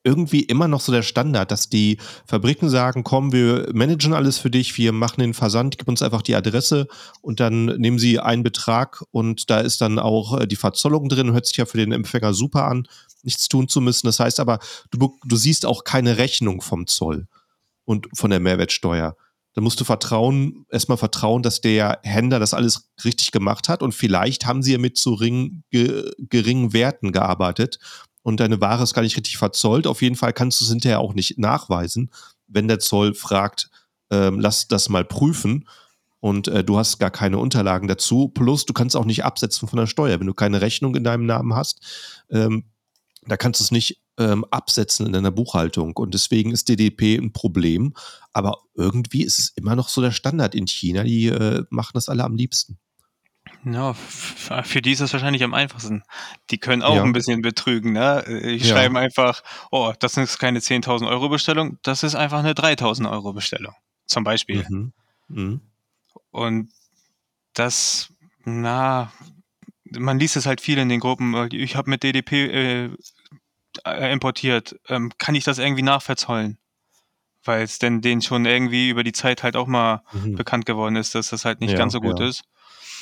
irgendwie 0.04 0.42
immer 0.42 0.68
noch 0.68 0.82
so 0.82 0.92
der 0.92 1.02
Standard, 1.02 1.52
dass 1.52 1.70
die 1.70 1.98
Fabriken 2.26 2.70
sagen, 2.70 3.04
komm, 3.04 3.32
wir 3.32 3.70
managen 3.74 4.14
alles 4.14 4.38
für 4.38 4.50
dich, 4.50 4.78
wir 4.78 4.92
machen 4.92 5.22
den 5.22 5.34
Versand, 5.34 5.78
gib 5.78 5.88
uns 5.88 6.02
einfach 6.02 6.22
die 6.22 6.36
Adresse 6.36 6.88
und 7.22 7.40
dann 7.40 7.66
nehmen 7.66 8.00
sie 8.00 8.20
einen 8.20 8.44
Betrag 8.44 9.04
und 9.12 9.50
da 9.50 9.60
ist 9.60 9.82
dann 9.82 10.00
auch 10.00 10.40
äh, 10.40 10.48
die 10.48 10.56
Verzollung 10.56 11.10
drin, 11.10 11.32
hört 11.32 11.46
sich 11.46 11.58
ja 11.58 11.66
für 11.66 11.78
den 11.78 11.92
Empfänger 11.92 12.34
super 12.34 12.66
an, 12.66 12.88
nichts 13.24 13.48
tun 13.48 13.68
zu 13.70 13.82
müssen. 13.82 14.08
Das 14.08 14.20
heißt 14.20 14.40
aber, 14.40 14.60
du, 14.92 15.18
du 15.24 15.36
siehst 15.36 15.66
auch 15.66 15.84
keine 15.84 16.18
Rechnung 16.18 16.62
vom 16.62 16.88
Zoll 16.88 17.28
und 17.86 18.08
von 18.16 18.30
der 18.30 18.40
Mehrwertsteuer. 18.40 19.16
Da 19.54 19.62
musst 19.62 19.80
du 19.80 19.84
vertrauen, 19.84 20.66
erstmal 20.72 20.98
vertrauen, 20.98 21.44
dass 21.44 21.62
der 21.62 22.00
Händler 22.04 22.40
das 22.40 22.56
alles 22.56 22.90
richtig 23.06 23.32
gemacht 23.32 23.70
hat 23.70 23.84
und 23.84 23.94
vielleicht 23.94 24.46
haben 24.46 24.64
sie 24.64 24.72
ja 24.72 24.80
mit 24.80 24.98
zu 24.98 25.14
ring, 25.14 25.64
ge, 25.70 26.12
geringen 26.18 26.74
Werten 26.74 27.12
gearbeitet 27.12 27.78
und 28.24 28.40
deine 28.40 28.62
Ware 28.62 28.82
ist 28.82 28.96
gar 28.96 29.04
nicht 29.04 29.18
richtig 29.18 29.38
verzollt. 29.38 29.86
Auf 29.86 30.02
jeden 30.02 30.16
Fall 30.16 30.34
kannst 30.34 30.60
du 30.60 30.66
es 30.66 30.72
hinterher 30.72 31.00
auch 31.00 31.14
nicht 31.14 31.38
nachweisen, 31.38 32.10
wenn 32.48 32.68
der 32.68 32.80
Zoll 32.80 33.14
fragt, 33.14 33.70
ähm, 34.10 34.40
lass 34.40 34.68
das 34.68 34.90
mal 34.90 35.06
prüfen 35.06 35.68
und 36.20 36.48
äh, 36.48 36.64
du 36.64 36.78
hast 36.78 37.00
gar 37.00 37.12
keine 37.12 37.38
Unterlagen 37.38 37.88
dazu. 37.88 38.30
Plus, 38.30 38.66
du 38.66 38.74
kannst 38.74 38.96
auch 38.96 39.06
nicht 39.06 39.26
absetzen 39.26 39.68
von 39.68 39.78
der 39.78 39.88
Steuer, 39.88 40.20
wenn 40.20 40.28
du 40.28 40.34
keine 40.34 40.62
Rechnung 40.62 40.96
in 40.96 41.04
deinem 41.04 41.26
Namen 41.26 41.54
hast. 41.54 42.26
Ähm, 42.32 42.64
da 43.28 43.38
kannst 43.38 43.60
du 43.60 43.64
es 43.64 43.72
nicht 43.72 44.02
ähm, 44.18 44.46
absetzen 44.52 45.06
in 45.06 45.14
deiner 45.14 45.32
Buchhaltung. 45.32 45.96
Und 45.96 46.14
deswegen 46.14 46.52
ist 46.52 46.70
DDP 46.70 47.16
ein 47.18 47.34
Problem. 47.34 47.94
Aber 48.32 48.60
irgendwie 48.76 49.24
ist 49.24 49.40
es 49.40 49.50
immer 49.56 49.76
noch 49.76 49.90
so 49.90 50.02
der 50.02 50.12
Standard 50.12 50.56
in 50.56 50.68
China. 50.68 51.04
Die 51.04 51.28
äh, 51.28 51.64
machen 51.70 51.92
das 51.94 52.10
alle 52.10 52.24
am 52.24 52.36
liebsten. 52.36 52.80
Ja, 53.66 53.94
für 53.94 54.82
die 54.82 54.92
ist 54.92 55.02
das 55.02 55.14
wahrscheinlich 55.14 55.44
am 55.44 55.54
einfachsten. 55.54 56.04
Die 56.50 56.58
können 56.58 56.82
auch 56.82 56.96
ja. 56.96 57.04
ein 57.04 57.14
bisschen 57.14 57.42
betrügen. 57.42 57.94
Ne? 57.94 58.24
Ich 58.28 58.66
ja. 58.66 58.76
schreibe 58.76 59.00
einfach, 59.00 59.42
oh, 59.72 59.94
das 60.00 60.18
ist 60.18 60.38
keine 60.38 60.60
10.000 60.60 61.08
Euro 61.08 61.30
Bestellung, 61.30 61.78
das 61.82 62.04
ist 62.04 62.16
einfach 62.16 62.40
eine 62.40 62.54
3.000 62.54 63.10
Euro 63.10 63.32
Bestellung. 63.32 63.74
Zum 64.06 64.26
Beispiel. 64.26 64.66
Mhm. 64.70 64.94
Mhm. 65.30 65.62
Und 66.32 66.70
das, 67.54 68.12
na, 68.44 69.14
man 70.00 70.20
liest 70.20 70.36
es 70.36 70.46
halt 70.46 70.62
viel 70.62 70.78
in 70.78 70.90
den 70.90 71.00
Gruppen. 71.00 71.50
Ich 71.52 71.76
habe 71.76 71.90
mit 71.90 72.04
DDP 72.04 72.46
äh, 72.46 72.90
äh, 73.86 74.12
importiert. 74.12 74.76
Ähm, 74.88 75.12
kann 75.18 75.36
ich 75.36 75.44
das 75.44 75.58
irgendwie 75.58 75.82
nachverzollen? 75.82 76.58
Weil 77.44 77.64
es 77.64 77.80
denn 77.80 78.02
denen 78.02 78.22
schon 78.22 78.46
irgendwie 78.46 78.90
über 78.90 79.04
die 79.04 79.12
Zeit 79.12 79.44
halt 79.44 79.56
auch 79.56 79.68
mal 79.68 80.04
mhm. 80.14 80.36
bekannt 80.36 80.66
geworden 80.66 80.96
ist, 80.96 81.16
dass 81.16 81.30
das 81.30 81.46
halt 81.46 81.60
nicht 81.60 81.72
ja, 81.72 81.78
ganz 81.78 81.94
so 81.94 82.00
gut 82.00 82.20
ja. 82.20 82.28
ist. 82.28 82.44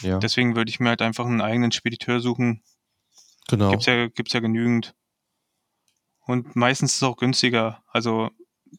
Ja. 0.01 0.17
Deswegen 0.17 0.55
würde 0.55 0.69
ich 0.69 0.79
mir 0.79 0.89
halt 0.89 1.01
einfach 1.01 1.25
einen 1.25 1.41
eigenen 1.41 1.71
Spediteur 1.71 2.19
suchen. 2.19 2.63
Genau. 3.47 3.69
Gibt's 3.69 3.85
ja, 3.85 4.07
gibt's 4.07 4.33
ja 4.33 4.39
genügend. 4.39 4.95
Und 6.25 6.55
meistens 6.55 6.93
ist 6.93 6.97
es 6.97 7.03
auch 7.03 7.17
günstiger. 7.17 7.83
Also 7.87 8.31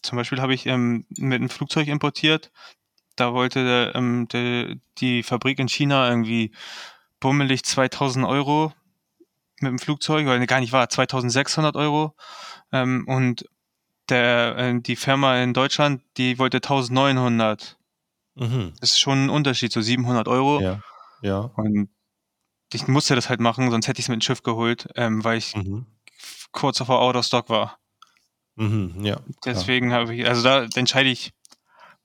zum 0.02 0.16
Beispiel 0.16 0.40
habe 0.40 0.54
ich 0.54 0.66
ähm, 0.66 1.06
mit 1.10 1.40
einem 1.40 1.50
Flugzeug 1.50 1.86
importiert. 1.88 2.50
Da 3.16 3.34
wollte 3.34 3.92
ähm, 3.94 4.26
der, 4.28 4.76
die 4.98 5.22
Fabrik 5.22 5.58
in 5.58 5.68
China 5.68 6.08
irgendwie 6.08 6.52
bummelig 7.22 7.64
2000 7.64 8.26
Euro 8.26 8.72
mit 9.60 9.70
dem 9.70 9.78
Flugzeug, 9.78 10.26
weil 10.26 10.44
gar 10.46 10.60
nicht 10.60 10.72
war, 10.72 10.88
2600 10.88 11.76
Euro. 11.76 12.14
Ähm, 12.72 13.04
und 13.06 13.46
der, 14.08 14.56
äh, 14.58 14.80
die 14.80 14.96
Firma 14.96 15.40
in 15.40 15.54
Deutschland, 15.54 16.02
die 16.16 16.38
wollte 16.38 16.58
1900. 16.58 17.78
Mhm. 18.34 18.74
Das 18.80 18.90
ist 18.90 18.98
schon 19.00 19.26
ein 19.26 19.30
Unterschied, 19.30 19.72
so 19.72 19.80
700 19.80 20.26
Euro. 20.26 20.60
Ja. 20.60 20.80
ja. 21.22 21.38
Und 21.38 21.88
ich 22.72 22.88
musste 22.88 23.14
das 23.14 23.28
halt 23.28 23.40
machen, 23.40 23.70
sonst 23.70 23.86
hätte 23.86 24.00
ich 24.00 24.06
es 24.06 24.08
mit 24.08 24.20
dem 24.20 24.22
Schiff 24.22 24.42
geholt, 24.42 24.88
ähm, 24.96 25.22
weil 25.22 25.38
ich 25.38 25.54
mhm. 25.54 25.86
kurz 26.50 26.78
vor 26.78 27.00
Out 27.00 27.16
of 27.16 27.24
Stock 27.24 27.48
war. 27.48 27.78
Mhm, 28.56 29.04
ja. 29.04 29.20
Deswegen 29.44 29.92
habe 29.92 30.14
ich, 30.14 30.26
also 30.26 30.42
da 30.42 30.66
entscheide 30.74 31.08
ich, 31.08 31.32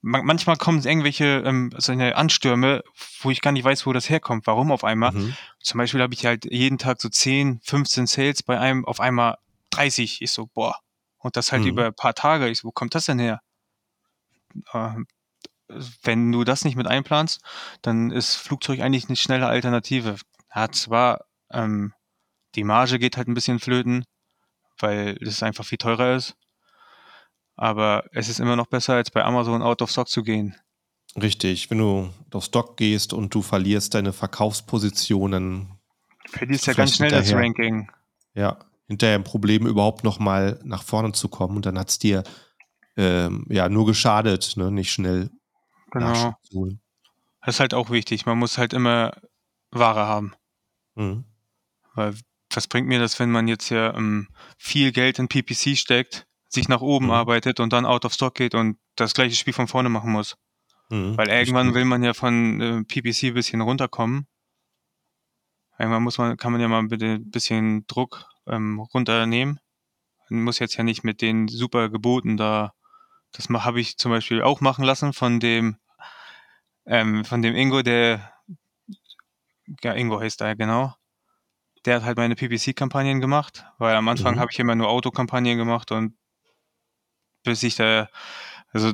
manchmal 0.08 0.58
kommen 0.58 0.84
irgendwelche 0.84 1.43
ähm, 1.46 1.72
so 1.78 1.91
Anstürme, 1.91 2.84
wo 3.22 3.30
ich 3.30 3.41
gar 3.41 3.52
nicht 3.52 3.63
weiß, 3.63 3.86
wo 3.86 3.93
das 3.93 4.10
herkommt, 4.10 4.48
warum 4.48 4.72
auf 4.72 4.84
einmal. 4.84 5.12
Mhm. 5.12 5.36
Zum 5.60 5.78
Beispiel 5.78 6.02
habe 6.02 6.13
ich 6.13 6.26
halt 6.26 6.46
jeden 6.46 6.78
Tag 6.78 7.02
so 7.02 7.10
10, 7.10 7.60
15 7.63 8.08
Sales, 8.08 8.43
bei 8.43 8.60
einem 8.60 8.86
auf 8.86 9.00
einmal 9.00 9.38
30. 9.72 10.22
Ich 10.22 10.32
so, 10.32 10.48
boah. 10.48 10.78
Und 11.17 11.36
das 11.36 11.52
halt 11.52 11.63
mhm. 11.63 11.70
über 11.70 11.86
ein 11.88 11.93
paar 11.93 12.13
Tage. 12.13 12.48
Ich 12.48 12.60
so, 12.60 12.67
wo 12.67 12.72
kommt 12.72 12.96
das 12.96 13.06
denn 13.06 13.20
her? 13.20 13.41
Ähm, 14.74 15.08
wenn 16.04 16.32
du 16.32 16.43
das 16.43 16.63
nicht 16.63 16.78
mit 16.78 16.88
einplanst, 16.88 17.41
dann 17.82 18.12
ist 18.12 18.36
Flugzeug 18.36 18.80
eigentlich 18.80 19.08
eine 19.08 19.17
schnelle 19.17 19.48
Alternative. 19.48 20.15
Hat 20.50 20.76
zwar, 20.76 21.26
ähm, 21.52 21.93
die 22.56 22.63
Marge 22.63 23.00
geht 23.00 23.17
halt 23.17 23.28
ein 23.28 23.34
bisschen 23.34 23.60
flöten, 23.60 24.06
weil 24.80 25.17
es 25.22 25.43
einfach 25.43 25.65
viel 25.65 25.78
teurer 25.78 26.15
ist. 26.15 26.36
Aber 27.58 28.06
es 28.13 28.30
ist 28.30 28.39
immer 28.39 28.56
noch 28.56 28.67
besser, 28.67 28.93
als 28.93 29.10
bei 29.10 29.24
Amazon 29.24 29.63
out 29.63 29.82
of 29.82 29.89
stock 29.89 30.08
zu 30.08 30.24
gehen. 30.24 30.56
Richtig, 31.20 31.72
wenn 31.72 31.80
du 31.80 32.10
auf 32.32 32.46
Stock 32.46 32.78
gehst 32.78 33.12
und 33.12 33.34
du 33.34 33.41
verlierst 33.41 33.96
deine 33.96 34.13
Verkaufspositionen. 34.13 35.72
Verlierst 36.28 36.67
ja 36.67 36.74
ganz 36.74 36.96
schnell 36.96 37.10
das 37.10 37.34
Ranking. 37.34 37.89
Ja, 38.36 38.60
hinterher 38.88 39.15
ein 39.15 39.24
Problem, 39.24 39.65
überhaupt 39.65 40.04
nochmal 40.04 40.60
nach 40.63 40.84
vorne 40.84 41.13
zu 41.13 41.28
kommen. 41.30 41.56
Und 41.56 41.65
dann 41.65 41.80
hat 41.80 41.89
es 41.89 41.98
dir 41.98 42.24
ähm, 42.96 43.48
ja 43.50 43.67
nur 43.70 43.88
geschadet, 43.88 44.54
ne? 44.56 44.72
nicht 44.72 44.91
schnell 44.91 45.32
genau. 45.91 46.36
Das 47.41 47.56
ist 47.56 47.60
halt 47.60 47.74
auch 47.74 47.89
wichtig. 47.89 48.28
Man 48.28 48.38
muss 48.38 48.60
halt 48.60 48.74
immer 48.74 49.13
Ware 49.72 50.06
haben. 50.06 50.34
Mhm. 50.93 51.24
Weil 51.96 52.13
was 52.54 52.67
bringt 52.67 52.88
mir 52.88 53.00
das, 53.00 53.20
wenn 53.20 53.32
man 53.32 53.48
jetzt 53.48 53.70
ja 53.70 53.96
ähm, 53.96 54.28
viel 54.58 54.91
Geld 54.91 55.17
in 55.17 55.28
PPC 55.28 55.76
steckt 55.76 56.27
sich 56.50 56.68
nach 56.70 56.82
oben 56.82 57.06
mhm. 57.06 57.12
arbeitet 57.12 57.60
und 57.60 57.74
dann 57.74 57.86
out 57.86 58.06
of 58.06 58.14
stock 58.14 58.36
geht 58.36 58.56
und 58.56 58.78
das 58.96 59.14
gleiche 59.14 59.36
Spiel 59.36 59.54
von 59.54 59.68
vorne 59.68 59.90
machen 59.90 60.12
muss. 60.12 60.38
Mhm, 60.90 61.18
Weil 61.18 61.30
irgendwann 61.30 61.74
will 61.74 61.86
man 61.86 62.04
ja 62.04 62.14
von 62.14 62.62
äh, 62.62 62.84
PPC 62.84 63.26
ein 63.26 63.34
bisschen 63.34 63.62
runterkommen. 63.62 64.28
Irgendwann 65.78 66.04
muss 66.04 66.18
man, 66.18 66.38
kann 66.38 66.52
man 66.52 66.62
ja 66.62 66.68
mal 66.68 66.80
ein 66.80 67.30
bisschen 67.30 67.86
Druck 67.88 68.26
ähm, 68.48 68.80
runternehmen. 68.80 69.60
Man 70.30 70.44
muss 70.44 70.60
jetzt 70.60 70.76
ja 70.76 70.84
nicht 70.84 71.04
mit 71.04 71.22
den 71.22 71.48
super 71.48 71.90
Geboten 71.90 72.38
da, 72.38 72.74
das 73.32 73.48
habe 73.50 73.80
ich 73.80 73.98
zum 73.98 74.12
Beispiel 74.12 74.42
auch 74.42 74.62
machen 74.62 74.84
lassen 74.84 75.14
von 75.14 75.40
dem, 75.40 75.78
ähm, 76.86 77.24
von 77.26 77.42
dem 77.42 77.56
Ingo, 77.56 77.82
der, 77.82 78.34
ja, 79.84 79.94
Ingo 79.94 80.20
heißt 80.20 80.42
er, 80.42 80.56
genau. 80.56 80.96
Der 81.86 81.98
hat 81.98 82.04
halt 82.04 82.18
meine 82.18 82.36
PPC-Kampagnen 82.36 83.22
gemacht, 83.22 83.66
weil 83.78 83.96
am 83.96 84.08
Anfang 84.08 84.36
mhm. 84.36 84.40
habe 84.40 84.52
ich 84.52 84.60
immer 84.60 84.76
nur 84.76 84.90
Autokampagnen 84.90 85.58
gemacht 85.58 85.92
und 85.92 86.18
bis 87.48 87.64
ich 87.64 87.76
da, 87.76 88.10
also 88.72 88.92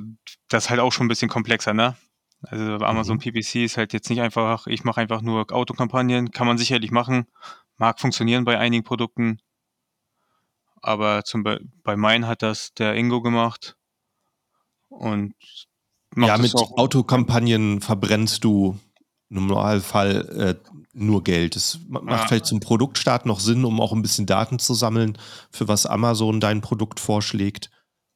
das 0.47 0.65
ist 0.65 0.69
halt 0.69 0.79
auch 0.79 0.91
schon 0.91 1.05
ein 1.05 1.09
bisschen 1.09 1.29
komplexer, 1.29 1.73
ne? 1.73 1.95
Also 2.43 2.85
Amazon 2.85 3.17
mhm. 3.17 3.21
PPC 3.21 3.55
ist 3.55 3.77
halt 3.77 3.93
jetzt 3.93 4.09
nicht 4.09 4.21
einfach, 4.21 4.67
ich 4.67 4.83
mache 4.83 5.01
einfach 5.01 5.21
nur 5.21 5.51
Autokampagnen, 5.51 6.31
kann 6.31 6.47
man 6.47 6.57
sicherlich 6.57 6.91
machen, 6.91 7.25
mag 7.77 7.99
funktionieren 7.99 8.45
bei 8.45 8.59
einigen 8.59 8.83
Produkten, 8.83 9.39
aber 10.81 11.23
zum 11.23 11.43
Be 11.43 11.61
bei 11.83 11.95
meinen 11.95 12.27
hat 12.27 12.41
das 12.41 12.73
der 12.73 12.95
Ingo 12.95 13.21
gemacht 13.21 13.75
und 14.89 15.33
ja, 16.15 16.37
mit 16.37 16.53
Autokampagnen 16.53 17.81
verbrennst 17.81 18.43
du 18.43 18.77
im 19.29 19.47
Normalfall 19.47 20.59
äh, 20.63 20.69
nur 20.93 21.23
Geld. 21.23 21.55
Es 21.55 21.79
macht 21.87 22.05
ja. 22.07 22.27
vielleicht 22.27 22.45
zum 22.45 22.59
Produktstart 22.59 23.25
noch 23.25 23.39
Sinn, 23.39 23.65
um 23.65 23.81
auch 23.81 23.93
ein 23.93 24.03
bisschen 24.03 24.27
Daten 24.27 24.59
zu 24.59 24.75
sammeln, 24.75 25.17
für 25.49 25.67
was 25.67 25.87
Amazon 25.87 26.39
dein 26.39 26.61
Produkt 26.61 26.99
vorschlägt 26.99 27.71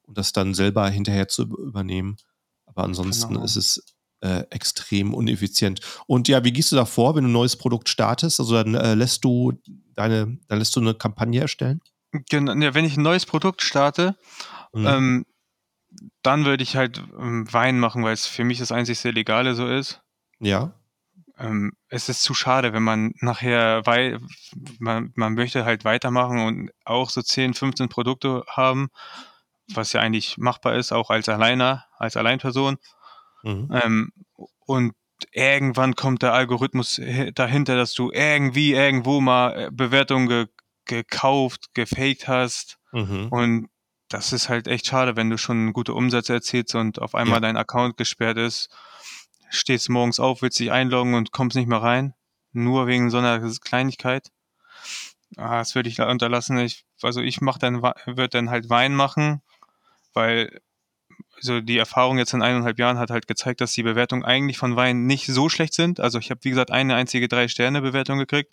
und 0.08 0.18
das 0.18 0.34
dann 0.34 0.54
selber 0.54 0.90
hinterher 0.90 1.28
zu 1.28 1.44
übernehmen. 1.44 2.18
Aber 2.66 2.84
ansonsten 2.84 3.34
genau. 3.34 3.46
ist 3.46 3.56
es 3.56 3.96
äh, 4.22 4.44
extrem 4.50 5.14
uneffizient. 5.14 5.82
Und 6.08 6.28
ja, 6.28 6.44
wie 6.44 6.52
gehst 6.52 6.72
du 6.72 6.76
da 6.76 6.86
vor, 6.86 7.16
wenn 7.16 7.24
du 7.24 7.30
ein 7.30 7.34
neues 7.34 7.56
Produkt 7.56 7.90
startest? 7.90 8.40
Also 8.40 8.56
dann 8.56 8.74
äh, 8.74 8.96
lässt 8.96 9.24
du 9.24 9.54
deine, 9.94 10.38
dann 10.48 10.60
lässt 10.60 10.76
du 10.76 10.80
eine 10.80 10.96
Kampagne 10.96 11.42
erstellen? 11.42 11.82
Genau, 12.30 12.54
ja, 12.54 12.74
wenn 12.74 12.86
ich 12.86 12.98
ein 12.98 13.04
neues 13.04 13.26
Produkt 13.26 13.62
starte, 13.62 14.16
mhm. 14.74 14.88
ähm, 14.88 15.26
dann 16.24 16.46
würde 16.46 16.64
ich 16.64 16.76
halt 16.76 17.04
ähm, 17.20 17.52
Wein 17.52 17.80
machen, 17.80 18.04
weil 18.04 18.14
es 18.14 18.26
für 18.26 18.44
mich 18.44 18.60
das 18.60 18.72
einzigste 18.72 19.12
Legale 19.12 19.56
so 19.56 19.68
ist. 19.68 20.02
Ja. 20.40 20.74
Ähm, 21.38 21.74
es 21.90 22.10
ist 22.10 22.24
zu 22.24 22.34
schade, 22.34 22.74
wenn 22.74 22.84
man 22.84 23.14
nachher, 23.22 23.86
weil 23.86 24.20
man, 24.80 25.12
man 25.16 25.34
möchte 25.34 25.66
halt 25.66 25.86
weitermachen 25.86 26.40
und 26.40 26.72
auch 26.86 27.10
so 27.10 27.22
10, 27.22 27.54
15 27.54 27.90
Produkte 27.90 28.44
haben 28.48 28.90
was 29.74 29.94
ja 29.94 30.02
eigentlich 30.02 30.38
machbar 30.38 30.76
ist, 30.76 30.92
auch 30.92 31.10
als 31.10 31.30
Alleiner, 31.30 31.86
als 31.98 32.18
Alleinperson. 32.18 32.78
Mhm. 33.44 33.70
Ähm, 33.72 34.12
und 34.66 34.94
irgendwann 35.32 35.96
kommt 35.96 36.22
der 36.22 36.34
Algorithmus 36.34 37.02
dahinter, 37.36 37.76
dass 37.76 37.94
du 37.94 38.12
irgendwie 38.12 38.74
irgendwo 38.74 39.22
mal 39.22 39.68
äh, 39.68 39.70
Bewertungen 39.72 40.28
ge 40.28 40.48
gekauft, 40.86 41.74
gefaked 41.74 42.30
hast. 42.30 42.78
Mhm. 42.94 43.28
Und 43.30 43.70
das 44.08 44.32
ist 44.32 44.48
halt 44.48 44.70
echt 44.70 44.88
schade, 44.88 45.18
wenn 45.18 45.30
du 45.30 45.38
schon 45.38 45.74
gute 45.74 45.94
Umsätze 45.94 46.32
erzielst 46.32 46.76
und 46.76 47.02
auf 47.02 47.14
einmal 47.14 47.38
ja. 47.38 47.42
dein 47.42 47.58
Account 47.58 47.98
gesperrt 47.98 48.38
ist. 48.38 48.70
Stehst 49.50 49.90
morgens 49.90 50.22
auf, 50.22 50.42
willst 50.42 50.60
dich 50.60 50.72
einloggen 50.72 51.14
und 51.14 51.34
kommst 51.34 51.58
nicht 51.58 51.68
mehr 51.68 51.82
rein. 51.82 52.14
Nur 52.54 52.88
wegen 52.88 53.10
so 53.10 53.18
einer 53.18 53.40
Kleinigkeit. 53.60 54.32
Ah, 55.36 55.58
das 55.58 55.76
würde 55.76 55.90
ich 55.90 56.00
unterlassen. 56.00 56.58
Ich, 56.60 56.86
also 57.02 57.20
ich 57.20 57.42
mach 57.42 57.58
dann, 57.58 57.82
würde 57.82 58.30
dann 58.30 58.50
halt 58.50 58.70
Wein 58.70 58.96
machen, 58.96 59.42
weil 60.18 60.60
also 61.36 61.62
die 61.62 61.78
Erfahrung 61.78 62.18
jetzt 62.18 62.34
in 62.34 62.42
eineinhalb 62.42 62.80
Jahren 62.80 62.98
hat 62.98 63.12
halt 63.12 63.28
gezeigt, 63.28 63.62
dass 63.62 63.72
die 63.72 63.84
Bewertungen 63.84 64.26
eigentlich 64.26 64.58
von 64.58 64.76
Wein 64.76 65.06
nicht 65.06 65.28
so 65.28 65.50
schlecht 65.50 65.74
sind. 65.74 66.00
Also 66.00 66.18
ich 66.18 66.32
habe, 66.32 66.44
wie 66.44 66.50
gesagt, 66.50 66.72
eine 66.72 66.96
einzige 66.96 67.28
Drei-Sterne-Bewertung 67.28 68.18
gekriegt. 68.18 68.52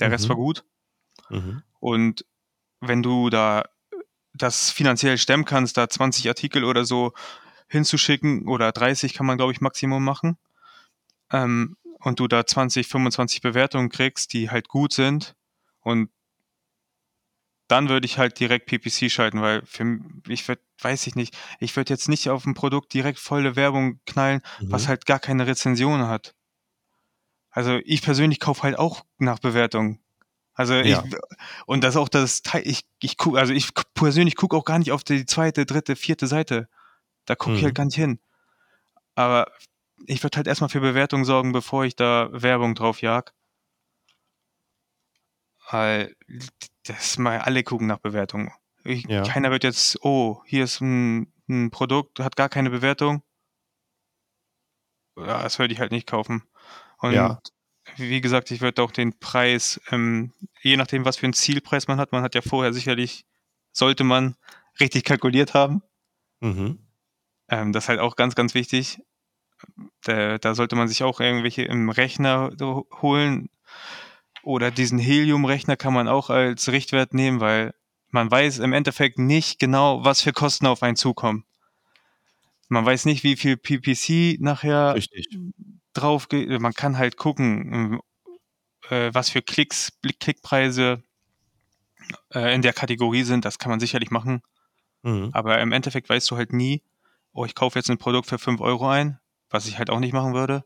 Der 0.00 0.08
mhm. 0.08 0.12
Rest 0.12 0.28
war 0.28 0.36
gut. 0.36 0.64
Mhm. 1.30 1.62
Und 1.78 2.26
wenn 2.80 3.02
du 3.02 3.30
da 3.30 3.64
das 4.34 4.70
finanziell 4.70 5.18
stemmen 5.18 5.44
kannst, 5.44 5.76
da 5.76 5.88
20 5.88 6.28
Artikel 6.28 6.64
oder 6.64 6.84
so 6.84 7.12
hinzuschicken 7.68 8.48
oder 8.48 8.72
30 8.72 9.14
kann 9.14 9.26
man, 9.26 9.36
glaube 9.36 9.52
ich, 9.52 9.60
Maximum 9.60 10.04
machen. 10.04 10.36
Ähm, 11.30 11.76
und 12.00 12.20
du 12.20 12.26
da 12.26 12.44
20, 12.44 12.88
25 12.88 13.40
Bewertungen 13.40 13.88
kriegst, 13.88 14.32
die 14.32 14.50
halt 14.50 14.68
gut 14.68 14.92
sind 14.92 15.34
und 15.80 16.10
dann 17.68 17.88
würde 17.88 18.06
ich 18.06 18.18
halt 18.18 18.38
direkt 18.38 18.66
PPC 18.66 19.10
schalten, 19.10 19.42
weil 19.42 19.64
für 19.64 19.98
ich 20.28 20.46
würde, 20.46 20.62
weiß 20.80 21.06
ich 21.06 21.16
nicht, 21.16 21.36
ich 21.58 21.74
würde 21.76 21.92
jetzt 21.92 22.08
nicht 22.08 22.30
auf 22.30 22.46
ein 22.46 22.54
Produkt 22.54 22.94
direkt 22.94 23.18
volle 23.18 23.56
Werbung 23.56 24.00
knallen, 24.06 24.40
mhm. 24.60 24.72
was 24.72 24.88
halt 24.88 25.06
gar 25.06 25.18
keine 25.18 25.46
Rezension 25.46 26.06
hat. 26.06 26.34
Also 27.50 27.80
ich 27.84 28.02
persönlich 28.02 28.38
kaufe 28.38 28.62
halt 28.62 28.78
auch 28.78 29.04
nach 29.18 29.38
Bewertung, 29.38 29.98
Also 30.54 30.74
ja. 30.74 31.02
ich, 31.04 31.16
und 31.66 31.82
das 31.84 31.96
auch 31.96 32.08
das, 32.08 32.42
ich, 32.62 32.86
ich 33.00 33.16
guck, 33.16 33.36
also 33.36 33.52
ich 33.52 33.70
persönlich 33.94 34.36
gucke 34.36 34.56
auch 34.56 34.64
gar 34.64 34.78
nicht 34.78 34.92
auf 34.92 35.04
die 35.04 35.26
zweite, 35.26 35.66
dritte, 35.66 35.96
vierte 35.96 36.26
Seite. 36.26 36.68
Da 37.24 37.34
gucke 37.34 37.52
mhm. 37.52 37.56
ich 37.56 37.64
halt 37.64 37.72
mhm. 37.72 37.76
gar 37.76 37.84
nicht 37.86 37.96
hin. 37.96 38.20
Aber 39.14 39.50
ich 40.06 40.22
würde 40.22 40.36
halt 40.36 40.46
erstmal 40.46 40.70
für 40.70 40.80
Bewertung 40.80 41.24
sorgen, 41.24 41.52
bevor 41.52 41.84
ich 41.84 41.96
da 41.96 42.28
Werbung 42.32 42.74
drauf 42.74 43.02
jag. 43.02 43.32
Weil 45.70 46.14
das 46.86 47.18
mal 47.18 47.38
alle 47.38 47.62
gucken 47.62 47.86
nach 47.86 47.98
Bewertung. 47.98 48.52
Ich, 48.84 49.04
ja. 49.08 49.22
Keiner 49.22 49.50
wird 49.50 49.64
jetzt, 49.64 49.98
oh, 50.02 50.42
hier 50.46 50.64
ist 50.64 50.80
ein, 50.80 51.32
ein 51.48 51.70
Produkt, 51.70 52.20
hat 52.20 52.36
gar 52.36 52.48
keine 52.48 52.70
Bewertung. 52.70 53.22
Ja, 55.16 55.42
das 55.42 55.58
würde 55.58 55.72
ich 55.72 55.80
halt 55.80 55.92
nicht 55.92 56.06
kaufen. 56.06 56.42
Und 56.98 57.12
ja. 57.12 57.40
wie 57.96 58.20
gesagt, 58.20 58.50
ich 58.50 58.60
würde 58.60 58.82
auch 58.82 58.90
den 58.90 59.18
Preis, 59.18 59.80
ähm, 59.90 60.32
je 60.62 60.76
nachdem, 60.76 61.04
was 61.04 61.16
für 61.16 61.26
einen 61.26 61.32
Zielpreis 61.32 61.88
man 61.88 61.98
hat, 61.98 62.12
man 62.12 62.22
hat 62.22 62.34
ja 62.34 62.42
vorher 62.42 62.72
sicherlich, 62.72 63.24
sollte 63.72 64.04
man 64.04 64.36
richtig 64.78 65.04
kalkuliert 65.04 65.54
haben. 65.54 65.82
Mhm. 66.40 66.78
Ähm, 67.48 67.72
das 67.72 67.84
ist 67.84 67.88
halt 67.88 68.00
auch 68.00 68.16
ganz, 68.16 68.34
ganz 68.34 68.54
wichtig. 68.54 69.00
Da, 70.02 70.38
da, 70.38 70.54
sollte 70.54 70.76
man 70.76 70.88
sich 70.88 71.02
auch 71.02 71.20
irgendwelche 71.20 71.62
im 71.62 71.88
Rechner 71.88 72.50
holen. 73.00 73.48
Oder 74.46 74.70
diesen 74.70 75.00
Helium-Rechner 75.00 75.76
kann 75.76 75.92
man 75.92 76.06
auch 76.06 76.30
als 76.30 76.68
Richtwert 76.68 77.12
nehmen, 77.12 77.40
weil 77.40 77.74
man 78.10 78.30
weiß 78.30 78.60
im 78.60 78.72
Endeffekt 78.72 79.18
nicht 79.18 79.58
genau, 79.58 80.04
was 80.04 80.22
für 80.22 80.32
Kosten 80.32 80.66
auf 80.66 80.84
einen 80.84 80.94
zukommen. 80.94 81.44
Man 82.68 82.86
weiß 82.86 83.06
nicht, 83.06 83.24
wie 83.24 83.34
viel 83.34 83.56
PPC 83.56 84.40
nachher 84.40 84.94
Richtig. 84.94 85.36
drauf 85.94 86.28
geht. 86.28 86.48
Man 86.60 86.74
kann 86.74 86.96
halt 86.96 87.16
gucken, 87.16 87.98
äh, 88.88 89.10
was 89.12 89.30
für 89.30 89.42
Klicks, 89.42 89.98
Klickpreise 90.20 91.02
äh, 92.32 92.54
in 92.54 92.62
der 92.62 92.72
Kategorie 92.72 93.24
sind. 93.24 93.44
Das 93.44 93.58
kann 93.58 93.70
man 93.70 93.80
sicherlich 93.80 94.12
machen. 94.12 94.42
Mhm. 95.02 95.30
Aber 95.32 95.58
im 95.58 95.72
Endeffekt 95.72 96.08
weißt 96.08 96.30
du 96.30 96.36
halt 96.36 96.52
nie, 96.52 96.84
oh, 97.32 97.44
ich 97.44 97.56
kaufe 97.56 97.80
jetzt 97.80 97.90
ein 97.90 97.98
Produkt 97.98 98.28
für 98.28 98.38
5 98.38 98.60
Euro 98.60 98.88
ein, 98.88 99.18
was 99.50 99.66
ich 99.66 99.76
halt 99.78 99.90
auch 99.90 99.98
nicht 99.98 100.12
machen 100.12 100.34
würde. 100.34 100.64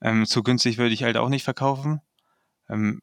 Ähm, 0.00 0.26
zu 0.26 0.44
günstig 0.44 0.78
würde 0.78 0.94
ich 0.94 1.02
halt 1.02 1.16
auch 1.16 1.28
nicht 1.28 1.42
verkaufen. 1.42 2.00
Ähm, 2.68 3.00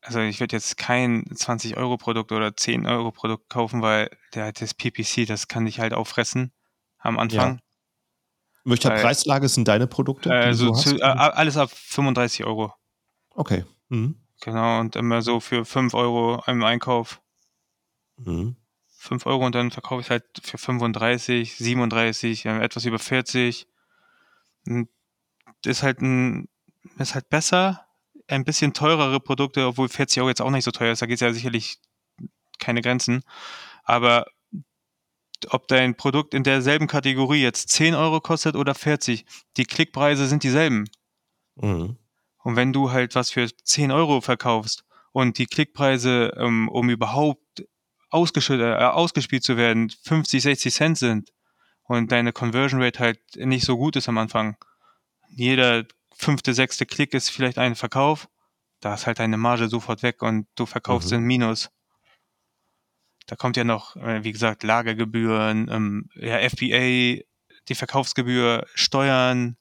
also 0.00 0.20
ich 0.20 0.40
würde 0.40 0.56
jetzt 0.56 0.76
kein 0.76 1.24
20-Euro-Produkt 1.24 2.30
oder 2.32 2.48
10-Euro-Produkt 2.48 3.48
kaufen, 3.48 3.80
weil 3.80 4.10
der 4.34 4.52
das 4.52 4.74
PPC, 4.74 5.26
das 5.26 5.48
kann 5.48 5.66
ich 5.66 5.80
halt 5.80 5.94
auffressen 5.94 6.52
am 6.98 7.18
Anfang. 7.18 7.54
Ja. 7.54 7.60
Welcher 8.64 8.90
weil, 8.90 9.02
Preislage 9.02 9.48
sind 9.48 9.68
deine 9.68 9.86
Produkte? 9.86 10.30
Äh, 10.30 10.54
so 10.54 10.72
zu, 10.72 10.96
äh, 10.96 11.02
alles 11.02 11.56
ab 11.56 11.70
35 11.70 12.44
Euro. 12.44 12.74
Okay. 13.30 13.64
Mhm. 13.88 14.20
Genau, 14.40 14.80
und 14.80 14.96
immer 14.96 15.22
so 15.22 15.40
für 15.40 15.64
5 15.64 15.94
Euro 15.94 16.42
im 16.46 16.62
Einkauf. 16.64 17.22
Mhm. 18.16 18.56
5 18.98 19.26
Euro 19.26 19.44
und 19.44 19.54
dann 19.54 19.70
verkaufe 19.70 20.00
ich 20.00 20.10
halt 20.10 20.24
für 20.42 20.58
35, 20.58 21.56
37, 21.56 22.46
etwas 22.46 22.84
über 22.84 22.98
40. 22.98 23.66
Und 24.66 24.88
ist 25.64 25.82
halt 25.82 26.00
ein, 26.00 26.48
ist 26.98 27.14
halt 27.14 27.28
besser. 27.28 27.86
Ein 28.26 28.44
bisschen 28.44 28.72
teurere 28.72 29.20
Produkte, 29.20 29.66
obwohl 29.66 29.88
40 29.88 30.20
Euro 30.20 30.30
jetzt 30.30 30.40
auch 30.42 30.50
nicht 30.50 30.64
so 30.64 30.70
teuer 30.70 30.92
ist, 30.92 31.02
da 31.02 31.06
geht 31.06 31.16
es 31.16 31.20
ja 31.20 31.32
sicherlich 31.32 31.78
keine 32.58 32.80
Grenzen. 32.80 33.22
Aber 33.84 34.26
ob 35.48 35.68
dein 35.68 35.94
Produkt 35.96 36.34
in 36.34 36.42
derselben 36.42 36.86
Kategorie 36.86 37.42
jetzt 37.42 37.68
10 37.70 37.94
Euro 37.94 38.20
kostet 38.20 38.56
oder 38.56 38.74
40, 38.74 39.26
die 39.56 39.64
Klickpreise 39.64 40.26
sind 40.26 40.42
dieselben. 40.42 40.88
Mhm. 41.56 41.96
Und 42.38 42.56
wenn 42.56 42.72
du 42.72 42.92
halt 42.92 43.14
was 43.14 43.30
für 43.30 43.48
10 43.48 43.90
Euro 43.90 44.20
verkaufst 44.20 44.84
und 45.12 45.38
die 45.38 45.46
Klickpreise, 45.46 46.32
um, 46.32 46.68
um 46.68 46.90
überhaupt 46.90 47.66
ausgeschüttet, 48.10 48.80
äh, 48.80 48.84
ausgespielt 48.84 49.42
zu 49.42 49.56
werden, 49.56 49.90
50, 49.90 50.42
60 50.42 50.74
Cent 50.74 50.98
sind 50.98 51.32
und 51.84 52.12
deine 52.12 52.32
Conversion 52.32 52.82
Rate 52.82 52.98
halt 53.00 53.20
nicht 53.36 53.64
so 53.64 53.76
gut 53.76 53.96
ist 53.96 54.08
am 54.08 54.18
Anfang, 54.18 54.56
jeder 55.28 55.84
fünfte, 56.16 56.54
sechste 56.54 56.86
Klick 56.86 57.14
ist 57.14 57.30
vielleicht 57.30 57.58
ein 57.58 57.74
Verkauf, 57.74 58.28
da 58.80 58.94
ist 58.94 59.06
halt 59.06 59.18
deine 59.18 59.36
Marge 59.36 59.68
sofort 59.68 60.02
weg 60.02 60.22
und 60.22 60.46
du 60.56 60.66
verkaufst 60.66 61.10
mhm. 61.10 61.18
in 61.18 61.24
Minus. 61.24 61.70
Da 63.26 63.36
kommt 63.36 63.56
ja 63.56 63.64
noch, 63.64 63.96
äh, 63.96 64.22
wie 64.24 64.32
gesagt, 64.32 64.62
Lagergebühren, 64.62 65.68
ähm, 65.70 66.08
ja, 66.14 66.38
FBA, 66.48 67.22
die 67.68 67.74
Verkaufsgebühr, 67.74 68.66
Steuern 68.74 69.56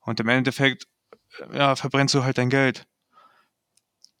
und 0.00 0.18
im 0.18 0.28
Endeffekt 0.28 0.88
äh, 1.38 1.58
ja, 1.58 1.76
verbrennst 1.76 2.14
du 2.14 2.24
halt 2.24 2.38
dein 2.38 2.50
Geld. 2.50 2.86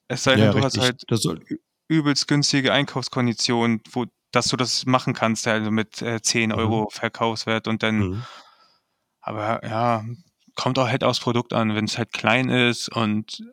Es 0.08 0.22
sei 0.22 0.36
denn, 0.36 0.44
ja, 0.44 0.52
du 0.52 0.58
richtig. 0.58 0.82
hast 1.08 1.26
halt 1.26 1.60
übelst 1.88 2.28
günstige 2.28 2.72
Einkaufskonditionen, 2.72 3.80
wo, 3.90 4.06
dass 4.30 4.48
du 4.48 4.56
das 4.56 4.86
machen 4.86 5.14
kannst, 5.14 5.46
also 5.48 5.70
mit 5.70 6.00
äh, 6.02 6.20
10 6.20 6.50
mhm. 6.50 6.56
Euro 6.56 6.82
mhm. 6.82 6.90
Verkaufswert 6.90 7.66
und 7.66 7.82
dann, 7.82 7.98
mhm. 7.98 8.22
aber 9.20 9.64
ja, 9.64 10.04
kommt 10.56 10.78
auch 10.78 10.88
halt 10.88 11.04
aufs 11.04 11.20
Produkt 11.20 11.52
an, 11.52 11.74
wenn 11.74 11.84
es 11.84 11.98
halt 11.98 12.12
klein 12.12 12.48
ist 12.48 12.88
und 12.88 13.44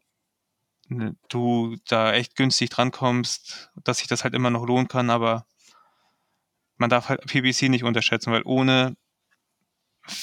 ne, 0.87 1.15
du 1.29 1.75
da 1.87 2.13
echt 2.13 2.35
günstig 2.35 2.69
drankommst, 2.69 3.71
dass 3.83 3.99
sich 3.99 4.07
das 4.07 4.23
halt 4.23 4.33
immer 4.33 4.49
noch 4.49 4.65
lohnen 4.65 4.87
kann, 4.87 5.09
aber 5.09 5.45
man 6.77 6.89
darf 6.89 7.09
halt 7.09 7.21
PPC 7.25 7.69
nicht 7.69 7.83
unterschätzen, 7.83 8.31
weil 8.31 8.43
ohne, 8.45 8.95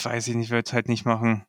weiß 0.02 0.28
ich 0.28 0.34
nicht, 0.34 0.50
würde 0.50 0.64
es 0.66 0.72
halt 0.72 0.88
nicht 0.88 1.04
machen. 1.04 1.46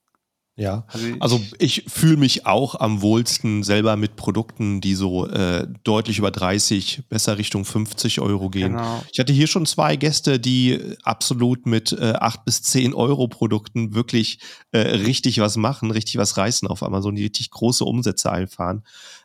Ja, 0.61 0.83
also 0.89 1.07
ich, 1.07 1.21
also 1.21 1.41
ich 1.57 1.83
fühle 1.87 2.17
mich 2.17 2.45
auch 2.45 2.75
am 2.75 3.01
wohlsten 3.01 3.63
selber 3.63 3.95
mit 3.97 4.15
Produkten, 4.15 4.79
die 4.79 4.93
so 4.93 5.25
äh, 5.25 5.65
deutlich 5.83 6.19
über 6.19 6.29
30, 6.29 7.05
besser 7.09 7.39
Richtung 7.39 7.65
50 7.65 8.21
Euro 8.21 8.51
gehen. 8.51 8.73
Genau. 8.73 9.03
Ich 9.11 9.17
hatte 9.19 9.33
hier 9.33 9.47
schon 9.47 9.65
zwei 9.65 9.95
Gäste, 9.95 10.39
die 10.39 10.79
absolut 11.01 11.65
mit 11.65 11.93
äh, 11.93 12.13
8 12.13 12.45
bis 12.45 12.61
10 12.61 12.93
Euro 12.93 13.27
Produkten 13.27 13.95
wirklich 13.95 14.37
äh, 14.71 14.77
richtig 14.77 15.39
was 15.39 15.57
machen, 15.57 15.89
richtig 15.89 16.17
was 16.17 16.37
reißen 16.37 16.67
auf 16.67 16.83
Amazon, 16.83 17.15
die 17.15 17.23
richtig 17.23 17.49
große 17.49 17.83
Umsätze 17.83 18.31
einfahren. 18.31 18.83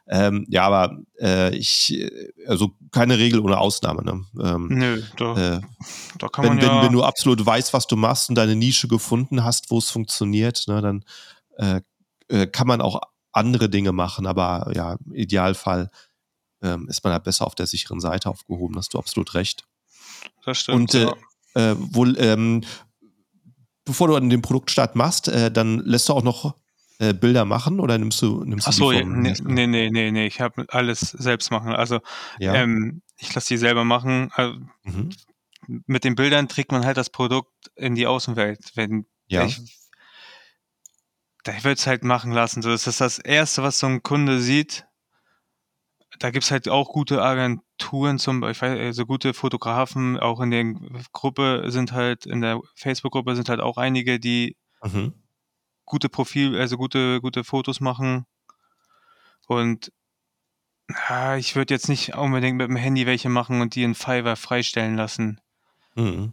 Ähm, 0.08 0.46
ja, 0.48 0.66
aber 0.66 0.98
äh, 1.20 1.54
ich, 1.56 2.08
also 2.46 2.70
keine 2.92 3.18
Regel 3.18 3.40
ohne 3.40 3.58
Ausnahme. 3.58 4.04
Ne? 4.04 4.24
Ähm, 4.40 4.68
Nö, 4.68 5.02
da, 5.16 5.56
äh, 5.56 5.60
da 6.18 6.28
kann 6.28 6.44
wenn, 6.44 6.56
man 6.56 6.64
ja 6.64 6.76
wenn, 6.76 6.86
wenn 6.86 6.92
du 6.92 7.02
absolut 7.02 7.44
weißt, 7.44 7.72
was 7.72 7.86
du 7.88 7.96
machst 7.96 8.28
und 8.28 8.36
deine 8.36 8.54
Nische 8.54 8.86
gefunden 8.86 9.42
hast, 9.42 9.70
wo 9.70 9.78
es 9.78 9.90
funktioniert, 9.90 10.64
ne, 10.68 10.80
dann 10.80 11.04
äh, 11.56 11.80
äh, 12.28 12.46
kann 12.46 12.68
man 12.68 12.80
auch 12.80 13.00
andere 13.32 13.68
Dinge 13.68 13.92
machen, 13.92 14.26
aber 14.26 14.70
ja, 14.74 14.96
im 15.04 15.12
Idealfall 15.12 15.90
ähm, 16.62 16.88
ist 16.88 17.02
man 17.02 17.12
halt 17.12 17.24
besser 17.24 17.46
auf 17.46 17.56
der 17.56 17.66
sicheren 17.66 18.00
Seite 18.00 18.30
aufgehoben, 18.30 18.76
hast 18.76 18.94
du 18.94 18.98
absolut 18.98 19.34
recht. 19.34 19.64
Das 20.44 20.58
stimmt. 20.58 20.94
Und 20.94 20.94
äh, 20.94 21.06
ja. 21.56 21.72
äh, 21.72 21.76
wohl, 21.78 22.16
ähm, 22.18 22.62
bevor 23.84 24.06
du 24.06 24.14
an 24.14 24.30
den 24.30 24.42
Produktstart 24.42 24.94
machst, 24.94 25.28
dann 25.28 25.80
lässt 25.80 26.08
du 26.08 26.12
auch 26.12 26.22
noch 26.22 26.54
äh, 26.98 27.12
Bilder 27.12 27.44
machen 27.44 27.80
oder 27.80 27.98
nimmst 27.98 28.22
du 28.22 28.42
nimmst 28.44 28.68
Ach 28.68 28.72
so, 28.72 28.90
die 28.90 29.04
nee, 29.04 29.34
nee, 29.44 29.66
nee, 29.66 29.90
nee, 29.90 30.10
nee, 30.10 30.26
ich 30.26 30.40
habe 30.40 30.64
alles 30.68 31.00
selbst 31.00 31.50
machen. 31.50 31.72
Also 31.74 32.00
ja. 32.38 32.54
ähm, 32.54 33.02
ich 33.18 33.34
lasse 33.34 33.48
die 33.48 33.58
selber 33.58 33.84
machen. 33.84 34.30
Also, 34.32 34.58
mhm. 34.84 35.10
Mit 35.86 36.04
den 36.04 36.14
Bildern 36.14 36.48
trägt 36.48 36.72
man 36.72 36.86
halt 36.86 36.96
das 36.96 37.10
Produkt 37.10 37.52
in 37.74 37.94
die 37.96 38.06
Außenwelt. 38.06 38.72
Wenn 38.76 39.06
ja. 39.26 39.44
ich, 39.44 39.58
ich 41.46 41.64
würde 41.64 41.72
es 41.72 41.86
halt 41.86 42.04
machen 42.04 42.32
lassen. 42.32 42.62
So, 42.62 42.70
das 42.70 42.86
ist 42.86 43.00
das 43.00 43.18
Erste, 43.18 43.62
was 43.62 43.78
so 43.78 43.86
ein 43.86 44.02
Kunde 44.02 44.40
sieht. 44.40 44.86
Da 46.18 46.30
gibt 46.30 46.44
es 46.44 46.50
halt 46.50 46.68
auch 46.68 46.92
gute 46.92 47.20
Agenturen, 47.20 48.18
zum 48.18 48.40
Beispiel, 48.40 48.68
also 48.68 49.04
gute 49.04 49.34
Fotografen, 49.34 50.18
auch 50.18 50.40
in 50.40 50.50
der 50.50 50.64
Gruppe 51.12 51.64
sind 51.66 51.92
halt, 51.92 52.24
in 52.24 52.40
der 52.40 52.60
Facebook-Gruppe 52.74 53.36
sind 53.36 53.50
halt 53.50 53.60
auch 53.60 53.76
einige, 53.76 54.18
die 54.18 54.56
mhm 54.82 55.12
gute 55.86 56.08
Profil, 56.08 56.58
also 56.58 56.76
gute, 56.76 57.20
gute 57.22 57.44
Fotos 57.44 57.80
machen. 57.80 58.26
Und 59.46 59.92
ja, 61.08 61.36
ich 61.36 61.56
würde 61.56 61.74
jetzt 61.74 61.88
nicht 61.88 62.14
unbedingt 62.14 62.58
mit 62.58 62.68
dem 62.68 62.76
Handy 62.76 63.06
welche 63.06 63.28
machen 63.28 63.60
und 63.60 63.74
die 63.74 63.82
in 63.82 63.94
Fiverr 63.94 64.36
freistellen 64.36 64.96
lassen. 64.96 65.40
Mhm. 65.94 66.32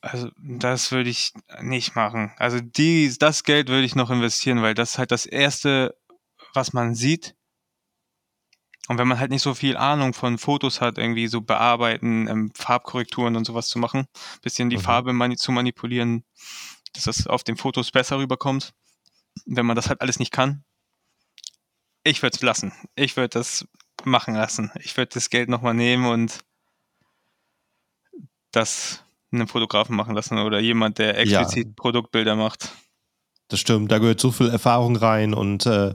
Also 0.00 0.30
das 0.38 0.92
würde 0.92 1.10
ich 1.10 1.32
nicht 1.60 1.96
machen. 1.96 2.32
Also 2.38 2.60
die, 2.60 3.12
das 3.18 3.42
Geld 3.42 3.68
würde 3.68 3.84
ich 3.84 3.96
noch 3.96 4.10
investieren, 4.10 4.62
weil 4.62 4.74
das 4.74 4.92
ist 4.92 4.98
halt 4.98 5.10
das 5.10 5.26
Erste, 5.26 5.96
was 6.54 6.72
man 6.72 6.94
sieht. 6.94 7.34
Und 8.88 8.96
wenn 8.96 9.08
man 9.08 9.18
halt 9.18 9.30
nicht 9.30 9.42
so 9.42 9.54
viel 9.54 9.76
Ahnung 9.76 10.14
von 10.14 10.38
Fotos 10.38 10.80
hat, 10.80 10.96
irgendwie 10.96 11.26
so 11.26 11.42
bearbeiten, 11.42 12.26
ähm, 12.26 12.52
Farbkorrekturen 12.54 13.36
und 13.36 13.44
sowas 13.44 13.68
zu 13.68 13.78
machen, 13.78 14.06
bisschen 14.40 14.70
die 14.70 14.78
mhm. 14.78 14.82
Farbe 14.82 15.12
mani 15.12 15.36
zu 15.36 15.52
manipulieren, 15.52 16.24
dass 17.06 17.16
das 17.16 17.26
auf 17.26 17.44
den 17.44 17.56
Fotos 17.56 17.90
besser 17.90 18.18
rüberkommt, 18.18 18.74
wenn 19.46 19.66
man 19.66 19.76
das 19.76 19.88
halt 19.88 20.00
alles 20.00 20.18
nicht 20.18 20.32
kann. 20.32 20.64
Ich 22.04 22.22
würde 22.22 22.36
es 22.36 22.42
lassen. 22.42 22.72
Ich 22.94 23.16
würde 23.16 23.30
das 23.30 23.66
machen 24.04 24.34
lassen. 24.34 24.70
Ich 24.80 24.96
würde 24.96 25.10
das 25.14 25.30
Geld 25.30 25.48
nochmal 25.48 25.74
nehmen 25.74 26.06
und 26.06 26.38
das 28.52 29.04
einem 29.30 29.48
Fotografen 29.48 29.94
machen 29.94 30.14
lassen 30.14 30.38
oder 30.38 30.58
jemand, 30.58 30.98
der 30.98 31.18
explizit 31.18 31.66
ja. 31.66 31.72
Produktbilder 31.76 32.34
macht. 32.34 32.70
Das 33.48 33.60
stimmt, 33.60 33.92
da 33.92 33.98
gehört 33.98 34.20
so 34.20 34.30
viel 34.30 34.48
Erfahrung 34.48 34.96
rein 34.96 35.34
und 35.34 35.66
äh, 35.66 35.94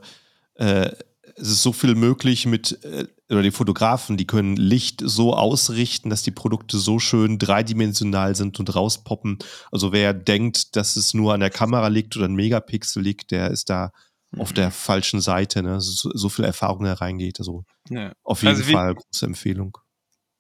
äh, 0.56 0.92
es 1.36 1.48
ist 1.50 1.64
so 1.64 1.74
viel 1.74 1.96
möglich 1.96 2.46
mit, 2.46 2.84
äh, 2.84 3.08
oder 3.34 3.44
die 3.44 3.52
Fotografen, 3.52 4.18
die 4.18 4.28
können 4.28 4.56
Licht 4.56 5.02
so 5.04 5.36
ausrichten, 5.36 6.10
dass 6.10 6.24
die 6.24 6.32
Produkte 6.32 6.78
so 6.78 7.00
schön 7.00 7.40
dreidimensional 7.40 8.36
sind 8.36 8.60
und 8.60 8.76
rauspoppen. 8.76 9.40
Also 9.72 9.92
wer 9.92 10.14
denkt, 10.14 10.76
dass 10.76 10.96
es 10.96 11.14
nur 11.14 11.34
an 11.34 11.40
der 11.40 11.50
Kamera 11.50 11.88
liegt 11.88 12.16
oder 12.16 12.26
ein 12.26 12.36
Megapixel 12.36 13.02
liegt, 13.02 13.32
der 13.32 13.52
ist 13.52 13.70
da 13.70 13.92
mhm. 14.32 14.42
auf 14.42 14.54
der 14.54 14.72
falschen 14.72 15.22
Seite, 15.22 15.64
ne? 15.64 15.82
so, 15.82 16.10
so 16.14 16.30
viel 16.30 16.46
Erfahrung 16.46 16.84
da 16.84 16.94
reingeht. 16.94 17.40
Also 17.40 17.66
ja. 17.90 18.14
auf 18.24 18.44
jeden 18.44 18.56
also 18.56 18.72
Fall 18.72 18.96
große 18.96 19.26
Empfehlung 19.26 19.78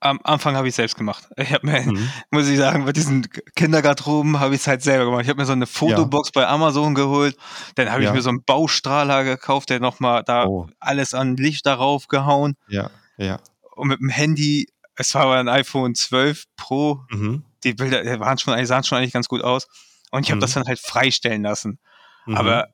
am 0.03 0.19
Anfang 0.23 0.55
habe 0.55 0.67
ich 0.67 0.75
selbst 0.75 0.97
gemacht. 0.97 1.27
Ich 1.37 1.53
habe 1.53 1.65
mir, 1.65 1.81
mhm. 1.81 2.09
muss 2.29 2.47
ich 2.47 2.57
sagen, 2.57 2.85
bei 2.85 2.91
diesen 2.91 3.27
Kindergartenroben 3.55 4.39
habe 4.39 4.55
ich 4.55 4.61
es 4.61 4.67
halt 4.67 4.81
selber 4.81 5.05
gemacht. 5.05 5.23
Ich 5.23 5.29
habe 5.29 5.39
mir 5.39 5.45
so 5.45 5.53
eine 5.53 5.65
Fotobox 5.65 6.31
ja. 6.35 6.41
bei 6.41 6.47
Amazon 6.47 6.93
geholt. 6.93 7.37
Dann 7.75 7.89
habe 7.89 8.01
ich 8.01 8.07
ja. 8.07 8.13
mir 8.13 8.21
so 8.21 8.29
einen 8.29 8.43
Baustrahler 8.43 9.23
gekauft, 9.23 9.69
der 9.69 9.79
nochmal 9.79 10.23
da 10.23 10.45
oh. 10.45 10.67
alles 10.79 11.13
an 11.13 11.37
Licht 11.37 11.65
darauf 11.65 12.07
gehauen. 12.07 12.55
Ja, 12.67 12.89
ja. 13.17 13.39
Und 13.75 13.87
mit 13.87 13.99
dem 13.99 14.09
Handy, 14.09 14.67
es 14.95 15.15
war 15.15 15.23
aber 15.23 15.37
ein 15.37 15.49
iPhone 15.49 15.95
12 15.95 16.45
Pro. 16.57 17.01
Mhm. 17.09 17.43
Die 17.63 17.73
Bilder 17.73 18.19
waren 18.19 18.37
schon, 18.37 18.65
sahen 18.65 18.83
schon 18.83 18.97
eigentlich 18.97 19.13
ganz 19.13 19.27
gut 19.27 19.41
aus. 19.41 19.67
Und 20.11 20.23
ich 20.23 20.31
habe 20.31 20.37
mhm. 20.37 20.41
das 20.41 20.53
dann 20.53 20.65
halt 20.65 20.79
freistellen 20.79 21.43
lassen. 21.43 21.79
Mhm. 22.25 22.35
Aber 22.37 22.67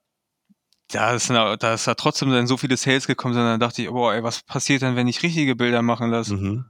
da 0.91 1.13
ist, 1.13 1.30
da 1.30 1.73
ist 1.73 1.88
da 1.88 1.93
trotzdem 1.93 2.32
dann 2.32 2.47
so 2.47 2.57
viele 2.57 2.75
Sales 2.75 3.05
gekommen 3.05 3.36
sind, 3.36 3.43
dann 3.43 3.59
dachte 3.59 3.84
ich, 3.84 3.89
boah, 3.89 4.15
ey, 4.15 4.23
was 4.23 4.41
passiert 4.41 4.82
denn, 4.82 4.95
wenn 4.95 5.07
ich 5.07 5.21
richtige 5.21 5.55
Bilder 5.55 5.84
machen 5.84 6.09
lasse? 6.09 6.65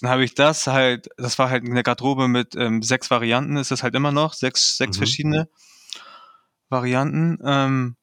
Dann 0.00 0.10
habe 0.10 0.24
ich 0.24 0.34
das 0.34 0.66
halt, 0.66 1.08
das 1.16 1.38
war 1.38 1.50
halt 1.50 1.64
eine 1.64 1.82
Garderobe 1.82 2.28
mit 2.28 2.56
ähm, 2.56 2.82
sechs 2.82 3.10
Varianten, 3.10 3.56
ist 3.56 3.70
das 3.70 3.82
halt 3.82 3.94
immer 3.94 4.12
noch, 4.12 4.32
sechs, 4.32 4.76
sechs 4.76 4.96
mhm. 4.96 5.00
verschiedene 5.00 5.48
Varianten. 6.68 7.38
Ähm, 7.44 7.96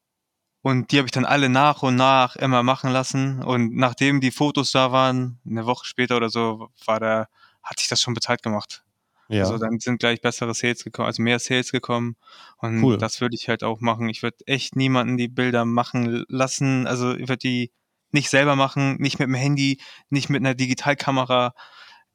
und 0.61 0.91
die 0.91 0.97
habe 0.97 1.07
ich 1.07 1.11
dann 1.11 1.25
alle 1.25 1.49
nach 1.49 1.81
und 1.81 1.95
nach 1.95 2.35
immer 2.35 2.61
machen 2.61 2.91
lassen. 2.91 3.41
Und 3.41 3.75
nachdem 3.75 4.19
die 4.21 4.31
Fotos 4.31 4.71
da 4.71 4.91
waren, 4.91 5.39
eine 5.45 5.65
Woche 5.65 5.85
später 5.85 6.17
oder 6.17 6.29
so, 6.29 6.69
war 6.85 6.99
da, 6.99 7.27
hat 7.63 7.79
sich 7.79 7.87
das 7.87 8.01
schon 8.01 8.13
bezahlt 8.13 8.43
gemacht. 8.43 8.83
Ja. 9.29 9.43
Also 9.43 9.57
dann 9.57 9.79
sind 9.79 9.99
gleich 9.99 10.21
bessere 10.21 10.53
Sales 10.53 10.83
gekommen, 10.83 11.07
also 11.07 11.21
mehr 11.21 11.39
Sales 11.39 11.71
gekommen. 11.71 12.15
Und 12.57 12.83
cool. 12.83 12.97
das 12.97 13.21
würde 13.21 13.35
ich 13.35 13.49
halt 13.49 13.63
auch 13.63 13.81
machen. 13.81 14.09
Ich 14.09 14.23
würde 14.23 14.37
echt 14.45 14.75
niemanden 14.75 15.17
die 15.17 15.27
Bilder 15.27 15.65
machen 15.65 16.25
lassen. 16.27 16.87
Also 16.87 17.13
ich 17.13 17.27
würde 17.27 17.37
die 17.37 17.71
nicht 18.11 18.29
selber 18.29 18.55
machen, 18.55 18.97
nicht 18.99 19.19
mit 19.19 19.27
dem 19.27 19.35
Handy, 19.35 19.81
nicht 20.09 20.29
mit 20.29 20.41
einer 20.41 20.55
Digitalkamera. 20.55 21.53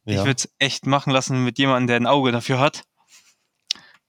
Ja. 0.05 0.21
Ich 0.21 0.27
würde 0.27 0.39
es 0.39 0.55
echt 0.59 0.87
machen 0.87 1.13
lassen 1.13 1.45
mit 1.45 1.59
jemandem, 1.59 1.87
der 1.87 1.97
ein 1.97 2.07
Auge 2.07 2.33
dafür 2.33 2.59
hat, 2.59 2.83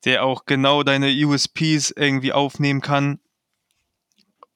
der 0.06 0.24
auch 0.24 0.46
genau 0.46 0.84
deine 0.84 1.10
USPs 1.26 1.92
irgendwie 1.92 2.34
aufnehmen 2.34 2.82
kann 2.82 3.20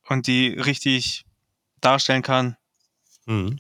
und 0.08 0.28
die 0.28 0.50
richtig 0.50 1.26
darstellen 1.80 2.24
kann. 2.24 2.58
Mhm. 3.26 3.60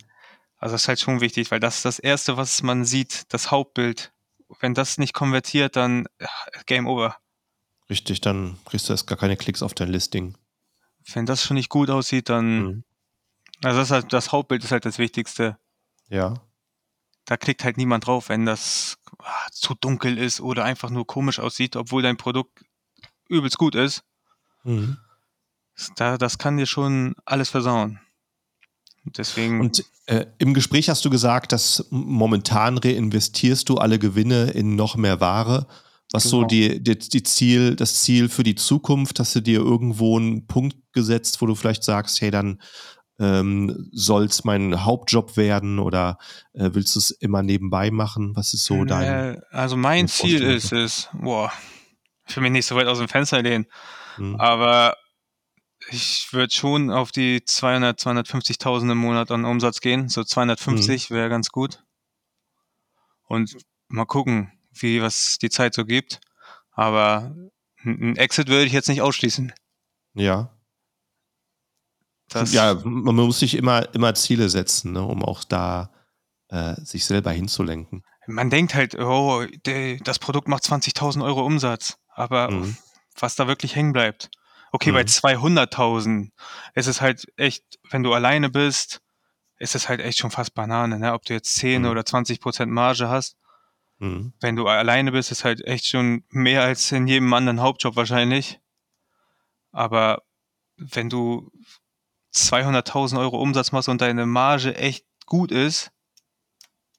Also 0.57 0.73
das 0.73 0.83
ist 0.83 0.87
halt 0.87 0.99
schon 0.99 1.21
wichtig, 1.21 1.51
weil 1.51 1.59
das 1.59 1.77
ist 1.77 1.85
das 1.85 1.99
Erste, 1.99 2.35
was 2.35 2.63
man 2.63 2.83
sieht, 2.83 3.31
das 3.31 3.51
Hauptbild. 3.51 4.11
Wenn 4.59 4.73
das 4.73 4.97
nicht 4.97 5.13
konvertiert, 5.13 5.75
dann 5.75 6.07
Game 6.65 6.87
Over. 6.87 7.17
Richtig, 7.89 8.21
dann 8.21 8.57
kriegst 8.65 8.89
du 8.89 8.93
erst 8.93 9.07
gar 9.07 9.17
keine 9.17 9.37
Klicks 9.37 9.61
auf 9.61 9.73
dein 9.73 9.89
Listing. 9.89 10.35
Wenn 11.13 11.25
das 11.25 11.43
schon 11.43 11.55
nicht 11.55 11.69
gut 11.69 11.89
aussieht, 11.89 12.29
dann. 12.29 12.63
Mhm. 12.63 12.83
Also 13.63 13.79
das, 13.79 13.91
halt, 13.91 14.13
das 14.13 14.31
Hauptbild 14.31 14.63
ist 14.63 14.71
halt 14.71 14.85
das 14.85 14.97
Wichtigste. 14.97 15.57
Ja 16.09 16.46
da 17.27 17.37
klickt 17.37 17.63
halt 17.63 17.77
niemand 17.77 18.07
drauf, 18.07 18.29
wenn 18.29 18.45
das 18.45 18.97
ah, 19.19 19.47
zu 19.51 19.75
dunkel 19.75 20.17
ist 20.17 20.41
oder 20.41 20.63
einfach 20.63 20.89
nur 20.89 21.05
komisch 21.05 21.39
aussieht, 21.39 21.75
obwohl 21.75 22.01
dein 22.01 22.17
Produkt 22.17 22.63
übelst 23.27 23.57
gut 23.57 23.75
ist. 23.75 24.03
Mhm. 24.63 24.97
Da, 25.97 26.17
das 26.17 26.37
kann 26.37 26.57
dir 26.57 26.65
schon 26.65 27.15
alles 27.25 27.49
versauen. 27.49 27.99
Deswegen. 29.03 29.59
Und 29.59 29.83
äh, 30.05 30.25
im 30.37 30.53
Gespräch 30.53 30.89
hast 30.89 31.03
du 31.05 31.09
gesagt, 31.09 31.51
dass 31.51 31.85
momentan 31.89 32.77
reinvestierst 32.77 33.67
du 33.69 33.75
alle 33.75 33.99
Gewinne 33.99 34.51
in 34.51 34.75
noch 34.75 34.95
mehr 34.95 35.19
Ware. 35.19 35.67
Was 36.13 36.23
genau. 36.23 36.41
so 36.41 36.43
die, 36.45 36.81
die, 36.81 36.97
die, 36.97 37.23
Ziel, 37.23 37.75
das 37.75 38.01
Ziel 38.01 38.29
für 38.29 38.43
die 38.43 38.55
Zukunft? 38.55 39.19
Hast 39.19 39.35
du 39.35 39.41
dir 39.41 39.59
irgendwo 39.59 40.17
einen 40.17 40.47
Punkt 40.47 40.77
gesetzt, 40.93 41.41
wo 41.41 41.45
du 41.45 41.55
vielleicht 41.55 41.83
sagst, 41.83 42.21
hey, 42.21 42.31
dann 42.31 42.61
ähm, 43.19 43.89
soll 43.91 44.25
es 44.25 44.43
mein 44.43 44.85
Hauptjob 44.85 45.37
werden 45.37 45.79
oder 45.79 46.17
äh, 46.53 46.69
willst 46.73 46.95
du 46.95 46.99
es 46.99 47.11
immer 47.11 47.43
nebenbei 47.43 47.91
machen? 47.91 48.35
Was 48.35 48.53
ist 48.53 48.65
so 48.65 48.85
dein? 48.85 49.35
Äh, 49.35 49.41
also 49.51 49.75
mein 49.75 50.07
Ziel 50.07 50.43
ist 50.43 50.71
es, 50.71 51.09
boah, 51.13 51.51
ich 52.27 52.35
will 52.35 52.43
mich 52.43 52.51
nicht 52.51 52.65
so 52.65 52.75
weit 52.75 52.87
aus 52.87 52.99
dem 52.99 53.07
Fenster 53.07 53.41
lehnen, 53.41 53.65
hm. 54.15 54.35
aber 54.35 54.95
ich 55.89 56.27
würde 56.31 56.53
schon 56.53 56.91
auf 56.91 57.11
die 57.11 57.43
200, 57.43 57.99
250.000 57.99 58.91
im 58.91 58.97
Monat 58.97 59.31
an 59.31 59.45
Umsatz 59.45 59.79
gehen. 59.79 60.09
So 60.09 60.23
250 60.23 61.09
hm. 61.09 61.15
wäre 61.15 61.29
ganz 61.29 61.49
gut. 61.49 61.83
Und 63.27 63.55
mal 63.87 64.05
gucken, 64.05 64.51
wie 64.71 65.01
was 65.01 65.37
die 65.39 65.49
Zeit 65.49 65.73
so 65.73 65.85
gibt. 65.85 66.19
Aber 66.71 67.35
ein 67.83 68.15
Exit 68.17 68.49
würde 68.49 68.65
ich 68.65 68.73
jetzt 68.73 68.89
nicht 68.89 69.01
ausschließen. 69.01 69.53
Ja. 70.13 70.56
Das 72.29 72.53
ja, 72.53 72.75
man 72.83 73.15
muss 73.15 73.39
sich 73.39 73.55
immer, 73.55 73.93
immer 73.93 74.13
Ziele 74.13 74.49
setzen, 74.49 74.91
ne, 74.91 75.01
um 75.01 75.23
auch 75.23 75.43
da 75.43 75.91
äh, 76.49 76.75
sich 76.81 77.05
selber 77.05 77.31
hinzulenken. 77.31 78.03
Man 78.27 78.49
denkt 78.49 78.75
halt, 78.75 78.95
oh, 78.95 79.45
de, 79.65 79.99
das 80.01 80.19
Produkt 80.19 80.47
macht 80.47 80.63
20.000 80.63 81.23
Euro 81.23 81.45
Umsatz, 81.45 81.97
aber 82.09 82.51
mhm. 82.51 82.77
was 83.17 83.35
da 83.35 83.47
wirklich 83.47 83.75
hängen 83.75 83.93
bleibt. 83.93 84.29
Okay, 84.73 84.91
mhm. 84.91 84.95
bei 84.95 85.01
200.000 85.03 86.31
ist 86.75 86.87
es 86.87 86.99
halt 86.99 87.25
echt, 87.37 87.63
wenn 87.89 88.03
du 88.03 88.13
alleine 88.13 88.49
bist, 88.49 89.01
ist 89.59 89.75
es 89.75 89.87
halt 89.87 90.01
echt 90.01 90.19
schon 90.19 90.31
fast 90.31 90.53
Banane, 90.53 90.99
ne? 90.99 91.13
ob 91.13 91.23
du 91.23 91.33
jetzt 91.33 91.55
10 91.55 91.83
mhm. 91.83 91.87
oder 91.89 92.05
20 92.05 92.41
Prozent 92.41 92.71
Marge 92.71 93.07
hast. 93.07 93.37
Mhm. 93.99 94.33
Wenn 94.39 94.55
du 94.55 94.67
alleine 94.67 95.11
bist, 95.11 95.31
ist 95.31 95.45
halt 95.45 95.65
echt 95.65 95.87
schon 95.87 96.23
mehr 96.29 96.63
als 96.63 96.91
in 96.91 97.07
jedem 97.07 97.33
anderen 97.33 97.61
Hauptjob 97.61 97.95
wahrscheinlich. 97.95 98.59
Aber 99.71 100.23
wenn 100.75 101.09
du 101.09 101.51
200.000 102.37 103.19
Euro 103.19 103.41
Umsatz 103.41 103.71
machst 103.71 103.89
und 103.89 104.01
deine 104.01 104.25
Marge 104.25 104.75
echt 104.75 105.05
gut 105.25 105.51
ist, 105.51 105.91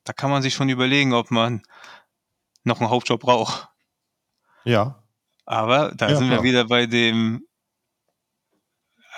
da 0.05 0.13
kann 0.13 0.31
man 0.31 0.43
sich 0.43 0.55
schon 0.55 0.69
überlegen, 0.69 1.13
ob 1.13 1.31
man 1.31 1.63
noch 2.65 2.81
einen 2.81 2.91
Hauptjob 2.91 3.21
braucht. 3.21 3.69
Ja. 4.65 5.03
Aber 5.45 5.93
da 5.95 6.11
ja, 6.11 6.17
sind 6.17 6.29
klar. 6.29 6.43
wir 6.43 6.49
wieder 6.49 6.65
bei 6.67 6.87
dem 6.87 7.43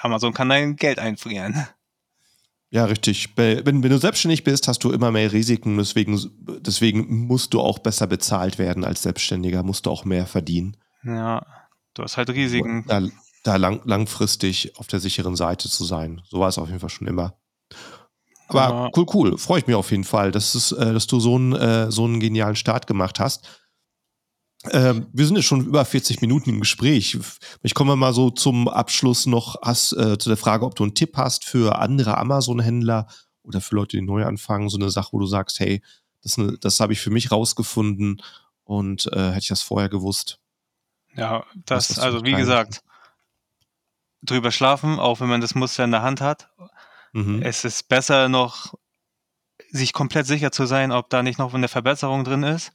Amazon 0.02 0.32
kann 0.32 0.48
dein 0.48 0.76
Geld 0.76 0.98
einfrieren. 0.98 1.66
Ja, 2.70 2.84
richtig. 2.84 3.30
Wenn, 3.36 3.82
wenn 3.82 3.82
du 3.82 3.98
selbstständig 3.98 4.44
bist, 4.44 4.68
hast 4.68 4.84
du 4.84 4.92
immer 4.92 5.10
mehr 5.10 5.32
Risiken. 5.32 5.76
Deswegen, 5.76 6.20
deswegen 6.60 7.26
musst 7.26 7.52
du 7.52 7.60
auch 7.60 7.80
besser 7.80 8.06
bezahlt 8.06 8.58
werden 8.58 8.84
als 8.84 9.02
Selbstständiger, 9.02 9.62
musst 9.64 9.86
du 9.86 9.90
auch 9.90 10.04
mehr 10.04 10.26
verdienen. 10.26 10.76
Ja, 11.02 11.44
du 11.94 12.04
hast 12.04 12.16
halt 12.16 12.30
Risiken. 12.30 12.84
Da, 12.86 13.02
da 13.42 13.56
lang, 13.56 13.80
langfristig 13.84 14.76
auf 14.78 14.86
der 14.86 15.00
sicheren 15.00 15.36
Seite 15.36 15.68
zu 15.68 15.84
sein. 15.84 16.20
So 16.28 16.40
war 16.40 16.48
es 16.48 16.58
auf 16.58 16.68
jeden 16.68 16.80
Fall 16.80 16.90
schon 16.90 17.08
immer. 17.08 17.38
Aber 18.48 18.90
cool, 18.96 19.06
cool. 19.14 19.38
Freue 19.38 19.60
ich 19.60 19.66
mich 19.66 19.76
auf 19.76 19.90
jeden 19.90 20.04
Fall, 20.04 20.32
dass, 20.32 20.54
es, 20.54 20.72
äh, 20.72 20.92
dass 20.92 21.06
du 21.06 21.20
so 21.20 21.36
einen, 21.36 21.52
äh, 21.54 21.90
so 21.90 22.04
einen 22.04 22.20
genialen 22.20 22.56
Start 22.56 22.86
gemacht 22.86 23.20
hast. 23.20 23.48
Ähm, 24.70 25.06
wir 25.12 25.24
sind 25.26 25.36
jetzt 25.36 25.46
schon 25.46 25.64
über 25.64 25.84
40 25.84 26.20
Minuten 26.20 26.50
im 26.50 26.60
Gespräch. 26.60 27.16
Ich 27.62 27.74
komme 27.74 27.96
mal 27.96 28.12
so 28.12 28.30
zum 28.30 28.68
Abschluss 28.68 29.26
noch 29.26 29.56
hast, 29.62 29.92
äh, 29.92 30.18
zu 30.18 30.28
der 30.28 30.36
Frage, 30.36 30.66
ob 30.66 30.74
du 30.74 30.82
einen 30.82 30.94
Tipp 30.94 31.16
hast 31.16 31.44
für 31.44 31.78
andere 31.78 32.18
Amazon-Händler 32.18 33.06
oder 33.42 33.60
für 33.60 33.76
Leute, 33.76 33.96
die 33.96 34.02
neu 34.02 34.24
anfangen. 34.26 34.68
So 34.68 34.76
eine 34.76 34.90
Sache, 34.90 35.12
wo 35.12 35.18
du 35.18 35.26
sagst, 35.26 35.60
hey, 35.60 35.80
das, 36.22 36.38
das 36.60 36.80
habe 36.80 36.92
ich 36.92 37.00
für 37.00 37.10
mich 37.10 37.30
rausgefunden 37.30 38.20
und 38.64 39.06
äh, 39.12 39.28
hätte 39.28 39.38
ich 39.38 39.48
das 39.48 39.62
vorher 39.62 39.88
gewusst. 39.88 40.38
Ja, 41.16 41.44
das, 41.64 41.98
also 41.98 42.24
wie 42.24 42.34
gesagt, 42.34 42.82
drüber 44.22 44.52
schlafen, 44.52 44.98
auch 44.98 45.20
wenn 45.20 45.28
man 45.28 45.40
das 45.40 45.54
Muster 45.54 45.84
in 45.84 45.90
der 45.90 46.02
Hand 46.02 46.20
hat. 46.20 46.50
Mhm. 47.12 47.42
Es 47.42 47.64
ist 47.64 47.88
besser 47.88 48.28
noch, 48.28 48.74
sich 49.70 49.92
komplett 49.92 50.26
sicher 50.26 50.52
zu 50.52 50.66
sein, 50.66 50.92
ob 50.92 51.10
da 51.10 51.22
nicht 51.22 51.38
noch 51.38 51.54
eine 51.54 51.68
Verbesserung 51.68 52.24
drin 52.24 52.42
ist. 52.42 52.72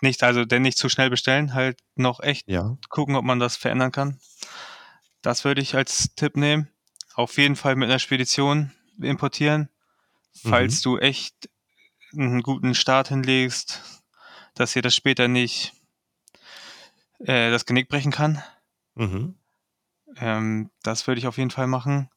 Nicht, 0.00 0.22
also 0.22 0.44
denn 0.44 0.62
nicht 0.62 0.78
zu 0.78 0.88
schnell 0.88 1.10
bestellen, 1.10 1.54
halt 1.54 1.80
noch 1.96 2.20
echt 2.20 2.48
ja. 2.48 2.76
gucken, 2.88 3.16
ob 3.16 3.24
man 3.24 3.40
das 3.40 3.56
verändern 3.56 3.92
kann. 3.92 4.20
Das 5.22 5.44
würde 5.44 5.60
ich 5.60 5.74
als 5.74 6.14
Tipp 6.14 6.36
nehmen. 6.36 6.68
Auf 7.14 7.36
jeden 7.36 7.56
Fall 7.56 7.74
mit 7.74 7.88
einer 7.88 7.98
Spedition 7.98 8.72
importieren, 9.00 9.68
falls 10.40 10.78
mhm. 10.78 10.82
du 10.82 10.98
echt 10.98 11.50
einen 12.12 12.42
guten 12.42 12.74
Start 12.74 13.08
hinlegst, 13.08 13.82
dass 14.54 14.76
ihr 14.76 14.82
das 14.82 14.94
später 14.94 15.26
nicht 15.26 15.72
äh, 17.18 17.50
das 17.50 17.66
Genick 17.66 17.88
brechen 17.88 18.12
kann. 18.12 18.42
Mhm. 18.94 19.37
Ähm, 20.20 20.70
das 20.82 21.06
würde 21.06 21.18
ich 21.18 21.26
auf 21.26 21.38
jeden 21.38 21.50
Fall 21.50 21.66
machen. 21.66 22.10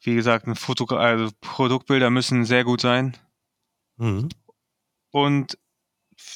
Wie 0.00 0.14
gesagt, 0.14 0.46
ein 0.46 0.56
Foto 0.56 0.84
also 0.96 1.32
Produktbilder 1.40 2.10
müssen 2.10 2.44
sehr 2.44 2.64
gut 2.64 2.80
sein. 2.80 3.16
Mhm. 3.96 4.28
Und 5.10 5.58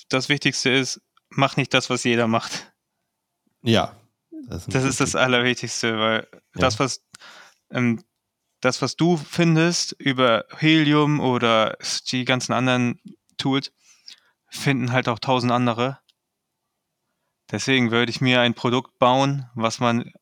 das 0.08 0.28
Wichtigste 0.28 0.70
ist, 0.70 1.00
mach 1.28 1.56
nicht 1.56 1.72
das, 1.74 1.90
was 1.90 2.04
jeder 2.04 2.26
macht. 2.26 2.72
Ja. 3.62 3.96
Das, 4.48 4.66
das 4.66 4.84
ist 4.84 5.00
das 5.00 5.14
Allerwichtigste, 5.14 5.98
weil 5.98 6.28
ja. 6.32 6.40
das, 6.54 6.78
was 6.78 7.04
ähm, 7.70 8.02
das, 8.60 8.82
was 8.82 8.96
du 8.96 9.16
findest 9.16 9.92
über 9.92 10.44
Helium 10.58 11.20
oder 11.20 11.76
die 12.10 12.24
ganzen 12.24 12.52
anderen 12.52 13.00
Tools, 13.38 13.72
finden 14.48 14.92
halt 14.92 15.08
auch 15.08 15.18
tausend 15.18 15.52
andere. 15.52 15.98
Deswegen 17.50 17.90
würde 17.90 18.10
ich 18.10 18.20
mir 18.20 18.40
ein 18.40 18.54
Produkt 18.54 18.98
bauen, 18.98 19.48
was 19.54 19.80
man 19.80 20.12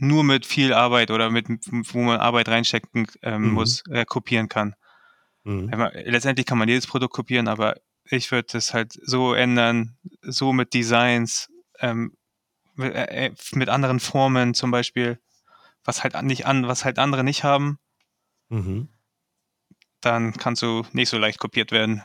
nur 0.00 0.24
mit 0.24 0.46
viel 0.46 0.72
Arbeit 0.72 1.10
oder 1.10 1.30
mit, 1.30 1.46
wo 1.48 1.98
man 2.02 2.20
Arbeit 2.20 2.48
reinstecken 2.48 3.06
ähm, 3.22 3.48
mhm. 3.48 3.50
muss, 3.50 3.82
äh, 3.90 4.04
kopieren 4.04 4.48
kann. 4.48 4.74
Mhm. 5.44 5.70
Letztendlich 6.04 6.46
kann 6.46 6.58
man 6.58 6.68
jedes 6.68 6.86
Produkt 6.86 7.14
kopieren, 7.14 7.48
aber 7.48 7.76
ich 8.04 8.30
würde 8.30 8.56
es 8.56 8.72
halt 8.72 8.92
so 9.02 9.34
ändern, 9.34 9.96
so 10.22 10.52
mit 10.52 10.72
Designs, 10.72 11.50
ähm, 11.80 12.16
mit, 12.74 12.94
äh, 12.94 13.26
äh, 13.26 13.34
mit, 13.52 13.68
anderen 13.68 14.00
Formen 14.00 14.54
zum 14.54 14.70
Beispiel, 14.70 15.18
was 15.84 16.04
halt 16.04 16.20
nicht 16.22 16.46
an, 16.46 16.68
was 16.68 16.84
halt 16.84 16.98
andere 16.98 17.24
nicht 17.24 17.44
haben. 17.44 17.78
Mhm. 18.48 18.88
Dann 20.00 20.32
kannst 20.34 20.62
du 20.62 20.86
nicht 20.92 21.08
so 21.08 21.18
leicht 21.18 21.38
kopiert 21.38 21.72
werden. 21.72 22.02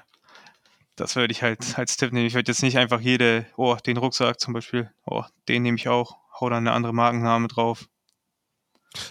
Das 0.95 1.15
würde 1.15 1.31
ich 1.31 1.43
halt 1.43 1.77
als 1.77 1.95
Tipp 1.97 2.11
nehmen. 2.11 2.25
Ich 2.25 2.33
würde 2.33 2.51
jetzt 2.51 2.63
nicht 2.63 2.77
einfach 2.77 2.99
jede, 2.99 3.45
oh, 3.55 3.75
den 3.75 3.97
Rucksack 3.97 4.39
zum 4.39 4.53
Beispiel, 4.53 4.91
oh, 5.05 5.23
den 5.47 5.61
nehme 5.61 5.77
ich 5.77 5.87
auch, 5.87 6.17
hau 6.39 6.49
dann 6.49 6.67
eine 6.67 6.71
andere 6.71 6.93
Markenname 6.93 7.47
drauf. 7.47 7.87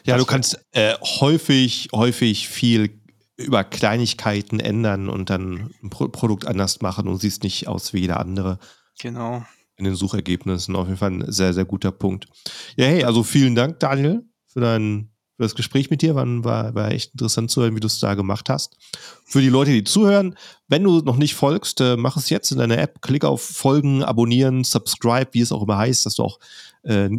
Ja, 0.05 0.17
das 0.17 0.25
du 0.25 0.31
kannst 0.31 0.65
äh, 0.73 0.95
häufig, 1.21 1.89
häufig 1.93 2.49
viel 2.49 3.01
über 3.37 3.65
Kleinigkeiten 3.65 4.61
ändern 4.61 5.09
und 5.09 5.31
dann 5.31 5.75
ein 5.83 5.91
Pro 5.91 6.09
Produkt 6.09 6.47
anders 6.47 6.81
machen 6.81 7.09
und 7.09 7.19
siehst 7.19 7.43
nicht 7.43 7.67
aus 7.69 7.93
wie 7.93 8.01
jeder 8.01 8.21
andere. 8.21 8.59
Genau. 9.01 9.45
In 9.77 9.85
den 9.85 9.95
Suchergebnissen. 9.95 10.77
Auf 10.77 10.87
jeden 10.87 10.99
Fall 10.99 11.11
ein 11.11 11.33
sehr, 11.33 11.53
sehr 11.53 11.65
guter 11.65 11.91
Punkt. 11.91 12.29
Ja, 12.77 12.87
hey, 12.87 13.05
also 13.05 13.23
vielen 13.23 13.55
Dank, 13.55 13.81
Daniel, 13.81 14.25
für 14.47 14.61
dein 14.61 15.12
für 15.43 15.47
das 15.47 15.55
Gespräch 15.57 15.91
mit 15.91 16.03
dir. 16.03 16.15
War, 16.15 16.27
war, 16.45 16.75
war 16.75 16.91
echt 16.93 17.13
interessant 17.13 17.51
zu 17.51 17.63
hören, 17.63 17.75
wie 17.75 17.81
du 17.81 17.89
es 17.89 17.99
da 17.99 18.15
gemacht 18.15 18.49
hast. 18.49 18.77
Für 19.25 19.41
die 19.41 19.49
Leute, 19.49 19.73
die 19.73 19.83
zuhören, 19.83 20.37
wenn 20.69 20.85
du 20.85 21.01
noch 21.01 21.17
nicht 21.17 21.35
folgst, 21.35 21.81
äh, 21.81 21.97
mach 21.97 22.17
es 22.17 22.31
jetzt 22.31 22.53
in 22.53 22.59
deiner 22.59 22.79
App. 22.79 23.03
Klick 23.03 23.25
auf 23.25 23.43
Folgen, 23.43 24.05
Abonnieren, 24.05 24.63
Subscribe, 24.63 25.29
wie 25.33 25.41
es 25.41 25.51
auch 25.51 25.63
immer 25.63 25.79
heißt, 25.79 26.07
dass 26.07 26.15
du 26.15 26.23
auch 26.23 26.39
äh, 26.85 27.11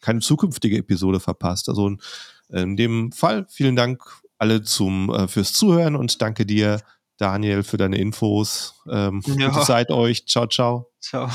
keine 0.00 0.20
zukünftige 0.20 0.78
Episode 0.78 1.18
verpasst. 1.18 1.68
Also 1.68 1.88
in, 1.88 1.98
in 2.50 2.76
dem 2.76 3.10
Fall 3.10 3.46
vielen 3.48 3.74
Dank 3.74 4.00
alle 4.38 4.62
zum, 4.62 5.10
äh, 5.10 5.26
fürs 5.26 5.52
Zuhören 5.52 5.96
und 5.96 6.22
danke 6.22 6.46
dir, 6.46 6.80
Daniel, 7.16 7.64
für 7.64 7.78
deine 7.78 7.98
Infos. 7.98 8.74
Ähm, 8.88 9.22
ja. 9.26 9.48
Gute 9.48 9.64
Zeit 9.64 9.90
euch. 9.90 10.26
Ciao, 10.26 10.46
ciao. 10.46 10.90
Ciao. 11.00 11.28